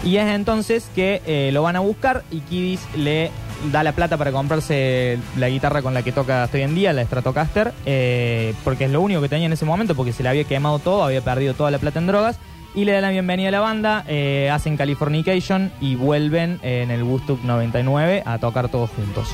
Y 0.03 0.17
es 0.17 0.29
entonces 0.29 0.89
que 0.95 1.21
eh, 1.27 1.51
lo 1.53 1.63
van 1.63 1.77
a 1.77 1.81
buscar 1.81 2.25
y 2.31 2.41
Kidis 2.41 2.81
le 2.97 3.31
da 3.71 3.83
la 3.83 3.93
plata 3.93 4.17
para 4.17 4.33
comprarse 4.33 5.19
la 5.37 5.51
guitarra 5.51 5.83
con 5.83 5.93
la 5.93 6.03
que 6.03 6.13
toca 6.13 6.43
hasta 6.43 6.57
hoy 6.57 6.63
en 6.63 6.75
día, 6.75 6.95
la 6.95 7.05
Stratocaster, 7.05 7.75
eh, 7.85 8.55
porque 8.65 8.87
es 8.87 8.91
lo 8.91 9.03
único 9.03 9.21
que 9.21 9.29
tenía 9.29 9.47
en 9.47 9.53
ese 9.53 9.67
momento, 9.67 9.95
porque 9.95 10.15
se 10.15 10.23
le 10.23 10.31
había 10.31 10.45
quemado 10.45 10.79
todo, 10.79 11.05
había 11.05 11.21
perdido 11.21 11.53
toda 11.53 11.71
la 11.71 11.79
plata 11.79 11.99
en 11.99 12.07
drogas. 12.07 12.39
Y 12.73 12.85
le 12.85 12.93
da 12.93 13.01
la 13.01 13.11
bienvenida 13.11 13.49
a 13.49 13.53
la 13.53 13.61
banda, 13.61 14.05
eh, 14.07 14.49
hacen 14.53 14.77
Californication 14.77 15.73
y 15.81 15.97
vuelven 15.97 16.61
eh, 16.63 16.83
en 16.83 16.93
el 16.93 17.03
Woodstock 17.03 17.43
99 17.43 18.23
a 18.25 18.39
tocar 18.39 18.69
todos 18.69 18.91
juntos. 18.91 19.29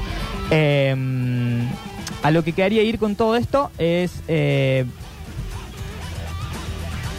Eh, 0.50 0.96
a 2.22 2.30
lo 2.30 2.42
que 2.42 2.52
quería 2.54 2.82
ir 2.82 2.98
con 2.98 3.14
todo 3.14 3.36
esto 3.36 3.70
es 3.76 4.22
eh, 4.26 4.86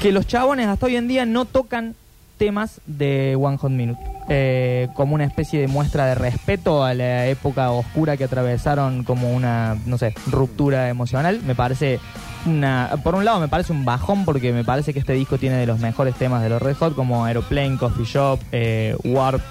que 0.01 0.11
los 0.11 0.25
chabones 0.25 0.67
hasta 0.67 0.87
hoy 0.87 0.95
en 0.95 1.07
día 1.07 1.27
no 1.27 1.45
tocan 1.45 1.93
temas 2.39 2.81
de 2.87 3.35
One 3.39 3.57
Hot 3.57 3.71
Minute. 3.71 4.01
como 4.95 5.13
una 5.13 5.23
especie 5.23 5.61
de 5.61 5.67
muestra 5.67 6.07
de 6.07 6.15
respeto 6.15 6.83
a 6.83 6.95
la 6.95 7.27
época 7.27 7.69
oscura 7.69 8.17
que 8.17 8.23
atravesaron 8.23 9.03
como 9.03 9.31
una, 9.31 9.77
no 9.85 9.99
sé, 9.99 10.15
ruptura 10.31 10.89
emocional. 10.89 11.41
Me 11.45 11.53
parece 11.53 11.99
Por 13.03 13.15
un 13.15 13.25
lado 13.25 13.39
me 13.39 13.47
parece 13.47 13.73
un 13.73 13.83
bajón 13.83 14.25
porque 14.25 14.53
me 14.53 14.63
parece 14.63 14.93
que 14.93 14.99
este 14.99 15.13
disco 15.13 15.37
tiene 15.37 15.57
de 15.57 15.65
los 15.65 15.79
mejores 15.79 16.15
temas 16.15 16.41
de 16.41 16.49
los 16.49 16.61
Red 16.61 16.77
Hot 16.77 16.95
como 16.95 17.25
Aeroplane, 17.25 17.77
Coffee 17.77 18.05
Shop, 18.05 18.39
eh, 18.51 18.95
Warp, 19.03 19.41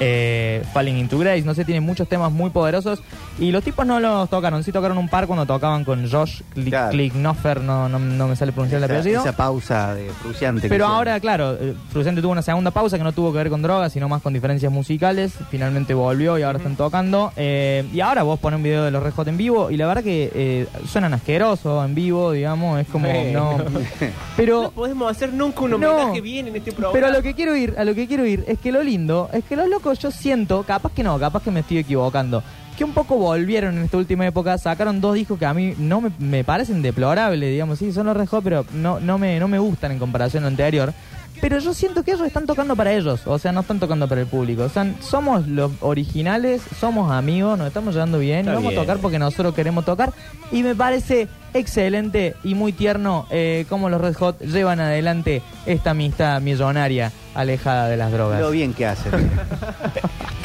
eh, 0.00 0.62
Falling 0.72 0.96
into 0.96 1.18
Grace. 1.18 1.42
No 1.42 1.54
sé, 1.54 1.64
tiene 1.64 1.80
muchos 1.80 2.08
temas 2.08 2.30
muy 2.32 2.50
poderosos 2.50 3.00
y 3.38 3.50
los 3.50 3.62
tipos 3.64 3.86
no 3.86 4.00
los 4.00 4.28
tocaron. 4.30 4.62
Sí 4.64 4.72
tocaron 4.72 4.98
un 4.98 5.08
par 5.08 5.26
cuando 5.26 5.46
tocaban 5.46 5.84
con 5.84 6.10
Josh 6.10 6.42
Kli- 6.54 6.68
Claro. 6.70 7.62
No, 7.62 7.88
no, 7.88 7.98
no 7.98 8.28
me 8.28 8.36
sale 8.36 8.52
pronunciar 8.52 8.82
el 8.82 8.90
apellido. 8.90 9.20
esa 9.20 9.36
pausa 9.36 9.94
de 9.94 10.08
Fruciante. 10.22 10.68
Pero 10.68 10.86
ahora, 10.86 11.18
claro, 11.20 11.54
eh, 11.54 11.74
Frucente 11.90 12.20
tuvo 12.20 12.32
una 12.32 12.42
segunda 12.42 12.70
pausa 12.70 12.98
que 12.98 13.04
no 13.04 13.12
tuvo 13.12 13.32
que 13.32 13.38
ver 13.38 13.50
con 13.50 13.62
drogas, 13.62 13.92
sino 13.92 14.08
más 14.08 14.22
con 14.22 14.32
diferencias 14.32 14.72
musicales. 14.72 15.34
Finalmente 15.50 15.94
volvió 15.94 16.38
y 16.38 16.42
ahora 16.42 16.58
están 16.58 16.76
tocando. 16.76 17.32
Eh, 17.36 17.84
y 17.92 18.00
ahora 18.00 18.22
vos 18.22 18.38
pones 18.40 18.56
un 18.58 18.62
video 18.62 18.84
de 18.84 18.90
los 18.90 19.02
Red 19.02 19.12
Hot 19.12 19.28
en 19.28 19.36
vivo 19.36 19.70
y 19.70 19.76
la 19.76 19.86
verdad 19.86 20.02
que 20.02 20.30
eh, 20.34 20.66
suenan 20.88 21.14
asquerosos 21.14 21.84
en 21.84 21.94
vivo, 21.94 22.32
digamos, 22.32 22.80
es 22.80 22.86
como... 22.88 23.08
Bueno. 23.08 23.58
No. 23.58 23.80
Pero... 24.36 24.62
No 24.64 24.70
podemos 24.70 25.10
hacer 25.10 25.32
nunca 25.32 25.60
un 25.60 25.70
No. 25.72 25.76
homenaje 25.76 26.20
bien 26.20 26.48
en 26.48 26.56
este 26.56 26.72
programa. 26.72 26.92
Pero 26.92 27.06
a 27.06 27.10
lo 27.10 27.22
que 27.22 27.34
quiero 27.34 27.54
ir, 27.56 27.74
a 27.78 27.84
lo 27.84 27.94
que 27.94 28.06
quiero 28.06 28.26
ir, 28.26 28.44
es 28.48 28.58
que 28.58 28.72
lo 28.72 28.82
lindo 28.82 29.28
es 29.32 29.44
que 29.44 29.56
los 29.56 29.68
locos 29.68 29.85
yo 29.94 30.10
siento, 30.10 30.62
capaz 30.62 30.92
que 30.92 31.02
no, 31.02 31.18
capaz 31.18 31.42
que 31.42 31.50
me 31.50 31.60
estoy 31.60 31.78
equivocando, 31.78 32.42
que 32.76 32.84
un 32.84 32.92
poco 32.92 33.16
volvieron 33.16 33.76
en 33.76 33.84
esta 33.84 33.96
última 33.96 34.26
época, 34.26 34.58
sacaron 34.58 35.00
dos 35.00 35.14
discos 35.14 35.38
que 35.38 35.46
a 35.46 35.54
mí 35.54 35.74
no 35.78 36.00
me, 36.00 36.10
me 36.18 36.44
parecen 36.44 36.82
deplorables, 36.82 37.50
digamos, 37.50 37.78
sí, 37.78 37.92
son 37.92 38.06
los 38.06 38.16
Red 38.16 38.28
pero 38.44 38.66
no, 38.72 39.00
no, 39.00 39.18
me, 39.18 39.38
no 39.38 39.48
me 39.48 39.58
gustan 39.58 39.92
en 39.92 39.98
comparación 39.98 40.44
a 40.44 40.46
lo 40.46 40.48
anterior. 40.48 40.92
Pero 41.40 41.58
yo 41.58 41.74
siento 41.74 42.02
que 42.02 42.12
ellos 42.12 42.26
están 42.26 42.46
tocando 42.46 42.74
para 42.76 42.92
ellos, 42.92 43.20
o 43.26 43.38
sea, 43.38 43.52
no 43.52 43.60
están 43.60 43.78
tocando 43.78 44.08
para 44.08 44.20
el 44.22 44.26
público. 44.26 44.62
O 44.64 44.68
sea, 44.68 44.86
somos 45.00 45.46
los 45.46 45.70
originales, 45.80 46.62
somos 46.80 47.12
amigos, 47.12 47.58
nos 47.58 47.66
estamos 47.68 47.94
llevando 47.94 48.18
bien, 48.18 48.40
Está 48.40 48.52
y 48.52 48.54
vamos 48.54 48.70
bien. 48.70 48.78
a 48.78 48.82
tocar 48.82 48.98
porque 48.98 49.18
nosotros 49.18 49.54
queremos 49.54 49.84
tocar. 49.84 50.12
Y 50.50 50.62
me 50.62 50.74
parece 50.74 51.28
excelente 51.54 52.34
y 52.44 52.54
muy 52.54 52.72
tierno 52.72 53.26
eh, 53.30 53.64
cómo 53.68 53.88
los 53.88 54.00
Red 54.00 54.14
Hot 54.16 54.40
llevan 54.40 54.80
adelante 54.80 55.42
esta 55.66 55.90
amistad 55.90 56.40
millonaria 56.40 57.12
alejada 57.34 57.88
de 57.88 57.96
las 57.96 58.12
drogas. 58.12 58.40
Lo 58.40 58.50
bien 58.50 58.72
que 58.74 58.86
hacen. 58.86 59.12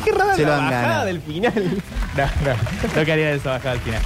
Qué 0.03 0.11
rara 0.11 0.35
Se 0.35 0.41
lo 0.43 0.49
la 0.49 0.57
han 0.57 0.63
bajada 0.65 0.81
ganado. 0.87 1.05
del 1.05 1.21
final. 1.21 1.53
No, 2.11 2.23
no, 2.25 2.57
no 2.97 3.05
quería 3.05 3.31
eso 3.31 3.47
bajar 3.47 3.71
al 3.71 3.79
final. 3.79 4.01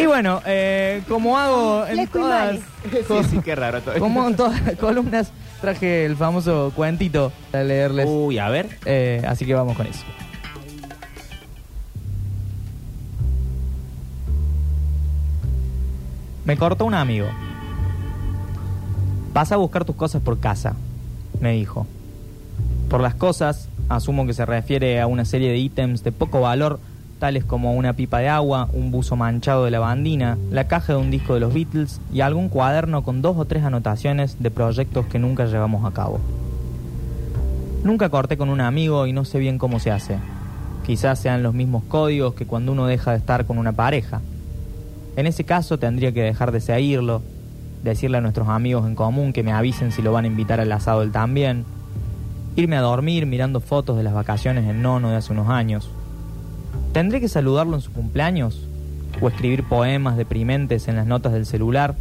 Y 0.00 0.06
bueno, 0.06 0.40
eh, 0.46 1.02
como 1.08 1.36
hago 1.36 1.84
en 1.88 1.98
y 2.02 2.06
todas, 2.06 2.54
sí, 3.08 3.14
sí, 3.28 3.40
qué 3.44 3.56
raro 3.56 3.80
todo. 3.82 3.98
como 3.98 4.28
en 4.28 4.36
todas 4.36 4.62
las 4.64 4.76
columnas, 4.76 5.32
traje 5.60 6.04
el 6.04 6.16
famoso 6.16 6.72
cuentito 6.74 7.32
para 7.50 7.64
leerles. 7.64 8.06
Uy, 8.08 8.38
a 8.38 8.48
ver. 8.48 8.78
Eh, 8.84 9.22
así 9.26 9.44
que 9.44 9.54
vamos 9.54 9.76
con 9.76 9.86
eso. 9.86 10.04
Me 16.44 16.56
cortó 16.56 16.86
un 16.86 16.94
amigo. 16.94 17.26
Vas 19.34 19.52
a 19.52 19.56
buscar 19.56 19.84
tus 19.84 19.96
cosas 19.96 20.22
por 20.22 20.40
casa, 20.40 20.74
me 21.40 21.52
dijo. 21.52 21.86
Por 22.88 23.02
las 23.02 23.14
cosas, 23.14 23.68
asumo 23.90 24.26
que 24.26 24.32
se 24.32 24.46
refiere 24.46 25.00
a 25.00 25.06
una 25.06 25.26
serie 25.26 25.50
de 25.50 25.58
ítems 25.58 26.02
de 26.02 26.10
poco 26.10 26.40
valor, 26.40 26.80
tales 27.18 27.44
como 27.44 27.74
una 27.74 27.92
pipa 27.92 28.18
de 28.18 28.28
agua, 28.28 28.68
un 28.72 28.90
buzo 28.90 29.16
manchado 29.16 29.64
de 29.64 29.70
lavandina, 29.70 30.38
la 30.50 30.68
caja 30.68 30.94
de 30.94 30.98
un 30.98 31.10
disco 31.10 31.34
de 31.34 31.40
los 31.40 31.52
Beatles 31.52 32.00
y 32.12 32.20
algún 32.20 32.48
cuaderno 32.48 33.02
con 33.02 33.22
dos 33.22 33.36
o 33.36 33.44
tres 33.44 33.64
anotaciones 33.64 34.42
de 34.42 34.50
proyectos 34.50 35.06
que 35.06 35.18
nunca 35.18 35.46
llevamos 35.46 35.84
a 35.84 35.94
cabo. 35.94 36.20
Nunca 37.84 38.08
corté 38.08 38.36
con 38.36 38.48
un 38.48 38.60
amigo 38.60 39.06
y 39.06 39.12
no 39.12 39.24
sé 39.24 39.38
bien 39.38 39.58
cómo 39.58 39.80
se 39.80 39.90
hace. 39.90 40.18
Quizás 40.86 41.18
sean 41.18 41.42
los 41.42 41.54
mismos 41.54 41.84
códigos 41.84 42.34
que 42.34 42.46
cuando 42.46 42.72
uno 42.72 42.86
deja 42.86 43.12
de 43.12 43.18
estar 43.18 43.44
con 43.46 43.58
una 43.58 43.72
pareja. 43.72 44.20
En 45.16 45.26
ese 45.26 45.44
caso 45.44 45.78
tendría 45.78 46.12
que 46.12 46.22
dejar 46.22 46.52
de 46.52 46.60
seguirlo, 46.60 47.22
decirle 47.82 48.18
a 48.18 48.20
nuestros 48.20 48.48
amigos 48.48 48.86
en 48.86 48.94
común 48.94 49.32
que 49.32 49.42
me 49.42 49.52
avisen 49.52 49.92
si 49.92 50.02
lo 50.02 50.12
van 50.12 50.24
a 50.24 50.28
invitar 50.28 50.60
al 50.60 50.72
asado 50.72 51.02
él 51.02 51.12
también, 51.12 51.64
irme 52.56 52.76
a 52.76 52.80
dormir 52.80 53.26
mirando 53.26 53.60
fotos 53.60 53.96
de 53.96 54.02
las 54.02 54.14
vacaciones 54.14 54.68
en 54.68 54.82
Nono 54.82 55.10
de 55.10 55.16
hace 55.16 55.32
unos 55.32 55.48
años. 55.48 55.90
¿Tendré 56.92 57.20
que 57.20 57.28
saludarlo 57.28 57.76
en 57.76 57.82
su 57.82 57.92
cumpleaños? 57.92 58.66
¿O 59.20 59.28
escribir 59.28 59.64
poemas 59.64 60.16
deprimentes 60.16 60.88
en 60.88 60.96
las 60.96 61.06
notas 61.06 61.32
del 61.32 61.44
celular? 61.44 61.94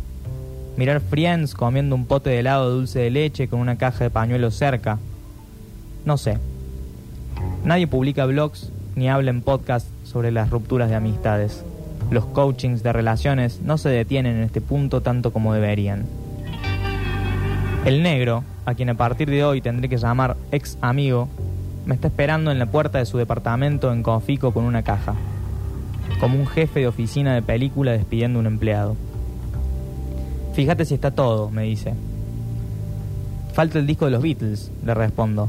¿Mirar 0.78 1.02
Friends 1.02 1.54
comiendo 1.56 1.95
un 1.95 2.06
pote 2.06 2.30
de 2.30 2.39
helado 2.39 2.69
de 2.69 2.76
dulce 2.76 3.00
de 3.00 3.10
leche 3.10 3.47
con 3.47 3.60
una 3.60 3.78
caja 3.78 4.06
de 4.06 4.10
pañuelos 4.10 4.56
cerca? 4.56 5.00
No 6.06 6.17
sé. 6.17 6.38
Nadie 7.63 7.88
publica 7.88 8.26
blogs 8.26 8.71
ni 8.95 9.10
habla 9.10 9.30
en 9.30 9.41
podcast 9.41 9.88
sobre 10.04 10.32
las 10.32 10.50
rupturas 10.50 10.89
de 10.89 10.95
amistades. 10.95 11.63
Los 12.10 12.26
coachings 12.26 12.82
de 12.82 12.93
relaciones 12.93 13.60
no 13.62 13.78
se 13.78 13.89
detienen 13.89 14.38
en 14.38 14.43
este 14.43 14.62
punto 14.62 15.02
tanto 15.02 15.34
como 15.34 15.54
deberían. 15.54 16.06
El 17.86 18.04
negro, 18.04 18.43
a 18.65 18.73
quien 18.73 18.89
a 18.89 18.95
partir 18.95 19.30
de 19.30 19.43
hoy 19.43 19.62
tendré 19.62 19.89
que 19.89 19.97
llamar 19.97 20.38
ex 20.52 20.78
amigo, 20.82 21.28
me 21.88 21.95
está 21.95 22.10
esperando 22.10 22.52
en 22.52 22.60
la 22.60 22.65
puerta 22.65 22.97
de 22.97 23.06
su 23.06 23.17
departamento 23.17 23.93
en 23.93 24.04
Confico 24.04 24.54
con 24.54 24.65
una 24.65 24.84
caja, 24.84 25.15
como 26.19 26.38
un 26.38 26.45
jefe 26.45 26.82
de 26.82 26.88
oficina 26.88 27.34
de 27.34 27.41
película 27.41 27.93
despidiendo 27.93 28.39
a 28.39 28.41
un 28.41 28.47
empleado. 28.47 28.97
Fíjate 30.54 30.84
si 30.84 30.95
está 30.95 31.12
todo, 31.12 31.50
me 31.50 31.63
dice. 31.63 31.93
Falta 33.54 33.80
el 33.80 33.88
disco 33.88 34.04
de 34.04 34.12
los 34.12 34.21
Beatles, 34.21 34.69
le 34.84 34.93
respondo. 34.93 35.47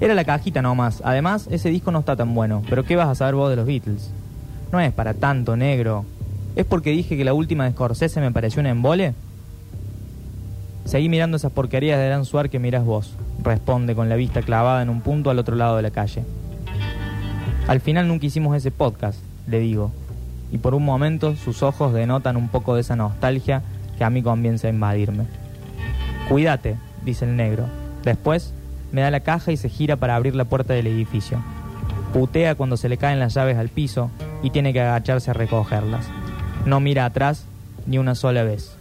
Era 0.00 0.14
la 0.14 0.24
cajita 0.24 0.62
nomás. 0.62 1.02
Además, 1.04 1.46
ese 1.50 1.68
disco 1.68 1.92
no 1.92 1.98
está 1.98 2.16
tan 2.16 2.34
bueno. 2.34 2.62
Pero 2.68 2.84
¿qué 2.84 2.96
vas 2.96 3.08
a 3.08 3.14
saber 3.14 3.34
vos 3.34 3.50
de 3.50 3.56
los 3.56 3.66
Beatles? 3.66 4.10
No 4.72 4.80
es 4.80 4.90
para 4.92 5.12
tanto, 5.12 5.54
negro. 5.54 6.06
¿Es 6.56 6.64
porque 6.64 6.90
dije 6.90 7.14
que 7.14 7.24
la 7.24 7.34
última 7.34 7.64
de 7.64 7.72
Scorsese 7.72 8.20
me 8.20 8.32
pareció 8.32 8.60
un 8.60 8.66
embole? 8.66 9.12
Seguí 10.84 11.08
mirando 11.08 11.36
esas 11.36 11.52
porquerías 11.52 11.98
de 11.98 12.08
Dan 12.08 12.24
Suar 12.24 12.50
que 12.50 12.58
miras 12.58 12.84
vos, 12.84 13.14
responde 13.42 13.94
con 13.94 14.08
la 14.08 14.16
vista 14.16 14.42
clavada 14.42 14.82
en 14.82 14.90
un 14.90 15.00
punto 15.00 15.30
al 15.30 15.38
otro 15.38 15.56
lado 15.56 15.76
de 15.76 15.82
la 15.82 15.90
calle. 15.90 16.24
Al 17.68 17.80
final 17.80 18.08
nunca 18.08 18.26
hicimos 18.26 18.56
ese 18.56 18.70
podcast, 18.70 19.20
le 19.46 19.60
digo, 19.60 19.92
y 20.50 20.58
por 20.58 20.74
un 20.74 20.84
momento 20.84 21.36
sus 21.36 21.62
ojos 21.62 21.92
denotan 21.92 22.36
un 22.36 22.48
poco 22.48 22.74
de 22.74 22.82
esa 22.82 22.96
nostalgia 22.96 23.62
que 23.96 24.04
a 24.04 24.10
mí 24.10 24.22
comienza 24.22 24.66
a 24.66 24.70
invadirme. 24.70 25.24
Cuídate, 26.28 26.76
dice 27.04 27.24
el 27.24 27.36
negro. 27.36 27.66
Después 28.04 28.52
me 28.90 29.00
da 29.00 29.10
la 29.10 29.20
caja 29.20 29.52
y 29.52 29.56
se 29.56 29.68
gira 29.68 29.96
para 29.96 30.16
abrir 30.16 30.34
la 30.34 30.44
puerta 30.44 30.74
del 30.74 30.88
edificio. 30.88 31.42
Putea 32.12 32.54
cuando 32.54 32.76
se 32.76 32.88
le 32.88 32.98
caen 32.98 33.20
las 33.20 33.34
llaves 33.34 33.56
al 33.56 33.70
piso 33.70 34.10
y 34.42 34.50
tiene 34.50 34.72
que 34.72 34.80
agacharse 34.80 35.30
a 35.30 35.34
recogerlas. 35.34 36.06
No 36.66 36.80
mira 36.80 37.06
atrás 37.06 37.46
ni 37.86 37.98
una 37.98 38.14
sola 38.14 38.42
vez. 38.42 38.76